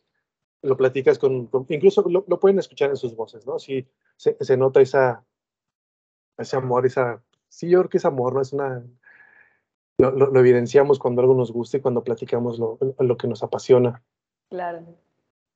lo 0.61 0.77
platicas 0.77 1.19
con, 1.19 1.49
incluso 1.69 2.03
lo, 2.09 2.25
lo, 2.27 2.39
pueden 2.39 2.59
escuchar 2.59 2.89
en 2.89 2.97
sus 2.97 3.15
voces, 3.15 3.45
¿no? 3.45 3.59
Sí, 3.59 3.87
se, 4.15 4.35
se 4.39 4.57
nota 4.57 4.81
esa, 4.81 5.23
ese 6.37 6.55
amor, 6.55 6.85
esa, 6.85 7.21
sí, 7.49 7.69
yo 7.69 7.79
creo 7.79 7.89
que 7.89 7.97
es 7.97 8.05
amor, 8.05 8.33
¿no? 8.33 8.41
Es 8.41 8.53
una, 8.53 8.83
lo, 9.97 10.11
lo, 10.11 10.39
evidenciamos 10.39 10.99
cuando 10.99 11.21
algo 11.21 11.33
nos 11.33 11.51
gusta 11.51 11.77
y 11.77 11.81
cuando 11.81 12.03
platicamos 12.03 12.59
lo, 12.59 12.77
lo, 12.99 13.17
que 13.17 13.27
nos 13.27 13.43
apasiona. 13.43 14.03
Claro. 14.49 14.85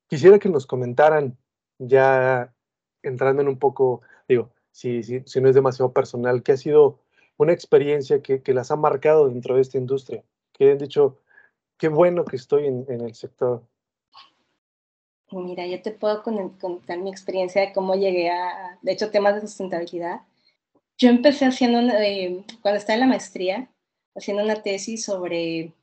Quisiera 0.08 0.40
que 0.40 0.50
nos 0.50 0.66
comentaran, 0.66 1.38
ya 1.78 2.54
entrando 3.04 3.42
en 3.42 3.48
un 3.48 3.60
poco, 3.60 4.02
digo, 4.28 4.52
si, 4.72 5.04
si, 5.04 5.22
si 5.26 5.42
no 5.42 5.50
es 5.50 5.56
demasiado 5.56 5.94
personal, 5.94 6.44
¿qué 6.44 6.54
ha 6.54 6.58
sido 6.58 7.00
una 7.38 7.54
experiencia 7.54 8.22
que, 8.22 8.42
que, 8.42 8.54
las 8.54 8.72
ha 8.72 8.76
marcado 8.76 9.30
dentro 9.30 9.56
de 9.56 9.62
esta 9.62 9.78
industria? 9.78 10.24
Que 10.54 10.72
han 10.72 10.78
dicho, 10.78 11.20
qué 11.78 11.88
bueno 11.88 12.26
que 12.26 12.36
estoy 12.36 12.66
en, 12.66 12.86
en 12.90 13.02
el 13.02 13.14
sector. 13.14 13.64
Mira, 15.32 15.66
yo 15.66 15.82
te 15.82 15.92
puedo 15.92 16.24
contar 16.24 17.00
mi 17.00 17.10
experiencia 17.10 17.62
de 17.62 17.74
cómo 17.74 17.96
llegué 17.96 18.30
a, 18.30 18.78
de 18.82 18.92
hecho, 18.92 19.12
temas 19.12 19.36
de 19.36 19.42
sustentabilidad. 19.42 20.22
Yo 21.02 21.10
empecé 21.10 21.46
haciendo, 21.46 21.80
eh, 21.96 22.46
cuando 22.62 22.78
estaba 22.78 22.94
en 22.94 23.00
la 23.00 23.08
maestría, 23.08 23.72
haciendo 24.16 24.44
una 24.44 24.62
tesis 24.62 25.04
sobre 25.04 25.74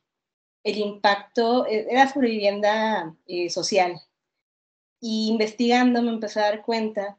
el 0.63 0.77
impacto, 0.77 1.67
eh, 1.67 1.87
era 1.89 2.07
sobre 2.07 2.29
vivienda 2.29 3.17
eh, 3.27 3.49
social. 3.49 3.99
Y 5.01 5.27
investigando 5.29 6.01
me 6.01 6.11
empecé 6.11 6.39
a 6.39 6.43
dar 6.43 6.63
cuenta 6.63 7.17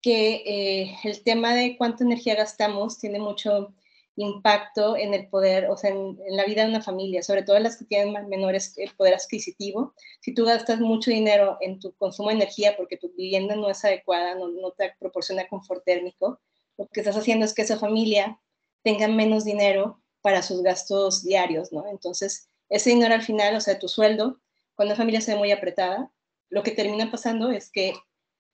que 0.00 0.44
eh, 0.46 0.96
el 1.02 1.24
tema 1.24 1.54
de 1.56 1.76
cuánta 1.76 2.04
energía 2.04 2.36
gastamos 2.36 3.00
tiene 3.00 3.18
mucho 3.18 3.74
impacto 4.14 4.96
en 4.96 5.12
el 5.12 5.28
poder, 5.28 5.70
o 5.70 5.76
sea, 5.76 5.90
en, 5.90 6.20
en, 6.24 6.36
la 6.36 6.44
vida 6.44 6.62
de 6.62 6.70
una 6.70 6.82
familia, 6.82 7.24
sobre 7.24 7.42
todo 7.42 7.58
las 7.58 7.78
que 7.78 7.84
tienen 7.86 8.28
menores 8.28 8.76
poder 8.96 9.14
adquisitivo. 9.14 9.92
Si 10.20 10.34
tú 10.34 10.44
gastas 10.44 10.78
mucho 10.78 11.10
dinero 11.10 11.58
en 11.62 11.80
tu 11.80 11.92
consumo 11.96 12.28
de 12.28 12.36
energía 12.36 12.76
porque 12.76 12.96
tu 12.96 13.12
vivienda 13.16 13.56
no 13.56 13.68
es 13.70 13.84
adecuada, 13.84 14.36
no, 14.36 14.48
no 14.50 14.70
te 14.70 14.94
proporciona 15.00 15.48
confort 15.48 15.84
térmico, 15.84 16.40
lo 16.78 16.86
que 16.86 17.00
estás 17.00 17.16
haciendo 17.16 17.44
es 17.44 17.52
que 17.52 17.62
esa 17.62 17.78
familia 17.78 18.40
tenga 18.82 19.08
menos 19.08 19.44
dinero 19.44 20.00
para 20.22 20.42
sus 20.42 20.62
gastos 20.62 21.24
diarios, 21.24 21.72
¿no? 21.72 21.86
Entonces, 21.88 22.48
ese 22.68 22.90
dinero 22.90 23.14
al 23.14 23.22
final, 23.22 23.56
o 23.56 23.60
sea, 23.60 23.78
tu 23.78 23.88
sueldo, 23.88 24.40
cuando 24.74 24.94
una 24.94 24.98
familia 24.98 25.20
se 25.20 25.32
ve 25.32 25.38
muy 25.38 25.50
apretada, 25.50 26.10
lo 26.48 26.62
que 26.62 26.70
termina 26.70 27.10
pasando 27.10 27.50
es 27.50 27.70
que 27.70 27.94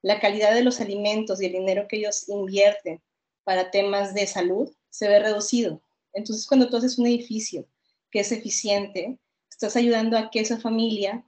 la 0.03 0.21
calidad 0.21 0.55
de 0.55 0.65
los 0.65 0.81
alimentos 0.81 1.41
y 1.41 1.47
el 1.47 1.53
dinero 1.53 1.87
que 1.89 1.97
ellos 1.97 2.29
invierten 2.29 3.03
para 3.45 3.71
temas 3.71 4.15
de 4.15 4.27
salud 4.27 4.71
se 4.91 5.09
ve 5.09 5.19
reducido. 5.19 5.83
Entonces, 6.13 6.47
cuando 6.47 6.69
tú 6.69 6.77
haces 6.77 6.99
un 6.99 7.07
edificio 7.07 7.67
que 8.11 8.21
es 8.21 8.33
eficiente, 8.33 9.19
estás 9.51 9.77
ayudando 9.77 10.17
a 10.17 10.31
que 10.31 10.41
esa 10.41 10.59
familia 10.59 11.25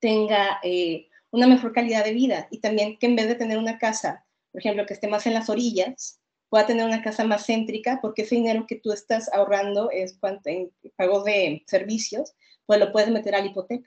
tenga 0.00 0.58
eh, 0.62 1.08
una 1.30 1.46
mejor 1.46 1.72
calidad 1.72 2.04
de 2.04 2.12
vida 2.12 2.48
y 2.50 2.58
también 2.58 2.98
que 2.98 3.06
en 3.06 3.16
vez 3.16 3.28
de 3.28 3.34
tener 3.36 3.58
una 3.58 3.78
casa 3.78 4.25
por 4.56 4.60
ejemplo, 4.60 4.86
que 4.86 4.94
esté 4.94 5.06
más 5.06 5.26
en 5.26 5.34
las 5.34 5.50
orillas, 5.50 6.18
pueda 6.48 6.64
tener 6.64 6.86
una 6.86 7.02
casa 7.02 7.24
más 7.24 7.44
céntrica, 7.44 7.98
porque 8.00 8.22
ese 8.22 8.36
dinero 8.36 8.64
que 8.66 8.76
tú 8.76 8.90
estás 8.90 9.30
ahorrando 9.34 9.90
es 9.90 10.18
en 10.46 10.72
pago 10.96 11.22
de 11.24 11.62
servicios, 11.66 12.32
pues 12.64 12.80
lo 12.80 12.90
puedes 12.90 13.10
meter 13.10 13.34
a 13.34 13.40
la 13.40 13.48
hipoteca. 13.48 13.86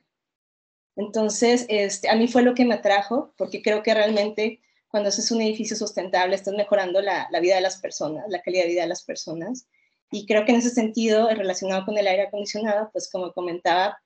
Entonces, 0.96 1.66
este, 1.70 2.08
a 2.08 2.16
mí 2.16 2.28
fue 2.28 2.44
lo 2.44 2.54
que 2.54 2.66
me 2.66 2.76
atrajo, 2.76 3.34
porque 3.36 3.64
creo 3.64 3.82
que 3.82 3.96
realmente 3.96 4.62
cuando 4.90 5.10
haces 5.10 5.32
un 5.32 5.42
edificio 5.42 5.76
sustentable 5.76 6.36
estás 6.36 6.54
mejorando 6.54 7.02
la, 7.02 7.28
la 7.32 7.40
vida 7.40 7.56
de 7.56 7.62
las 7.62 7.78
personas, 7.78 8.26
la 8.30 8.44
calidad 8.44 8.66
de 8.66 8.70
vida 8.70 8.82
de 8.84 8.90
las 8.90 9.02
personas. 9.04 9.68
Y 10.12 10.28
creo 10.28 10.46
que 10.46 10.52
en 10.52 10.60
ese 10.60 10.70
sentido, 10.70 11.30
relacionado 11.30 11.84
con 11.84 11.98
el 11.98 12.06
aire 12.06 12.28
acondicionado, 12.28 12.92
pues 12.92 13.10
como 13.12 13.34
comentaba, 13.34 14.00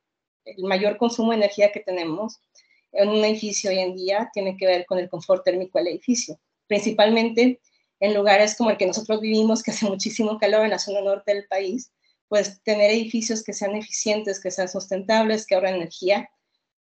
el 0.45 0.63
mayor 0.63 0.95
consumo 0.95 1.31
de 1.31 1.39
energía 1.39 1.73
que 1.73 1.81
tenemos 1.81 2.39
en 2.93 3.09
un 3.09 3.25
edificio 3.25 3.69
hoy 3.69 3.79
en 3.79 3.97
día 3.97 4.29
tiene 4.33 4.55
que 4.55 4.65
ver 4.65 4.85
con 4.85 4.97
el 4.97 5.09
confort 5.09 5.43
térmico 5.43 5.77
del 5.77 5.89
edificio 5.89 6.39
principalmente 6.73 7.61
en 7.99 8.15
lugares 8.15 8.55
como 8.57 8.71
el 8.71 8.77
que 8.77 8.87
nosotros 8.87 9.21
vivimos, 9.21 9.61
que 9.61 9.69
hace 9.69 9.85
muchísimo 9.85 10.39
calor 10.39 10.63
en 10.63 10.71
la 10.71 10.79
zona 10.79 11.01
norte 11.01 11.31
del 11.31 11.45
país, 11.45 11.91
pues 12.27 12.63
tener 12.63 12.89
edificios 12.89 13.43
que 13.43 13.53
sean 13.53 13.75
eficientes, 13.75 14.41
que 14.41 14.49
sean 14.49 14.67
sustentables, 14.67 15.45
que 15.45 15.53
ahorren 15.53 15.75
energía, 15.75 16.31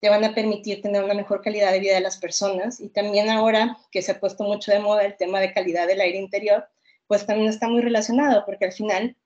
te 0.01 0.09
van 0.09 0.24
a 0.24 0.35
permitir 0.35 0.83
tener 0.83 1.05
una 1.05 1.14
mejor 1.14 1.43
calidad 1.43 1.70
de 1.70 1.79
vida 1.79 1.95
de 1.95 2.01
las 2.01 2.16
personas. 2.16 2.81
Y 2.81 2.89
también 2.89 3.31
ahora 3.31 3.79
que 3.93 4.03
se 4.03 4.11
ha 4.11 4.18
puesto 4.18 4.43
mucho 4.43 4.72
de 4.72 4.81
moda 4.81 5.05
el 5.05 5.16
tema 5.16 5.39
de 5.39 5.53
calidad 5.53 5.87
del 5.87 6.01
aire 6.01 6.18
interior, 6.18 6.68
pues 7.07 7.24
también 7.24 7.49
está 7.49 7.68
muy 7.68 7.81
relacionado, 7.81 8.45
porque 8.45 8.64
al 8.64 8.72
final 8.72 9.16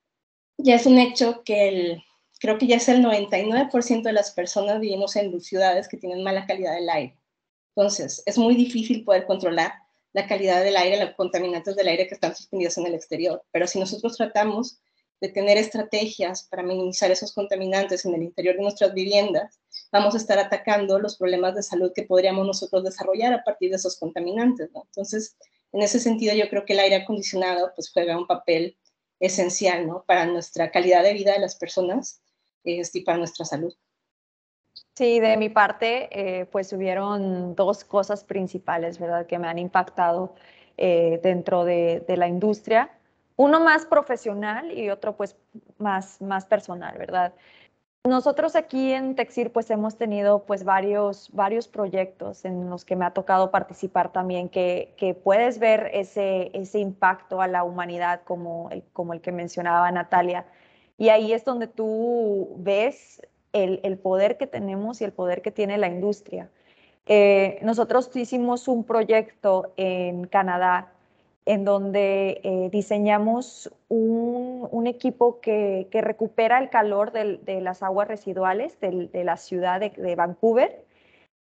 ya 0.59 0.75
es 0.75 0.85
un 0.85 0.99
hecho 0.99 1.43
que 1.45 1.69
el, 1.69 2.03
creo 2.41 2.59
que 2.59 2.67
ya 2.67 2.77
es 2.77 2.91
el 2.91 3.03
99% 3.03 4.03
de 4.03 4.13
las 4.13 4.33
personas 4.33 4.81
vivimos 4.81 5.17
en 5.17 5.41
ciudades 5.41 5.89
que 5.89 5.97
tienen 5.97 6.23
mala 6.23 6.45
calidad 6.45 6.75
del 6.75 6.91
aire. 6.91 7.17
Entonces, 7.75 8.23
es 8.27 8.37
muy 8.37 8.55
difícil 8.55 9.03
poder 9.03 9.25
controlar 9.25 9.82
la 10.13 10.27
calidad 10.27 10.63
del 10.63 10.77
aire, 10.77 11.05
los 11.05 11.15
contaminantes 11.15 11.75
del 11.77 11.89
aire 11.89 12.07
que 12.07 12.15
están 12.15 12.35
suspendidos 12.37 12.79
en 12.79 12.87
el 12.87 12.95
exterior. 12.95 13.43
Pero 13.51 13.67
si 13.67 13.79
nosotros 13.79 14.17
tratamos 14.17 14.79
de 15.21 15.29
tener 15.29 15.57
estrategias 15.57 16.43
para 16.45 16.63
minimizar 16.63 17.11
esos 17.11 17.33
contaminantes 17.33 18.05
en 18.05 18.15
el 18.15 18.25
interior 18.25 18.57
de 18.57 18.63
nuestras 18.63 18.93
viviendas, 18.93 19.61
vamos 19.93 20.15
a 20.15 20.19
estar 20.19 20.39
atacando 20.39 20.99
los 20.99 21.17
problemas 21.17 21.55
de 21.55 21.63
salud 21.63 21.93
que 21.95 22.03
podríamos 22.03 22.47
nosotros 22.47 22.83
desarrollar 22.83 23.33
a 23.33 23.45
partir 23.45 23.71
de 23.71 23.77
esos 23.77 23.99
contaminantes. 23.99 24.71
Entonces, 24.75 25.37
en 25.73 25.83
ese 25.83 26.01
sentido, 26.01 26.35
yo 26.35 26.49
creo 26.51 26.65
que 26.65 26.73
el 26.73 26.81
aire 26.81 26.97
acondicionado 26.97 27.73
pues, 27.75 27.91
juega 27.91 28.19
un 28.19 28.27
papel 28.27 28.77
esencial 29.21 29.87
¿no? 29.87 30.05
para 30.07 30.27
nuestra 30.27 30.71
calidad 30.71 31.05
de 31.05 31.15
vida 31.15 31.33
de 31.33 31.39
las 31.39 31.55
personas 31.55 32.21
este, 32.65 32.99
y 32.99 33.03
para 33.03 33.19
nuestra 33.19 33.45
salud. 33.45 33.73
Sí, 34.95 35.21
de 35.21 35.39
mi 35.39 35.49
parte, 35.49 36.09
eh, 36.13 36.47
pues 36.47 36.73
hubieron 36.73 37.55
dos 37.55 37.83
cosas 37.83 38.25
principales, 38.25 38.99
¿verdad?, 38.99 39.27
que 39.27 39.39
me 39.39 39.49
han 39.49 39.59
impactado 39.59 40.35
eh, 40.77 41.19
dentro 41.23 41.65
de, 41.65 42.05
de, 42.07 42.17
la 42.19 42.29
industria. 42.29 42.91
Uno 43.37 43.61
más 43.61 43.87
profesional 43.87 44.71
y 44.77 44.91
otro 44.91 45.17
pues 45.17 45.37
más, 45.79 46.21
más 46.21 46.45
personal, 46.45 46.99
¿verdad? 46.99 47.33
Nosotros 48.05 48.57
aquí 48.57 48.93
en 48.93 49.15
Texir 49.15 49.53
pues 49.53 49.71
hemos 49.71 49.97
tenido 49.97 50.45
pues 50.45 50.65
varios, 50.65 51.31
varios 51.33 51.69
proyectos 51.69 52.45
en 52.45 52.69
los 52.69 52.85
que 52.85 52.97
me 52.97 53.05
ha 53.05 53.13
tocado 53.13 53.53
participar 53.53 54.13
también, 54.13 54.49
que, 54.49 54.93
que 54.99 55.15
puedes 55.15 55.59
ver 55.61 55.89
ese, 55.95 56.51
ese 56.53 56.81
impacto 56.81 57.41
a 57.41 57.47
la 57.47 57.63
humanidad 57.63 58.23
como 58.25 58.69
el, 58.71 58.83
como 58.93 59.13
el 59.13 59.21
que 59.21 59.31
mencionaba 59.31 59.91
Natalia. 59.93 60.47
Y 60.99 61.11
ahí 61.11 61.33
es 61.33 61.45
donde 61.45 61.69
tú 61.69 62.57
ves 62.59 63.23
el, 63.53 63.99
poder 63.99 64.37
que 64.37 64.47
tenemos 64.47 65.01
y 65.01 65.05
el 65.05 65.13
poder 65.13 65.43
que 65.43 65.51
tiene 65.51 65.79
la 65.79 65.89
industria. 65.89 66.49
Eh, 67.07 67.59
nosotros 67.63 68.15
hicimos 68.15 68.69
un 68.69 68.85
proyecto 68.85 69.73
en 69.77 70.27
Canadá 70.27 70.93
en 71.45 71.65
donde 71.65 72.41
eh, 72.45 72.69
diseñamos 72.71 73.73
un, 73.89 74.87
equipo 74.87 75.41
que, 75.41 75.89
recupera 75.93 76.59
el 76.59 76.71
calor 76.71 77.13
de, 77.13 77.61
las 77.61 77.83
aguas 77.83 78.09
residuales 78.09 78.79
de, 78.81 79.25
la 79.25 79.37
ciudad 79.37 79.81
de, 79.81 80.15
Vancouver 80.17 80.85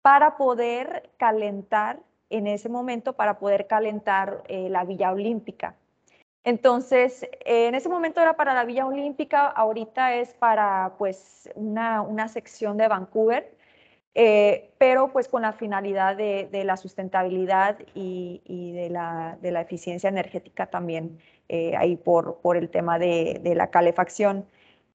para 0.03 0.37
poder 0.37 1.11
calentar, 1.17 2.01
en 2.31 2.47
ese 2.47 2.69
momento, 2.69 3.13
para 3.15 3.39
poder 3.39 3.67
calentar 3.67 4.43
eh, 4.49 4.69
la 4.69 4.85
Villa 4.85 5.13
Olímpica. 5.13 5.77
Entonces, 6.45 7.27
en 7.45 7.75
ese 7.75 7.89
momento 7.89 8.21
era 8.21 8.37
para 8.37 8.55
la 8.55 8.65
Villa 8.65 8.87
Olímpica, 8.87 9.47
ahorita 9.47 10.15
es 10.17 10.35
para 10.35 10.95
pues 10.99 11.51
una, 11.55 12.03
una 12.03 12.29
sección 12.29 12.77
de 12.77 12.89
Vancouver 12.89 13.55
eh, 14.15 14.71
pero 14.79 15.09
pues 15.13 15.27
con 15.29 15.43
la 15.43 15.53
finalidad 15.53 16.17
de, 16.17 16.49
la 16.65 16.77
sustentabilidad 16.77 17.79
y, 17.95 18.41
de, 18.73 18.89
la, 18.91 19.61
eficiencia 19.61 20.09
energética 20.09 20.67
también, 20.67 21.19
eh, 21.49 21.75
ahí 21.77 21.97
por, 21.97 22.37
por 22.41 22.57
el 22.57 22.71
tema 22.71 22.99
de, 22.99 23.41
la 23.57 23.71
calefacción. 23.71 24.47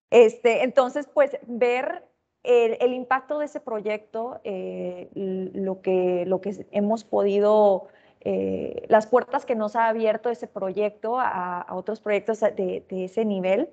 Este, 0.10 0.64
entonces, 0.64 1.08
pues 1.14 1.38
ver 1.48 2.04
el, 2.44 2.94
impacto 2.94 3.40
de 3.40 3.46
ese 3.46 3.60
proyecto, 3.60 4.40
eh, 4.46 5.10
lo, 5.14 5.82
que, 5.82 6.24
lo 6.26 6.40
que 6.40 6.66
hemos 6.72 7.04
podido, 7.04 7.88
las 8.24 9.08
puertas 9.08 9.46
que 9.46 9.56
nos 9.56 9.76
ha 9.76 9.88
abierto 9.88 10.30
ese 10.30 10.48
proyecto 10.48 11.20
a, 11.20 11.66
otros 11.72 12.02
proyectos 12.02 12.42
de, 12.42 12.86
ese 12.90 13.26
nivel, 13.26 13.70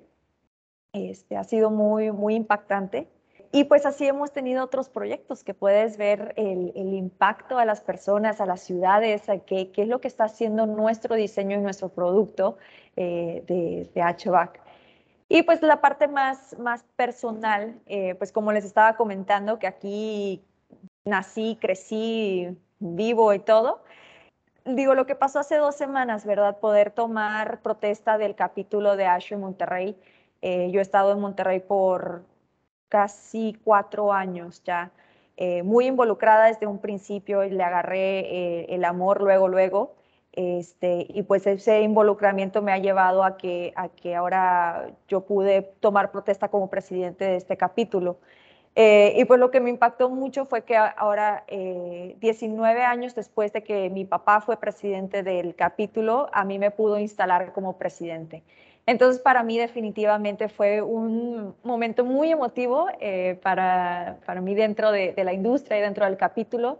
este, 0.93 1.37
ha 1.37 1.43
sido 1.43 1.69
muy, 1.69 2.11
muy 2.11 2.35
impactante. 2.35 3.07
Y 3.51 3.63
pues 3.63 3.85
así 3.85 4.05
hemos 4.05 4.31
tenido 4.31 4.63
otros 4.63 4.89
proyectos 4.89 5.43
que 5.43 5.53
puedes 5.53 5.97
ver 5.97 6.33
el, 6.35 6.93
impacto 6.93 7.57
a 7.57 7.65
las 7.65 7.81
personas, 7.81 8.41
a 8.41 8.45
las 8.45 8.61
ciudades, 8.61 9.23
qué, 9.45 9.71
qué, 9.71 9.83
es 9.83 9.87
lo 9.87 10.01
que 10.01 10.07
está 10.07 10.25
haciendo 10.25 10.65
nuestro 10.65 11.15
diseño 11.15 11.57
y 11.57 11.61
nuestro 11.61 11.89
producto 11.89 12.57
eh, 12.95 13.43
de, 13.47 13.89
de 13.93 14.01
HVAC. 14.01 14.59
Y 15.29 15.43
pues 15.43 15.61
la 15.61 15.81
parte 15.81 16.07
más, 16.07 16.57
más 16.59 16.83
personal, 16.95 17.79
eh, 17.85 18.15
pues 18.15 18.31
como 18.31 18.51
les 18.51 18.65
estaba 18.65 18.95
comentando, 18.95 19.59
que 19.59 19.67
aquí 19.67 20.43
nací, 21.05 21.57
crecí, 21.59 22.57
vivo 22.79 23.33
y 23.33 23.39
todo. 23.39 23.81
Digo, 24.67 24.95
lo 24.95 25.05
que 25.05 25.15
pasó 25.15 25.39
hace 25.39 25.55
dos 25.55 25.75
semanas, 25.75 26.25
¿verdad? 26.25 26.57
Poder 26.59 26.91
tomar 26.91 27.61
protesta 27.61 28.17
del 28.17 28.35
capítulo 28.35 28.97
de 28.97 29.05
ASHO 29.05 29.37
Monterrey. 29.37 29.95
Eh, 30.41 30.69
yo 30.71 30.79
he 30.79 30.81
estado 30.81 31.13
en 31.13 31.21
Monterrey 31.21 31.61
por 31.61 32.25
casi 32.89 33.57
cuatro 33.63 34.11
años 34.11 34.61
ya, 34.65 34.91
eh, 35.37 35.63
muy 35.63 35.87
involucrada 35.87 36.47
desde 36.47 36.67
un 36.67 36.79
principio 36.79 37.45
y 37.45 37.49
le 37.51 37.63
agarré 37.63 38.19
eh, 38.19 38.65
el 38.75 38.83
amor 38.83 39.21
luego, 39.21 39.47
luego. 39.47 39.95
Este, 40.33 41.07
y 41.09 41.23
pues 41.23 41.47
ese 41.47 41.81
involucramiento 41.81 42.61
me 42.61 42.73
ha 42.73 42.77
llevado 42.77 43.23
a 43.23 43.37
que, 43.37 43.71
a 43.77 43.87
que 43.87 44.15
ahora 44.15 44.89
yo 45.07 45.21
pude 45.21 45.61
tomar 45.79 46.11
protesta 46.11 46.49
como 46.49 46.69
presidente 46.69 47.23
de 47.23 47.37
este 47.37 47.55
capítulo. 47.55 48.19
Eh, 48.79 49.15
y 49.17 49.25
pues 49.25 49.39
lo 49.39 49.49
que 49.49 49.59
me 49.59 49.71
impactó 49.71 50.07
mucho 50.07 50.45
fue 50.45 50.63
que 50.63 50.77
ahora, 50.77 51.45
19 51.47 52.83
años 52.83 53.15
después 53.15 53.51
de 53.51 53.63
que 53.63 53.89
mi 53.89 54.05
papá 54.05 54.39
fue 54.39 54.57
presidente 54.57 55.23
del 55.23 55.55
capítulo, 55.55 56.29
a 56.31 56.45
mí 56.45 56.59
me 56.59 56.69
pudo 56.69 56.99
instalar 56.99 57.53
como 57.53 57.79
presidente. 57.79 58.43
Entonces, 58.85 59.19
para 59.19 59.41
mí 59.41 59.57
definitivamente 59.57 60.47
fue 60.47 60.83
un 60.83 61.55
momento 61.63 62.05
muy 62.05 62.31
emotivo 62.31 62.87
eh, 63.01 63.39
para, 63.41 64.19
para, 64.27 64.41
mí 64.41 64.53
dentro 64.53 64.91
de, 64.91 65.13
la 65.23 65.33
industria 65.33 65.79
y 65.79 65.81
dentro 65.81 66.05
del 66.05 66.15
capítulo. 66.15 66.79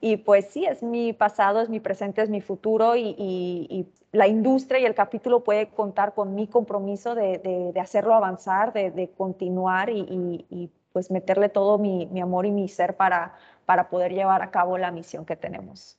Y 0.00 0.16
pues 0.18 0.46
sí, 0.46 0.64
es 0.64 0.82
mi 0.82 1.12
pasado, 1.12 1.60
es 1.60 1.68
mi 1.68 1.80
presente, 1.80 2.22
es 2.22 2.30
mi 2.30 2.40
futuro 2.40 2.96
y, 2.96 3.86
la 4.12 4.26
industria 4.28 4.80
y 4.80 4.86
el 4.86 4.94
capítulo 4.94 5.44
puede 5.44 5.68
contar 5.68 6.14
con 6.14 6.34
mi 6.34 6.46
compromiso 6.46 7.14
de, 7.14 7.38
de, 7.74 7.80
hacerlo 7.80 8.14
avanzar, 8.14 8.72
de, 8.72 9.10
continuar 9.16 9.90
y, 9.90 10.70
pues 10.96 11.10
meterle 11.10 11.50
todo 11.50 11.76
mi, 11.76 12.06
mi, 12.06 12.22
amor 12.22 12.46
y 12.46 12.50
mi 12.50 12.68
ser 12.68 12.96
para, 12.96 13.34
para 13.66 13.90
poder 13.90 14.14
llevar 14.14 14.40
a 14.40 14.50
cabo 14.50 14.78
la 14.78 14.90
misión 14.90 15.26
que 15.26 15.36
tenemos. 15.36 15.98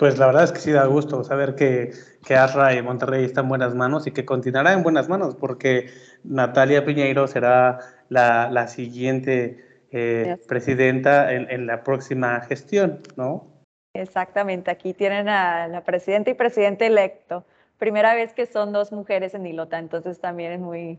Pues 0.00 0.18
la 0.18 0.26
verdad 0.26 0.42
es 0.42 0.50
que 0.50 0.58
sí 0.58 0.72
da 0.72 0.84
gusto 0.86 1.22
saber 1.22 1.54
que, 1.54 1.92
que 2.26 2.34
Asra 2.34 2.74
y 2.74 2.82
Monterrey 2.82 3.24
están 3.24 3.44
en 3.44 3.50
buenas 3.50 3.72
manos 3.76 4.08
y 4.08 4.10
que 4.10 4.24
continuará 4.24 4.72
en 4.72 4.82
buenas 4.82 5.08
manos, 5.08 5.36
porque 5.36 5.90
Natalia 6.24 6.84
Piñeiro 6.84 7.28
será 7.28 7.78
la, 8.08 8.50
la 8.50 8.66
siguiente 8.66 9.64
eh, 9.92 10.36
presidenta 10.48 11.32
en, 11.32 11.48
en, 11.52 11.68
la 11.68 11.84
próxima 11.84 12.40
gestión, 12.40 13.00
¿no? 13.14 13.46
Exactamente, 13.94 14.72
aquí 14.72 14.92
tienen 14.92 15.28
a 15.28 15.68
la 15.68 15.84
presidenta 15.84 16.30
y 16.30 16.34
presidente 16.34 16.84
electo. 16.84 17.44
Primera 17.78 18.12
vez 18.16 18.34
que 18.34 18.46
son 18.46 18.72
dos 18.72 18.90
mujeres 18.90 19.34
en 19.34 19.46
Ilota, 19.46 19.78
entonces 19.78 20.18
también 20.18 20.50
es 20.50 20.58
muy, 20.58 20.98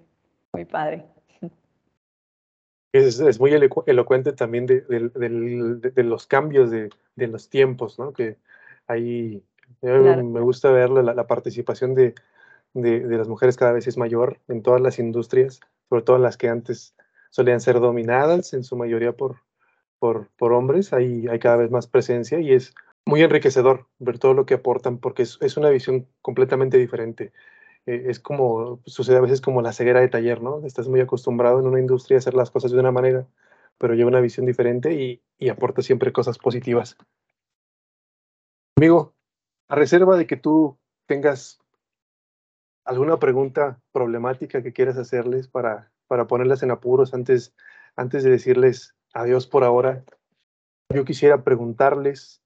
muy 0.53 0.63
padre. 0.63 1.03
Es, 2.93 3.19
es 3.19 3.39
muy 3.39 3.51
elocuente 3.53 4.33
también 4.33 4.65
de, 4.65 4.81
de, 4.81 5.91
de, 5.91 6.03
los 6.03 6.27
cambios 6.27 6.69
de, 6.69 6.89
los 7.15 7.49
tiempos, 7.49 7.97
¿no? 7.97 8.11
Que, 8.11 8.37
ahí 8.87 9.43
me 9.81 10.41
gusta 10.41 10.71
ver 10.71 10.89
la, 10.89 11.27
participación 11.27 11.95
de, 11.95 12.13
las 12.73 13.27
mujeres 13.27 13.57
cada 13.57 13.71
vez 13.71 13.87
es 13.87 13.97
mayor 13.97 14.39
en 14.47 14.61
todas 14.61 14.81
las 14.81 14.99
industrias, 14.99 15.61
sobre 15.89 16.03
todo 16.03 16.17
las 16.17 16.37
que 16.37 16.49
antes 16.49 16.95
solían 17.29 17.61
ser 17.61 17.79
dominadas 17.79 18.53
en 18.53 18.63
su 18.63 18.75
mayoría 18.75 19.13
por, 19.13 19.37
por, 19.99 20.27
por 20.37 20.53
hombres, 20.53 20.93
ahí 20.93 21.27
hay 21.29 21.39
cada 21.39 21.57
vez 21.57 21.71
más 21.71 21.87
presencia 21.87 22.39
y 22.39 22.53
es 22.53 22.73
muy 23.05 23.21
enriquecedor 23.21 23.87
ver 23.99 24.19
todo 24.19 24.33
lo 24.33 24.45
que 24.45 24.55
aportan 24.55 24.97
porque 24.97 25.23
es, 25.23 25.57
una 25.57 25.69
visión 25.69 26.07
completamente 26.21 26.77
diferente. 26.77 27.31
Eh, 27.85 28.03
es 28.07 28.19
como, 28.19 28.81
sucede 28.85 29.17
a 29.17 29.21
veces 29.21 29.41
como 29.41 29.61
la 29.61 29.73
ceguera 29.73 29.99
de 30.01 30.09
taller, 30.09 30.41
¿no? 30.41 30.65
Estás 30.65 30.87
muy 30.87 30.99
acostumbrado 30.99 31.59
en 31.59 31.67
una 31.67 31.79
industria 31.79 32.17
a 32.17 32.19
hacer 32.19 32.33
las 32.33 32.51
cosas 32.51 32.71
de 32.71 32.79
una 32.79 32.91
manera, 32.91 33.27
pero 33.77 33.93
lleva 33.93 34.09
una 34.09 34.21
visión 34.21 34.45
diferente 34.45 34.93
y, 34.93 35.21
y 35.37 35.49
aporta 35.49 35.81
siempre 35.81 36.13
cosas 36.13 36.37
positivas. 36.37 36.97
Amigo, 38.77 39.13
a 39.67 39.75
reserva 39.75 40.17
de 40.17 40.27
que 40.27 40.37
tú 40.37 40.77
tengas 41.05 41.59
alguna 42.83 43.19
pregunta 43.19 43.79
problemática 43.91 44.61
que 44.63 44.73
quieras 44.73 44.97
hacerles 44.97 45.47
para, 45.47 45.91
para 46.07 46.27
ponerlas 46.27 46.63
en 46.63 46.71
apuros 46.71 47.13
antes, 47.13 47.53
antes 47.95 48.23
de 48.23 48.31
decirles 48.31 48.95
adiós 49.13 49.47
por 49.47 49.63
ahora, 49.63 50.03
yo 50.89 51.05
quisiera 51.05 51.43
preguntarles, 51.43 52.41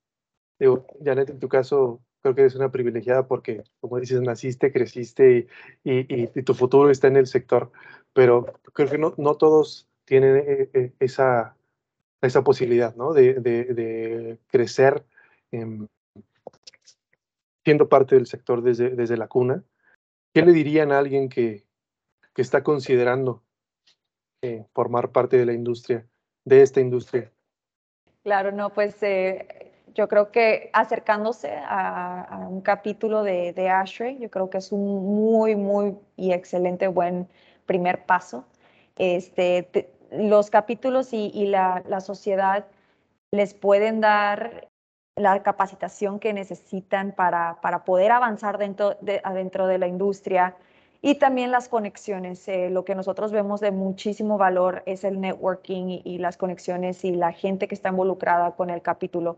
digo, 0.60 0.86
Janet, 1.04 1.30
en 1.30 1.40
tu 1.40 1.50
caso, 1.50 2.02
creo 2.26 2.34
que 2.34 2.41
eres 2.41 2.55
una 2.55 2.71
privilegiada 2.71 3.28
porque, 3.28 3.63
como 3.80 3.99
dices, 3.99 4.19
naciste, 4.19 4.71
creciste 4.71 5.47
y, 5.84 6.23
y, 6.34 6.41
tu 6.41 6.55
futuro 6.55 6.89
está 6.89 7.07
en 7.07 7.17
el 7.17 7.28
sector, 7.28 7.71
pero 8.13 8.59
creo 8.73 8.89
que 8.89 8.97
no, 8.97 9.13
no 9.17 9.36
todos 9.36 9.88
tienen 10.05 10.38
eh, 10.38 10.69
eh, 10.73 10.91
esa, 10.99 11.55
esa 12.23 12.43
posibilidad, 12.43 12.95
¿no? 12.95 13.13
De, 13.13 13.36
de, 13.36 14.39
crecer 14.47 15.05
en, 15.51 15.88
siendo 17.63 17.89
parte 17.89 18.15
del 18.15 18.26
sector 18.26 18.63
desde, 18.63 18.89
desde 18.89 19.17
la 19.17 19.28
cuna, 19.28 19.63
¿qué 20.34 20.41
le 20.41 20.51
dirían 20.51 20.91
a 20.91 20.97
alguien 20.97 21.30
que, 21.30 21.63
que 22.34 22.41
está 22.41 22.63
considerando 22.63 23.43
eh, 24.41 24.65
formar 24.73 25.11
parte 25.11 25.38
de 25.38 25.45
la 25.45 25.53
industria, 25.53 26.07
de 26.43 26.63
esta 26.63 26.82
industria? 26.82 27.32
Claro, 28.23 28.51
no, 28.51 28.73
pues 28.73 28.95
yo 29.96 30.08
creo 30.08 30.32
que 30.32 30.70
acercándose 30.74 31.58
a, 31.68 32.48
un 32.50 32.62
capítulo 32.62 33.24
de, 33.24 33.54
de 33.54 33.72
yo 34.20 34.30
creo 34.30 34.50
que 34.50 34.60
es 34.60 34.72
un 34.72 35.16
muy, 35.16 35.56
muy 35.56 35.98
y 36.16 36.34
excelente 36.34 36.88
buen 36.88 37.28
primer 37.66 38.06
paso. 38.06 38.46
Este, 38.98 39.89
los 40.12 40.50
capítulos 40.50 41.14
y, 41.14 41.32
y 41.34 41.48
la, 41.48 41.82
la, 41.88 42.02
sociedad 42.02 42.66
les 43.32 43.54
pueden 43.54 44.02
dar 44.02 44.68
la 45.16 45.41
capacitación 45.43 46.20
que 46.20 46.34
necesitan 46.34 47.14
para, 47.14 47.60
para 47.62 47.86
poder 47.86 48.12
avanzar 48.12 48.58
dentro 48.58 48.98
de, 49.02 49.22
adentro 49.24 49.66
de 49.68 49.78
la 49.78 49.88
industria 49.88 50.56
y 51.02 51.16
también 51.16 51.52
las 51.52 51.70
conexiones. 51.70 52.48
Eh, 52.48 52.70
lo 52.70 52.84
que 52.84 52.96
nosotros 52.96 53.32
vemos 53.32 53.62
de 53.62 53.72
muchísimo 53.72 54.38
valor 54.38 54.84
es 54.86 55.04
el 55.04 55.22
networking 55.22 56.02
y, 56.04 56.18
las 56.18 56.36
conexiones 56.36 57.06
y 57.06 57.12
la 57.12 57.32
gente 57.32 57.68
que 57.68 57.76
está 57.76 57.89
involucrada 57.89 58.56
con 58.56 58.70
el 58.70 58.82
capítulo. 58.82 59.38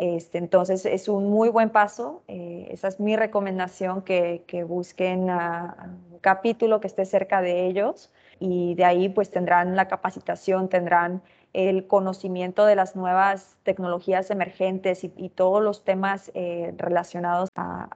Este, 0.00 0.38
entonces 0.38 0.86
es 0.86 1.08
un 1.08 1.28
muy 1.28 1.50
buen 1.50 1.68
paso. 1.68 2.22
Eh, 2.26 2.68
esa 2.70 2.88
es 2.88 3.00
mi 3.00 3.16
recomendación, 3.16 4.00
que, 4.00 4.44
que 4.46 4.64
busquen 4.64 5.28
un 5.28 6.18
capítulo 6.22 6.80
que 6.80 6.86
esté 6.86 7.04
cerca 7.04 7.42
de 7.42 7.66
ellos 7.66 8.10
y 8.38 8.74
de 8.76 8.86
ahí 8.86 9.10
pues 9.10 9.30
tendrán 9.30 9.76
la 9.76 9.88
capacitación, 9.88 10.70
tendrán 10.70 11.20
el 11.52 11.86
conocimiento 11.86 12.64
de 12.64 12.76
las 12.76 12.96
nuevas 12.96 13.58
tecnologías 13.62 14.30
emergentes 14.30 15.04
y, 15.04 15.28
todos 15.28 15.62
los 15.62 15.84
temas 15.84 16.30
eh, 16.32 16.72
relacionados 16.78 17.50
a, 17.54 17.90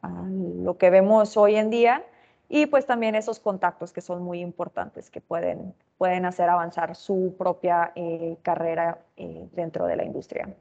lo 0.62 0.76
que 0.76 0.90
vemos 0.90 1.38
hoy 1.38 1.56
en 1.56 1.70
día 1.70 2.04
y 2.50 2.66
pues 2.66 2.84
también 2.84 3.14
esos 3.14 3.40
contactos 3.40 3.94
que 3.94 4.02
son 4.02 4.22
muy 4.22 4.40
importantes 4.40 5.10
que 5.10 5.22
pueden, 5.22 5.74
pueden 5.96 6.26
hacer 6.26 6.50
avanzar 6.50 6.96
su 6.96 7.34
propia 7.38 7.92
eh, 7.94 8.36
carrera 8.42 8.98
dentro 9.16 9.86
de 9.86 9.96
la 9.96 10.04
industria. 10.04 10.54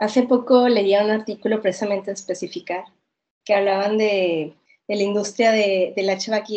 Hace 0.00 0.22
poco 0.22 0.66
leía 0.66 1.04
un 1.04 1.10
artículo 1.10 1.60
precisamente 1.60 2.08
a 2.10 2.14
especificar 2.14 2.84
que 3.44 3.52
hablaban 3.52 3.98
de, 3.98 4.56
la 4.88 5.02
industria 5.02 5.52
de, 5.52 5.92
del 5.94 6.08
HVAC 6.08 6.48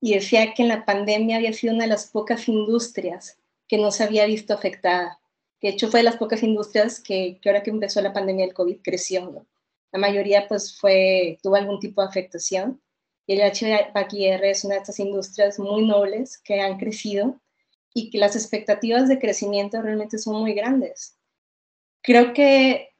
y 0.00 0.14
decía 0.14 0.52
que 0.52 0.62
en 0.62 0.68
la 0.68 0.84
pandemia 0.84 1.36
había 1.36 1.52
sido 1.52 1.72
una 1.72 1.84
de 1.84 1.90
las 1.90 2.06
pocas 2.06 2.48
industrias 2.48 3.38
que 3.68 3.78
no 3.78 3.92
se 3.92 4.02
había 4.02 4.26
visto 4.26 4.54
afectada. 4.54 5.20
De 5.60 5.68
hecho, 5.68 5.88
fue 5.88 6.00
de 6.00 6.04
las 6.04 6.16
pocas 6.16 6.42
industrias 6.42 6.98
que, 6.98 7.38
que 7.40 7.48
ahora 7.48 7.62
que 7.62 7.70
empezó 7.70 8.02
la 8.02 8.12
pandemia 8.12 8.44
del 8.46 8.54
COVID 8.54 8.80
creció. 8.82 9.46
La 9.92 10.00
mayoría 10.00 10.48
pues 10.48 10.76
tuvo 11.40 11.54
algún 11.54 11.78
tipo 11.78 12.02
de 12.02 12.08
afectación. 12.08 12.82
Y 13.24 13.34
el 13.34 13.52
HVAC 13.52 14.14
es 14.14 14.64
una 14.64 14.74
de 14.74 14.80
estas 14.80 14.98
industrias 14.98 15.60
muy 15.60 15.86
nobles 15.86 16.38
que 16.38 16.60
han 16.60 16.76
crecido 16.76 17.40
y 17.94 18.10
que 18.10 18.18
las 18.18 18.34
expectativas 18.34 19.08
de 19.08 19.20
crecimiento 19.20 19.80
realmente 19.80 20.18
son 20.18 20.40
muy 20.40 20.54
grandes. 20.54 21.21
Creo 22.02 22.34
que 22.34 22.90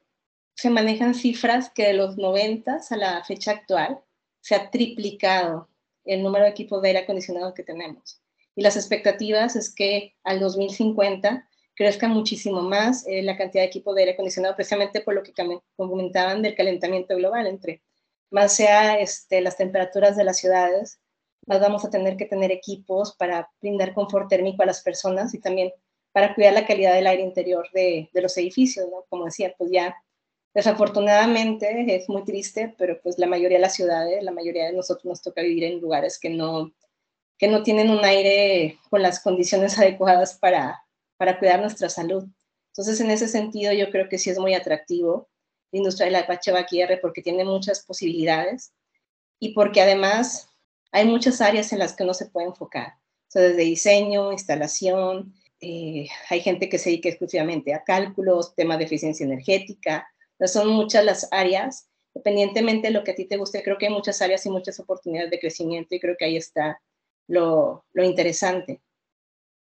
se 0.55 0.69
manejan 0.69 1.13
cifras 1.13 1.69
que 1.69 1.87
de 1.87 1.93
los 1.93 2.17
90 2.17 2.79
a 2.89 2.97
la 2.97 3.23
fecha 3.23 3.51
actual 3.51 3.99
se 4.41 4.55
ha 4.55 4.69
triplicado 4.69 5.69
el 6.05 6.23
número 6.23 6.45
de 6.45 6.51
equipos 6.51 6.81
de 6.81 6.89
aire 6.89 6.99
acondicionado 7.01 7.53
que 7.53 7.63
tenemos. 7.63 8.21
Y 8.55 8.61
las 8.61 8.75
expectativas 8.75 9.55
es 9.55 9.73
que 9.73 10.15
al 10.23 10.39
2050 10.39 11.47
crezca 11.75 12.07
muchísimo 12.07 12.61
más 12.61 13.05
eh, 13.07 13.23
la 13.23 13.37
cantidad 13.37 13.63
de 13.63 13.67
equipos 13.67 13.95
de 13.95 14.01
aire 14.01 14.13
acondicionado, 14.13 14.55
precisamente 14.55 15.01
por 15.01 15.15
lo 15.15 15.23
que 15.23 15.33
comentaban 15.75 16.41
del 16.41 16.55
calentamiento 16.55 17.15
global. 17.15 17.47
Entre 17.47 17.81
más 18.29 18.55
sea 18.55 18.99
este, 18.99 19.41
las 19.41 19.57
temperaturas 19.57 20.15
de 20.15 20.23
las 20.23 20.37
ciudades, 20.37 20.99
más 21.45 21.59
vamos 21.59 21.83
a 21.83 21.89
tener 21.89 22.15
que 22.15 22.25
tener 22.25 22.51
equipos 22.51 23.15
para 23.15 23.49
brindar 23.61 23.93
confort 23.93 24.29
térmico 24.29 24.63
a 24.63 24.67
las 24.67 24.81
personas 24.81 25.33
y 25.33 25.39
también 25.39 25.73
para 26.13 26.33
cuidar 26.33 26.53
la 26.53 26.65
calidad 26.65 26.93
del 26.93 27.07
aire 27.07 27.23
interior 27.23 27.67
de, 27.73 28.09
de 28.13 28.21
los 28.21 28.37
edificios, 28.37 28.87
¿no? 28.89 29.03
Como 29.09 29.25
decía, 29.25 29.53
pues 29.57 29.71
ya 29.71 29.95
desafortunadamente 30.53 31.95
es 31.95 32.07
muy 32.07 32.23
triste, 32.23 32.73
pero 32.77 33.01
pues 33.01 33.17
la 33.17 33.27
mayoría 33.27 33.57
de 33.57 33.63
las 33.63 33.75
ciudades, 33.75 34.23
la 34.23 34.31
mayoría 34.31 34.67
de 34.67 34.73
nosotros 34.73 35.05
nos 35.05 35.21
toca 35.21 35.41
vivir 35.41 35.63
en 35.63 35.81
lugares 35.81 36.19
que 36.19 36.29
no, 36.29 36.71
que 37.37 37.47
no 37.47 37.63
tienen 37.63 37.89
un 37.89 38.05
aire 38.05 38.79
con 38.89 39.01
las 39.01 39.19
condiciones 39.19 39.77
adecuadas 39.79 40.35
para, 40.35 40.85
para 41.17 41.39
cuidar 41.39 41.59
nuestra 41.59 41.89
salud. 41.89 42.25
Entonces, 42.67 42.99
en 43.01 43.11
ese 43.11 43.27
sentido, 43.27 43.73
yo 43.73 43.89
creo 43.91 44.09
que 44.09 44.17
sí 44.17 44.29
es 44.29 44.39
muy 44.39 44.53
atractivo 44.53 45.29
la 45.71 45.79
industria 45.79 46.05
de 46.05 46.11
la 46.11 46.25
HVAC 46.25 47.01
porque 47.01 47.21
tiene 47.21 47.43
muchas 47.43 47.83
posibilidades 47.83 48.73
y 49.39 49.53
porque 49.53 49.81
además 49.81 50.49
hay 50.91 51.05
muchas 51.05 51.41
áreas 51.41 51.73
en 51.73 51.79
las 51.79 51.93
que 51.93 52.03
uno 52.03 52.13
se 52.13 52.27
puede 52.27 52.47
enfocar. 52.47 52.93
O 53.35 53.39
desde 53.39 53.63
diseño, 53.63 54.31
instalación, 54.31 55.33
eh, 55.65 56.09
hay 56.29 56.41
gente 56.41 56.67
que 56.67 56.77
se 56.77 56.89
dedica 56.89 57.07
exclusivamente 57.07 57.73
a 57.73 57.85
cálculos, 57.85 58.53
temas 58.53 58.79
de 58.79 58.83
eficiencia 58.83 59.25
energética. 59.25 60.05
son 60.45 60.67
muchas 60.67 61.05
las 61.05 61.29
áreas, 61.31 61.87
independientemente 62.13 62.87
de 62.87 62.93
lo 62.93 63.05
que 63.05 63.11
a 63.11 63.15
ti 63.15 63.23
te 63.23 63.37
guste, 63.37 63.63
creo 63.63 63.77
que 63.77 63.87
hay 63.87 63.93
muchas 63.93 64.21
áreas 64.21 64.45
y 64.45 64.49
muchas 64.49 64.77
oportunidades 64.81 65.31
de 65.31 65.39
crecimiento 65.39 65.95
y 65.95 66.01
creo 66.01 66.17
que 66.17 66.25
ahí 66.25 66.35
está 66.35 66.81
lo, 67.27 67.85
lo 67.93 68.03
interesante. 68.03 68.81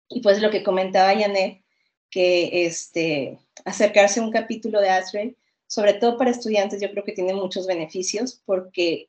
Y 0.08 0.22
pues 0.22 0.42
lo 0.42 0.50
que 0.50 0.64
comentaba 0.64 1.14
Yanet, 1.14 1.62
que 2.10 2.66
este, 2.66 3.38
acercarse 3.64 4.18
a 4.18 4.24
un 4.24 4.32
capítulo 4.32 4.80
de 4.80 4.88
ASRE, 4.88 5.36
sobre 5.68 5.94
todo 5.94 6.16
para 6.16 6.30
estudiantes, 6.32 6.80
yo 6.80 6.90
creo 6.90 7.04
que 7.04 7.12
tiene 7.12 7.32
muchos 7.32 7.64
beneficios 7.64 8.42
porque 8.44 9.08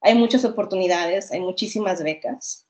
hay 0.00 0.14
muchas 0.14 0.46
oportunidades, 0.46 1.30
hay 1.32 1.40
muchísimas 1.40 2.02
becas 2.02 2.66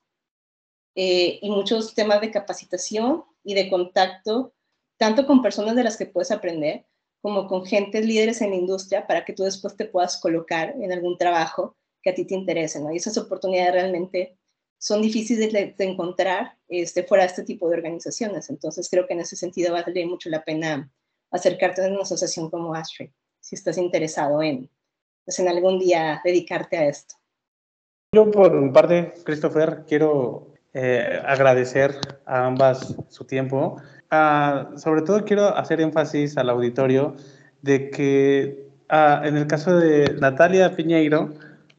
eh, 0.95 1.39
y 1.41 1.49
muchos 1.49 1.93
temas 1.93 2.19
de 2.19 2.31
capacitación 2.31 3.23
y 3.45 3.53
de 3.53 3.69
contacto, 3.69 4.53
tanto 4.97 5.25
con 5.25 5.41
personas 5.41 5.75
de 5.75 5.83
las 5.83 5.95
que 5.95 6.07
puedes 6.07 6.31
aprender, 6.31 6.85
como 7.21 7.47
con 7.47 7.65
gentes 7.65 8.05
líderes 8.05 8.41
en 8.41 8.49
la 8.51 8.57
industria 8.57 9.07
para 9.07 9.23
que 9.23 9.33
tú 9.33 9.43
después 9.43 9.75
te 9.77 9.85
puedas 9.85 10.17
colocar 10.17 10.75
en 10.79 10.91
algún 10.91 11.17
trabajo 11.17 11.77
que 12.01 12.09
a 12.11 12.13
ti 12.13 12.25
te 12.25 12.35
interese, 12.35 12.79
¿no? 12.79 12.91
Y 12.91 12.97
esas 12.97 13.17
oportunidades 13.17 13.73
realmente 13.73 14.37
son 14.77 15.01
difíciles 15.01 15.51
de, 15.51 15.73
encontrar 15.79 16.57
este, 16.67 17.03
fuera 17.03 17.23
de 17.23 17.29
este 17.29 17.43
tipo 17.43 17.67
de 17.69 17.77
organizaciones. 17.77 18.49
Entonces 18.49 18.87
creo 18.89 19.07
que 19.07 19.13
en 19.13 19.21
ese 19.21 19.35
sentido 19.35 19.73
vale 19.73 20.05
mucho 20.05 20.29
la 20.29 20.43
pena 20.43 20.91
acercarte 21.31 21.83
a 21.83 21.89
una 21.89 22.01
asociación 22.01 22.49
como 22.49 22.75
ASHRAE, 22.75 23.11
si 23.39 23.55
estás 23.55 23.77
interesado 23.77 24.43
en, 24.43 24.69
pues, 25.23 25.39
en 25.39 25.47
algún 25.47 25.79
día 25.79 26.21
dedicarte 26.23 26.77
a 26.77 26.87
esto. 26.87 27.15
Yo 28.13 28.29
por 28.29 28.71
parte, 28.71 29.13
Christopher, 29.23 29.83
quiero 29.87 30.54
eh, 30.77 31.21
agradecer 31.25 31.95
a 32.25 32.47
ambas 32.47 32.97
su 33.07 33.23
tiempo. 33.23 33.81
Ah, 34.11 34.71
sobre 34.75 35.03
todo 35.03 35.23
quiero 35.23 35.55
hacer 35.55 35.79
énfasis 35.79 36.37
al 36.37 36.49
auditorio 36.49 37.15
de 37.61 37.89
que 37.89 38.67
ah, 38.89 39.21
en 39.23 39.37
el 39.37 39.47
caso 39.47 39.77
de 39.77 40.17
Natalia 40.19 40.75
Piñeiro 40.75 41.33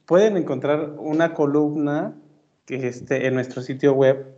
pueden 0.06 0.38
encontrar 0.38 0.94
una 0.96 1.34
columna 1.34 2.14
que 2.64 2.88
esté 2.88 3.26
en 3.26 3.34
nuestro 3.34 3.60
sitio 3.60 3.92
web 3.92 4.34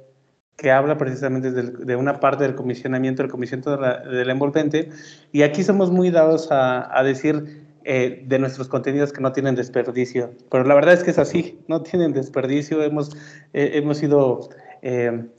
que 0.57 0.73
habla 0.73 0.99
precisamente 0.99 1.53
de, 1.53 1.95
una 1.95 2.19
parte 2.19 2.43
del 2.43 2.57
comisionamiento, 2.57 3.23
del 3.23 3.31
comisionamiento 3.31 4.11
del 4.11 4.29
envolvente. 4.29 4.91
Y 5.31 5.43
aquí 5.43 5.63
somos 5.63 5.93
muy 5.93 6.11
dados 6.11 6.51
a, 6.51 6.99
a 6.99 7.05
decir 7.05 7.68
eh, 7.91 8.23
de 8.27 8.39
nuestros 8.39 8.69
contenidos 8.69 9.15
que 9.15 9.23
no 9.23 9.33
tienen 9.33 9.55
desperdicio. 9.55 10.35
Pero 10.51 10.63
la 10.65 10.75
verdad 10.75 10.93
es 10.93 11.03
que 11.03 11.11
es 11.11 11.19
así, 11.19 11.59
no 11.69 11.81
tienen 11.81 12.13
desperdicio. 12.13 12.83
Hemos, 12.83 13.17
eh, 13.55 13.71
hemos 13.77 13.97
sido 13.97 14.51
eh, 14.83 15.31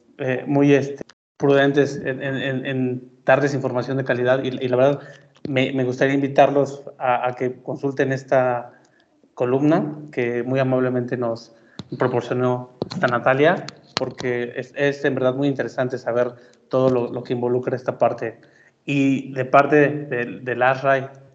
muy 0.48 0.74
este, 0.74 1.04
prudentes 1.38 2.02
en, 2.04 3.08
darles 3.24 3.54
información 3.54 3.98
de 3.98 4.04
calidad 4.04 4.44
y, 4.44 4.68
la 4.68 4.76
verdad 4.78 5.00
me, 5.48 5.72
me 5.74 5.84
gustaría 5.84 6.16
invitarlos 6.16 6.82
a, 6.98 7.36
que 7.38 7.62
consulten 7.62 8.12
esta 8.12 8.74
columna 9.36 10.00
que 10.12 10.42
muy 10.42 10.60
amablemente 10.60 11.18
nos 11.18 11.56
proporcionó 12.00 12.72
esta 12.92 13.06
Natalia, 13.06 13.68
porque 13.96 14.54
es, 14.56 14.74
es 14.76 15.06
en 15.06 15.14
verdad 15.14 15.36
muy 15.36 15.48
interesante 15.48 16.00
saber 16.00 16.34
todo 16.68 16.90
lo, 16.90 17.14
lo, 17.14 17.22
que 17.22 17.34
involucra 17.34 17.76
esta 17.76 18.00
parte. 18.00 18.40
Y 18.86 19.34
de 19.34 19.46
parte 19.46 19.76
de, 19.76 20.40
de, 20.42 20.56
la 20.56 20.72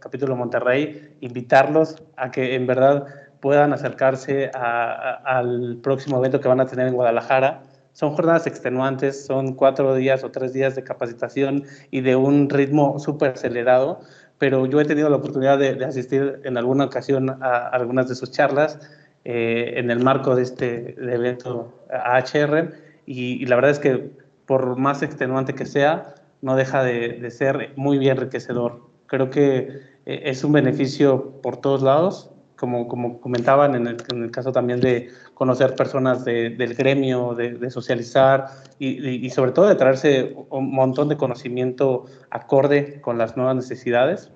capítulo 0.05 0.37
Monterrey, 0.37 1.17
invitarlos 1.23 1.97
a 2.19 2.31
que 2.31 2.55
en 2.55 2.67
verdad 2.67 3.07
puedan 3.41 3.73
acercarse 3.73 4.51
al 4.55 5.79
próximo 5.83 6.19
evento 6.19 6.41
que 6.41 6.49
van 6.49 6.61
a 6.61 6.67
tener 6.67 6.87
en 6.89 6.95
Guadalajara. 6.95 7.63
Son 7.95 8.11
jornadas 8.15 8.47
extenuantes, 8.47 9.25
son 9.25 9.55
cuatro 9.55 9.95
días 9.95 10.23
o 10.23 10.31
tres 10.31 10.53
días 10.53 10.75
de 10.75 10.85
capacitación 10.85 11.65
y 11.91 12.03
de 12.03 12.17
un 12.17 12.51
ritmo 12.51 12.99
súper 12.99 13.33
acelerado, 13.33 14.01
pero 14.37 14.67
yo 14.67 14.79
he 14.79 14.85
tenido 14.85 15.09
la 15.09 15.17
oportunidad 15.17 15.59
de, 15.59 15.83
asistir 15.87 16.41
en 16.45 16.59
alguna 16.59 16.85
ocasión 16.85 17.31
a, 17.43 17.69
algunas 17.69 18.07
de 18.07 18.15
sus 18.15 18.31
charlas 18.31 18.79
eh, 19.25 19.75
en 19.77 19.91
el 19.91 20.01
marco 20.01 20.37
de 20.37 20.43
este 20.43 20.97
evento 20.99 21.73
AHR 21.91 22.75
y, 23.07 23.47
la 23.47 23.57
verdad 23.57 23.71
es 23.71 23.79
que 23.79 24.11
por 24.45 24.77
más 24.77 25.03
extenuante 25.03 25.55
que 25.55 25.65
sea, 25.65 26.15
no 26.43 26.57
deja 26.57 26.83
de, 26.83 27.21
de 27.21 27.31
ser 27.31 27.73
muy 27.77 28.07
enriquecedor. 28.07 28.83
Creo 29.07 29.31
que 29.31 29.94
eh, 30.07 30.23
es 30.25 30.45
un 30.45 30.53
beneficio 30.53 31.41
por 31.43 31.59
todos 31.59 31.83
lados, 31.83 32.31
como, 32.57 32.89
como 32.89 33.21
comentaban 33.21 33.75
en 33.75 33.87
el, 33.87 33.97
en 34.13 34.23
el 34.23 34.31
caso 34.31 34.53
también 34.53 34.81
de 34.81 35.11
conocer 35.35 35.75
personas 35.75 36.25
del 36.25 36.75
gremio, 36.75 37.35
de, 37.35 37.71
socializar 37.71 38.47
y, 38.79 39.27
y, 39.27 39.31
sobre 39.31 39.53
todo 39.53 39.67
de 39.67 39.75
traerse 39.75 40.37
un 40.51 40.71
montón 40.73 41.09
de 41.09 41.17
conocimiento 41.17 42.07
acorde 42.31 43.01
con 43.01 43.19
las 43.19 43.37
nuevas 43.37 43.57
necesidades 43.57 44.31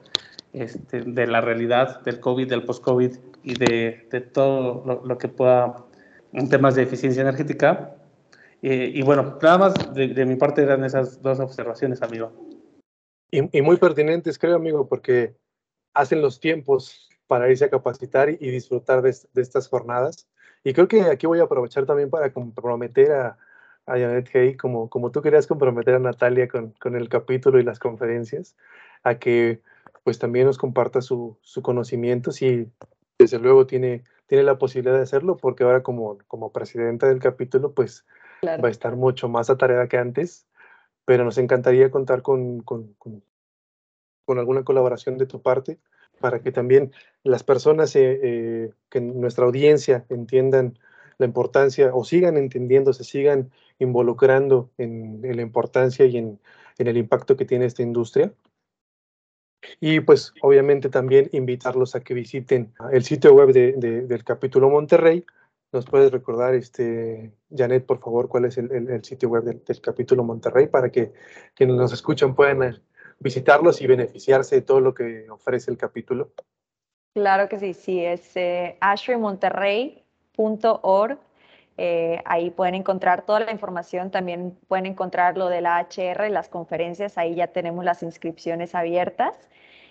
este, 0.52 1.02
de 1.02 1.26
la 1.26 1.40
realidad 1.40 2.02
del 2.02 2.20
COVID, 2.20 2.48
del 2.48 2.64
post-COVID 2.64 3.16
y 3.42 3.54
de, 3.54 4.08
de 4.10 4.20
todo 4.20 4.82
lo, 4.84 5.06
lo, 5.06 5.18
que 5.18 5.28
pueda 5.28 5.84
en 6.32 6.48
temas 6.48 6.74
de 6.74 6.82
eficiencia 6.82 7.22
energética. 7.22 7.94
Eh, 8.62 8.90
y 8.92 9.02
bueno, 9.02 9.38
nada 9.40 9.58
más 9.58 9.94
de, 9.94 10.08
de, 10.08 10.26
mi 10.26 10.36
parte 10.36 10.62
eran 10.62 10.84
esas 10.84 11.22
dos 11.22 11.38
observaciones, 11.38 12.02
amigo. 12.02 12.32
Y, 13.30 13.58
y 13.58 13.62
muy 13.62 13.76
pertinentes, 13.76 14.38
creo, 14.38 14.56
amigo, 14.56 14.88
porque 14.88 15.36
hacen 15.94 16.22
los 16.22 16.40
tiempos 16.40 17.08
para 17.26 17.50
irse 17.50 17.66
a 17.66 17.70
capacitar 17.70 18.30
y, 18.30 18.36
disfrutar 18.36 19.02
de, 19.02 19.10
estas 19.10 19.68
jornadas. 19.68 20.28
Y 20.64 20.72
creo 20.72 20.88
que 20.88 21.02
aquí 21.02 21.26
voy 21.26 21.40
a 21.40 21.44
aprovechar 21.44 21.86
también 21.86 22.10
para 22.10 22.32
comprometer 22.32 23.12
a, 23.12 23.38
a 23.86 23.92
Janet 23.92 24.30
Hay, 24.34 24.56
como, 24.56 24.88
como 24.88 25.10
tú 25.10 25.22
querías 25.22 25.46
comprometer 25.46 25.94
a 25.94 25.98
Natalia 25.98 26.48
con, 26.48 26.72
con, 26.80 26.96
el 26.96 27.08
capítulo 27.08 27.60
y 27.60 27.64
las 27.64 27.78
conferencias, 27.78 28.56
a 29.02 29.18
que 29.18 29.60
pues 30.04 30.18
también 30.18 30.46
nos 30.46 30.58
comparta 30.58 31.02
su, 31.02 31.38
su 31.42 31.62
conocimiento, 31.62 32.32
si 32.32 32.70
desde 33.18 33.38
luego 33.38 33.66
tiene, 33.66 34.04
tiene 34.26 34.44
la 34.44 34.58
posibilidad 34.58 34.96
de 34.96 35.02
hacerlo, 35.02 35.36
porque 35.36 35.64
ahora 35.64 35.82
como, 35.82 36.18
como 36.28 36.52
presidenta 36.52 37.08
del 37.08 37.18
capítulo, 37.18 37.72
pues 37.72 38.06
va 38.46 38.68
a 38.68 38.70
estar 38.70 38.96
mucho 38.96 39.28
más 39.28 39.50
atareada 39.50 39.88
que 39.88 39.98
antes, 39.98 40.46
pero 41.04 41.24
nos 41.24 41.38
encantaría 41.38 41.90
contar 41.90 42.22
con, 42.22 42.60
con, 42.60 42.94
con, 42.94 43.22
con 44.28 44.38
alguna 44.38 44.62
colaboración 44.62 45.16
de 45.16 45.24
tu 45.24 45.40
parte 45.40 45.78
para 46.20 46.42
que 46.42 46.52
también 46.52 46.92
las 47.22 47.42
personas 47.42 47.96
eh, 47.96 48.20
eh, 48.22 48.70
que 48.90 49.00
nuestra 49.00 49.46
audiencia 49.46 50.04
entiendan 50.10 50.78
la 51.16 51.24
importancia 51.24 51.94
o 51.94 52.04
sigan 52.04 52.36
entendiendo, 52.36 52.92
se 52.92 53.04
sigan 53.04 53.50
involucrando 53.78 54.70
en, 54.76 55.22
la 55.22 55.40
importancia 55.40 56.04
y 56.04 56.18
en, 56.18 56.38
el 56.76 56.98
impacto 56.98 57.38
que 57.38 57.46
tiene 57.46 57.64
esta 57.64 57.82
industria. 57.82 58.34
Y 59.80 60.00
pues 60.00 60.34
obviamente 60.42 60.90
también 60.90 61.30
invitarlos 61.32 61.94
a 61.94 62.00
que 62.00 62.12
visiten 62.12 62.74
el 62.92 63.04
sitio 63.04 63.32
web 63.32 63.54
de, 63.54 63.72
del 63.72 64.24
capítulo 64.24 64.68
Monterrey. 64.68 65.24
¿Nos 65.72 65.86
puedes 65.86 66.12
recordar, 66.12 66.54
este, 66.54 67.32
Janet, 67.50 67.86
por 67.86 67.98
favor, 67.98 68.28
cuál 68.28 68.44
es 68.44 68.58
el, 68.58 69.02
sitio 69.04 69.30
web 69.30 69.44
del, 69.44 69.80
capítulo 69.80 70.22
Monterrey 70.22 70.66
para 70.66 70.90
que 70.90 71.12
quienes 71.54 71.76
nos 71.76 71.94
escuchan 71.94 72.34
puedan 72.34 72.62
eh, 72.62 72.80
visitarlos 73.18 73.80
y 73.80 73.86
beneficiarse 73.86 74.56
de 74.56 74.62
todo 74.62 74.80
lo 74.80 74.94
que 74.94 75.30
ofrece 75.30 75.70
el 75.70 75.76
capítulo? 75.76 76.32
Claro 77.14 77.48
que 77.48 77.58
sí, 77.58 77.74
sí, 77.74 78.04
es 78.04 78.36
eh, 78.36 78.76
ashleymonterrey.org. 78.80 81.18
Eh, 81.80 82.20
ahí 82.24 82.50
pueden 82.50 82.74
encontrar 82.74 83.24
toda 83.24 83.38
la 83.40 83.52
información, 83.52 84.10
también 84.10 84.58
pueden 84.66 84.86
encontrar 84.86 85.38
lo 85.38 85.48
de 85.48 85.60
la 85.60 85.80
HR, 85.80 86.28
las 86.28 86.48
conferencias, 86.48 87.16
ahí 87.18 87.36
ya 87.36 87.46
tenemos 87.48 87.84
las 87.84 88.02
inscripciones 88.02 88.74
abiertas. 88.74 89.38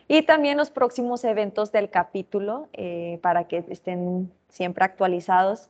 Y 0.10 0.24
también 0.24 0.58
los 0.58 0.70
próximos 0.70 1.24
eventos 1.24 1.72
del 1.72 1.90
capítulo 1.90 2.68
eh, 2.74 3.20
para 3.22 3.46
que 3.46 3.64
estén 3.70 4.32
siempre 4.50 4.84
actualizados. 4.86 5.70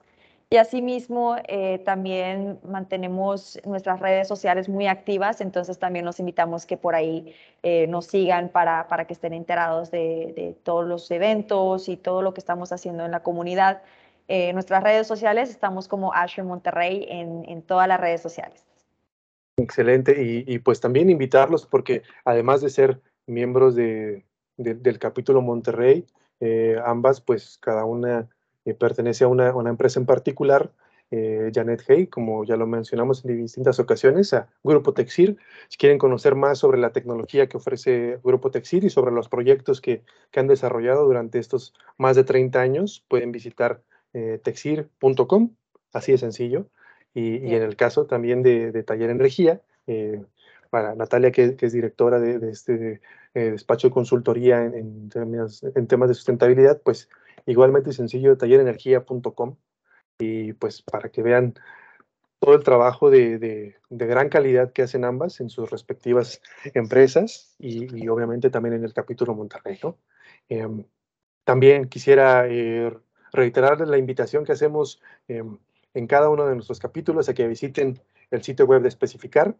Y 0.49 0.55
asimismo, 0.55 1.35
eh, 1.49 1.79
también 1.79 2.57
mantenemos 2.63 3.59
nuestras 3.65 3.99
redes 3.99 4.29
sociales 4.29 4.69
muy 4.69 4.87
activas, 4.87 5.41
entonces 5.41 5.77
también 5.77 6.05
los 6.05 6.21
invitamos 6.21 6.65
que 6.65 6.77
por 6.77 6.95
ahí 6.95 7.35
eh, 7.63 7.85
nos 7.87 8.05
sigan 8.05 8.47
para, 8.47 8.87
para, 8.87 9.05
que 9.05 9.11
estén 9.11 9.33
enterados 9.33 9.91
de, 9.91 10.31
de, 10.37 10.55
todos 10.63 10.87
los 10.87 11.11
eventos 11.11 11.89
y 11.89 11.97
todo 11.97 12.21
lo 12.21 12.33
que 12.33 12.39
estamos 12.39 12.71
haciendo 12.71 13.03
en 13.03 13.11
la 13.11 13.23
comunidad. 13.23 13.81
Eh, 14.29 14.53
nuestras 14.53 14.81
redes 14.83 15.05
sociales 15.05 15.49
estamos 15.49 15.89
como 15.89 16.13
Asher 16.13 16.45
Monterrey 16.45 17.05
en, 17.09 17.43
en 17.49 17.61
todas 17.61 17.89
las 17.89 17.99
redes 17.99 18.21
sociales. 18.21 18.65
Excelente, 19.57 20.23
y, 20.23 20.45
y, 20.47 20.59
pues 20.59 20.79
también 20.79 21.09
invitarlos 21.09 21.65
porque 21.65 22.03
además 22.23 22.61
de 22.61 22.69
ser 22.69 23.01
miembros 23.25 23.75
de, 23.75 24.25
del 24.55 24.97
capítulo 24.97 25.41
Monterrey, 25.41 26.05
ambas 26.85 27.19
pues 27.19 27.57
cada 27.57 27.83
una 27.83 28.29
eh, 28.67 28.73
pertenece 28.73 29.23
a 29.23 29.29
una, 29.29 29.53
empresa 29.69 29.97
en 29.97 30.05
particular, 30.05 30.71
eh, 31.09 31.51
Janet 31.55 31.85
Hay, 31.87 32.07
como 32.07 32.43
ya 32.43 32.57
lo 32.57 32.67
mencionamos 32.67 33.23
en 33.23 33.37
distintas 33.37 33.79
ocasiones, 33.79 34.33
a 34.33 34.49
Grupo 34.61 34.93
Texir. 34.93 35.37
Si 35.69 35.77
quieren 35.77 35.97
conocer 35.97 36.35
más 36.35 36.59
sobre 36.59 36.77
la 36.77 36.91
tecnología 36.91 37.47
que 37.47 37.55
ofrece 37.55 38.19
Grupo 38.25 38.51
Texir 38.51 38.83
y 38.83 38.89
sobre 38.89 39.13
los 39.13 39.29
proyectos 39.29 39.79
que, 39.79 40.03
han 40.35 40.47
desarrollado 40.47 41.05
durante 41.05 41.39
estos 41.39 41.73
más 41.97 42.17
de 42.17 42.25
30 42.25 42.59
años, 42.59 43.05
pueden 43.07 43.31
visitar 43.31 43.81
eh, 44.13 44.41
texir.com, 44.43 45.55
así 45.93 46.11
de 46.11 46.17
sencillo. 46.17 46.67
Y, 47.13 47.55
en 47.55 47.63
el 47.63 47.77
caso 47.77 48.05
también 48.05 48.43
de, 48.43 48.83
Taller 48.83 49.09
Energía, 49.09 49.61
para 50.69 50.93
Natalia, 50.93 51.31
que, 51.31 51.55
es 51.57 51.71
directora 51.71 52.19
de, 52.19 52.49
este 52.51 52.99
despacho 53.33 53.87
de 53.87 53.93
consultoría 53.93 54.63
en, 54.65 55.09
en 55.15 55.87
temas 55.87 56.09
de 56.09 56.13
sustentabilidad, 56.13 56.81
pues 56.83 57.09
Igualmente 57.47 57.93
sencillo, 57.93 58.37
tallerenergía.com 58.37 59.55
y 60.19 60.53
pues 60.53 60.81
para 60.81 61.09
que 61.09 61.21
vean 61.23 61.53
todo 62.39 62.55
el 62.55 62.63
trabajo 62.63 63.09
de, 63.09 63.75
gran 63.89 64.29
calidad 64.29 64.71
que 64.73 64.83
hacen 64.83 65.05
ambas 65.05 65.39
en 65.39 65.49
sus 65.49 65.71
respectivas 65.71 66.41
empresas 66.73 67.55
y, 67.57 68.05
obviamente 68.09 68.49
también 68.49 68.75
en 68.75 68.83
el 68.83 68.93
capítulo 68.93 69.33
Monterrey. 69.33 69.79
Em, 70.49 70.83
también 71.45 71.87
quisiera 71.87 72.47
eh, 72.49 72.93
reiterarles 73.31 73.87
la 73.87 73.97
invitación 73.97 74.43
que 74.43 74.51
hacemos 74.51 75.01
em, 75.29 75.57
en 75.93 76.05
cada 76.05 76.29
uno 76.29 76.45
de 76.47 76.55
nuestros 76.55 76.79
capítulos 76.79 77.29
a 77.29 77.33
que 77.33 77.47
visiten 77.47 78.01
el 78.29 78.43
sitio 78.43 78.65
web 78.65 78.81
de 78.81 78.89
Especificar, 78.89 79.55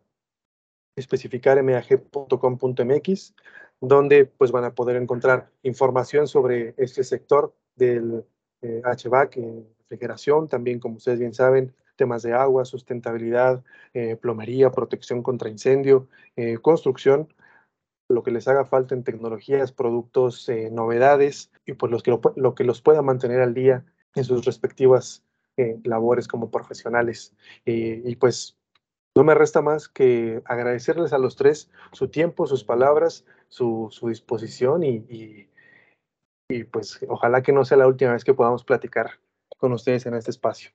especificarmag.com.mx, 0.97 3.33
donde 3.79 4.25
pues 4.25 4.51
van 4.51 4.65
a 4.65 4.75
poder 4.75 4.97
encontrar 4.97 5.49
información 5.63 6.27
sobre 6.27 6.73
este 6.77 7.05
sector 7.05 7.53
del 7.77 8.25
eh, 8.61 8.81
HVAC, 8.83 9.37
refrigeración, 9.79 10.47
también 10.47 10.79
como 10.79 10.97
ustedes 10.97 11.19
bien 11.19 11.33
saben, 11.33 11.73
temas 11.97 12.23
de 12.23 12.33
agua, 12.33 12.63
sustentabilidad, 12.63 13.63
eh, 13.93 14.15
plomería, 14.15 14.71
protección 14.71 15.23
contra 15.23 15.49
incendio, 15.49 16.07
eh, 16.37 16.57
construcción, 16.59 17.33
lo 18.09 18.23
que 18.23 18.31
les 18.31 18.47
haga 18.47 18.63
falta 18.63 18.95
en 18.95 19.03
tecnologías, 19.03 19.73
productos, 19.73 20.47
eh, 20.47 20.69
novedades 20.71 21.51
y 21.65 21.73
pues 21.73 21.91
los 21.91 22.03
que 22.03 22.17
lo, 22.35 22.55
que 22.55 22.63
los 22.63 22.81
pueda 22.81 23.01
mantener 23.01 23.41
al 23.41 23.53
día 23.53 23.85
en 24.15 24.23
sus 24.23 24.45
respectivas 24.45 25.23
labores 25.83 26.27
como 26.27 26.51
profesionales. 26.51 27.33
y 27.65 28.15
pues 28.17 28.59
no 29.15 29.23
me 29.23 29.33
resta 29.33 29.63
más 29.63 29.89
que 29.89 30.43
agradecerles 30.45 31.13
a 31.13 31.17
los 31.17 31.35
tres 31.35 31.71
su 31.93 32.09
tiempo, 32.09 32.45
sus 32.45 32.63
palabras, 32.63 33.25
su, 33.47 33.87
su 33.89 34.07
disposición 34.09 34.83
y 34.83 35.49
pues 36.71 36.99
ojalá 37.07 37.41
que 37.41 37.51
no 37.51 37.65
sea 37.65 37.77
la 37.77 37.87
última 37.87 38.13
vez 38.13 38.23
que 38.23 38.33
podamos 38.33 38.63
platicar 38.63 39.11
con 39.57 39.73
ustedes 39.73 40.05
en 40.05 40.13
este 40.13 40.31
espacio. 40.31 40.71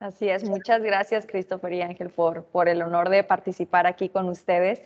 Así 0.00 0.28
es, 0.28 0.44
muchas 0.44 0.82
gracias 0.82 1.26
Christopher 1.26 1.72
y 1.72 1.82
Ángel 1.82 2.10
por, 2.10 2.44
por 2.44 2.68
el 2.68 2.82
honor 2.82 3.08
de 3.08 3.24
participar 3.24 3.86
aquí 3.86 4.08
con 4.08 4.28
ustedes. 4.28 4.82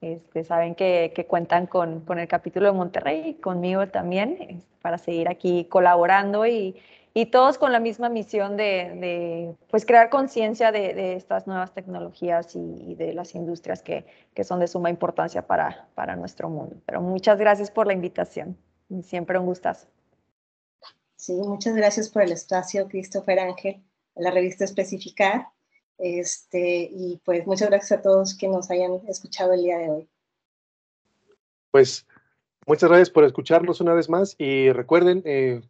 Este, 0.00 0.44
saben 0.44 0.74
que, 0.74 1.12
que 1.14 1.26
cuentan 1.26 1.66
con, 1.66 2.00
con, 2.00 2.18
el 2.18 2.28
capítulo 2.28 2.66
de 2.66 2.72
Monterrey 2.72 3.22
y 3.28 3.34
conmigo 3.34 3.86
también 3.88 4.62
para 4.82 4.98
seguir 4.98 5.28
aquí 5.28 5.64
colaborando 5.64 6.46
y, 6.46 6.76
y, 7.14 7.26
todos 7.26 7.56
con 7.56 7.72
la 7.72 7.80
misma 7.80 8.10
misión 8.10 8.56
de, 8.56 8.96
de 9.00 9.54
pues 9.70 9.86
crear 9.86 10.10
conciencia 10.10 10.72
de, 10.72 10.92
de, 10.92 11.14
estas 11.14 11.46
nuevas 11.46 11.72
tecnologías 11.72 12.54
y, 12.54 12.92
y 12.92 12.94
de 12.96 13.14
las 13.14 13.34
industrias 13.34 13.82
que, 13.82 14.04
que, 14.34 14.44
son 14.44 14.60
de 14.60 14.66
suma 14.66 14.90
importancia 14.90 15.46
para, 15.46 15.86
para 15.94 16.16
nuestro 16.16 16.50
mundo. 16.50 16.76
Pero 16.84 17.00
muchas 17.00 17.38
gracias 17.38 17.70
por 17.70 17.86
la 17.86 17.94
invitación. 17.94 18.58
Siempre 19.02 19.38
un 19.38 19.46
gustazo. 19.46 19.86
Sí, 21.16 21.32
muchas 21.32 21.74
gracias 21.74 22.10
por 22.10 22.22
el 22.22 22.32
espacio, 22.32 22.86
Christopher 22.88 23.38
Ángel, 23.38 23.82
la 24.14 24.30
revista 24.30 24.64
Especificar. 24.64 25.48
Este, 25.96 26.88
y 26.90 27.20
pues 27.24 27.46
muchas 27.46 27.70
gracias 27.70 27.98
a 27.98 28.02
todos 28.02 28.36
que 28.36 28.48
nos 28.48 28.70
hayan 28.70 29.00
escuchado 29.08 29.52
el 29.52 29.62
día 29.62 29.78
de 29.78 29.90
hoy. 29.90 30.08
Pues 31.70 32.06
muchas 32.66 32.88
gracias 32.88 33.10
por 33.10 33.24
escucharnos 33.24 33.80
una 33.80 33.94
vez 33.94 34.08
más 34.08 34.34
y 34.38 34.70
recuerden, 34.70 35.22
eh, 35.24 35.62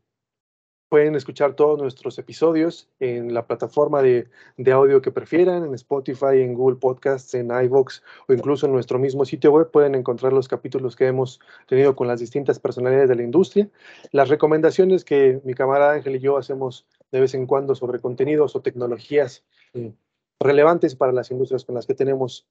Pueden 0.95 1.17
escuchar 1.17 1.55
todos 1.55 1.77
nuestros 1.77 2.17
episodios 2.21 2.89
en 3.01 3.35
la 3.35 3.49
plataforma 3.49 4.01
de, 4.01 4.29
audio 4.73 5.03
que 5.03 5.11
prefieran, 5.11 5.65
en 5.65 5.75
Spotify, 5.75 6.41
en 6.41 6.55
Google 6.55 6.77
Podcasts, 6.77 7.35
en 7.35 7.51
iVoox 7.51 8.01
o 8.29 8.33
incluso 8.33 8.67
en 8.67 8.73
nuestro 8.73 9.01
mismo 9.01 9.25
sitio 9.25 9.51
web. 9.51 9.73
Pueden 9.73 9.97
encontrar 9.97 10.33
los 10.33 10.47
capítulos 10.47 10.95
que 10.95 11.09
hemos 11.09 11.41
tenido 11.67 11.97
con 11.97 12.07
las 12.07 12.21
distintas 12.21 12.61
personalidades 12.61 13.09
de 13.09 13.17
la 13.17 13.25
industria. 13.25 13.69
Las 14.13 14.29
recomendaciones 14.29 15.05
que 15.05 15.41
mi 15.43 15.55
camarada 15.55 15.95
Ángel 15.95 16.15
y 16.15 16.21
yo 16.21 16.39
hacemos 16.39 16.87
de 17.11 17.19
vez 17.19 17.35
en 17.35 17.47
cuando 17.47 17.75
sobre 17.75 17.99
contenidos 17.99 18.55
o 18.55 18.61
tecnologías 18.61 19.43
eh, 19.73 19.93
relevantes 20.39 20.95
para 20.95 21.11
las 21.11 21.29
industrias 21.33 21.65
con 21.65 21.75
las 21.75 21.87
que 21.87 21.95
tenemos 21.95 22.47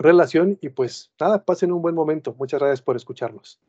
relación. 0.00 0.58
Y 0.60 0.70
pues 0.70 1.12
nada, 1.20 1.44
pasen 1.44 1.70
un 1.70 1.80
buen 1.80 1.94
momento. 1.94 2.34
Muchas 2.36 2.58
gracias 2.58 2.82
por 2.82 2.96
escucharnos. 2.96 3.60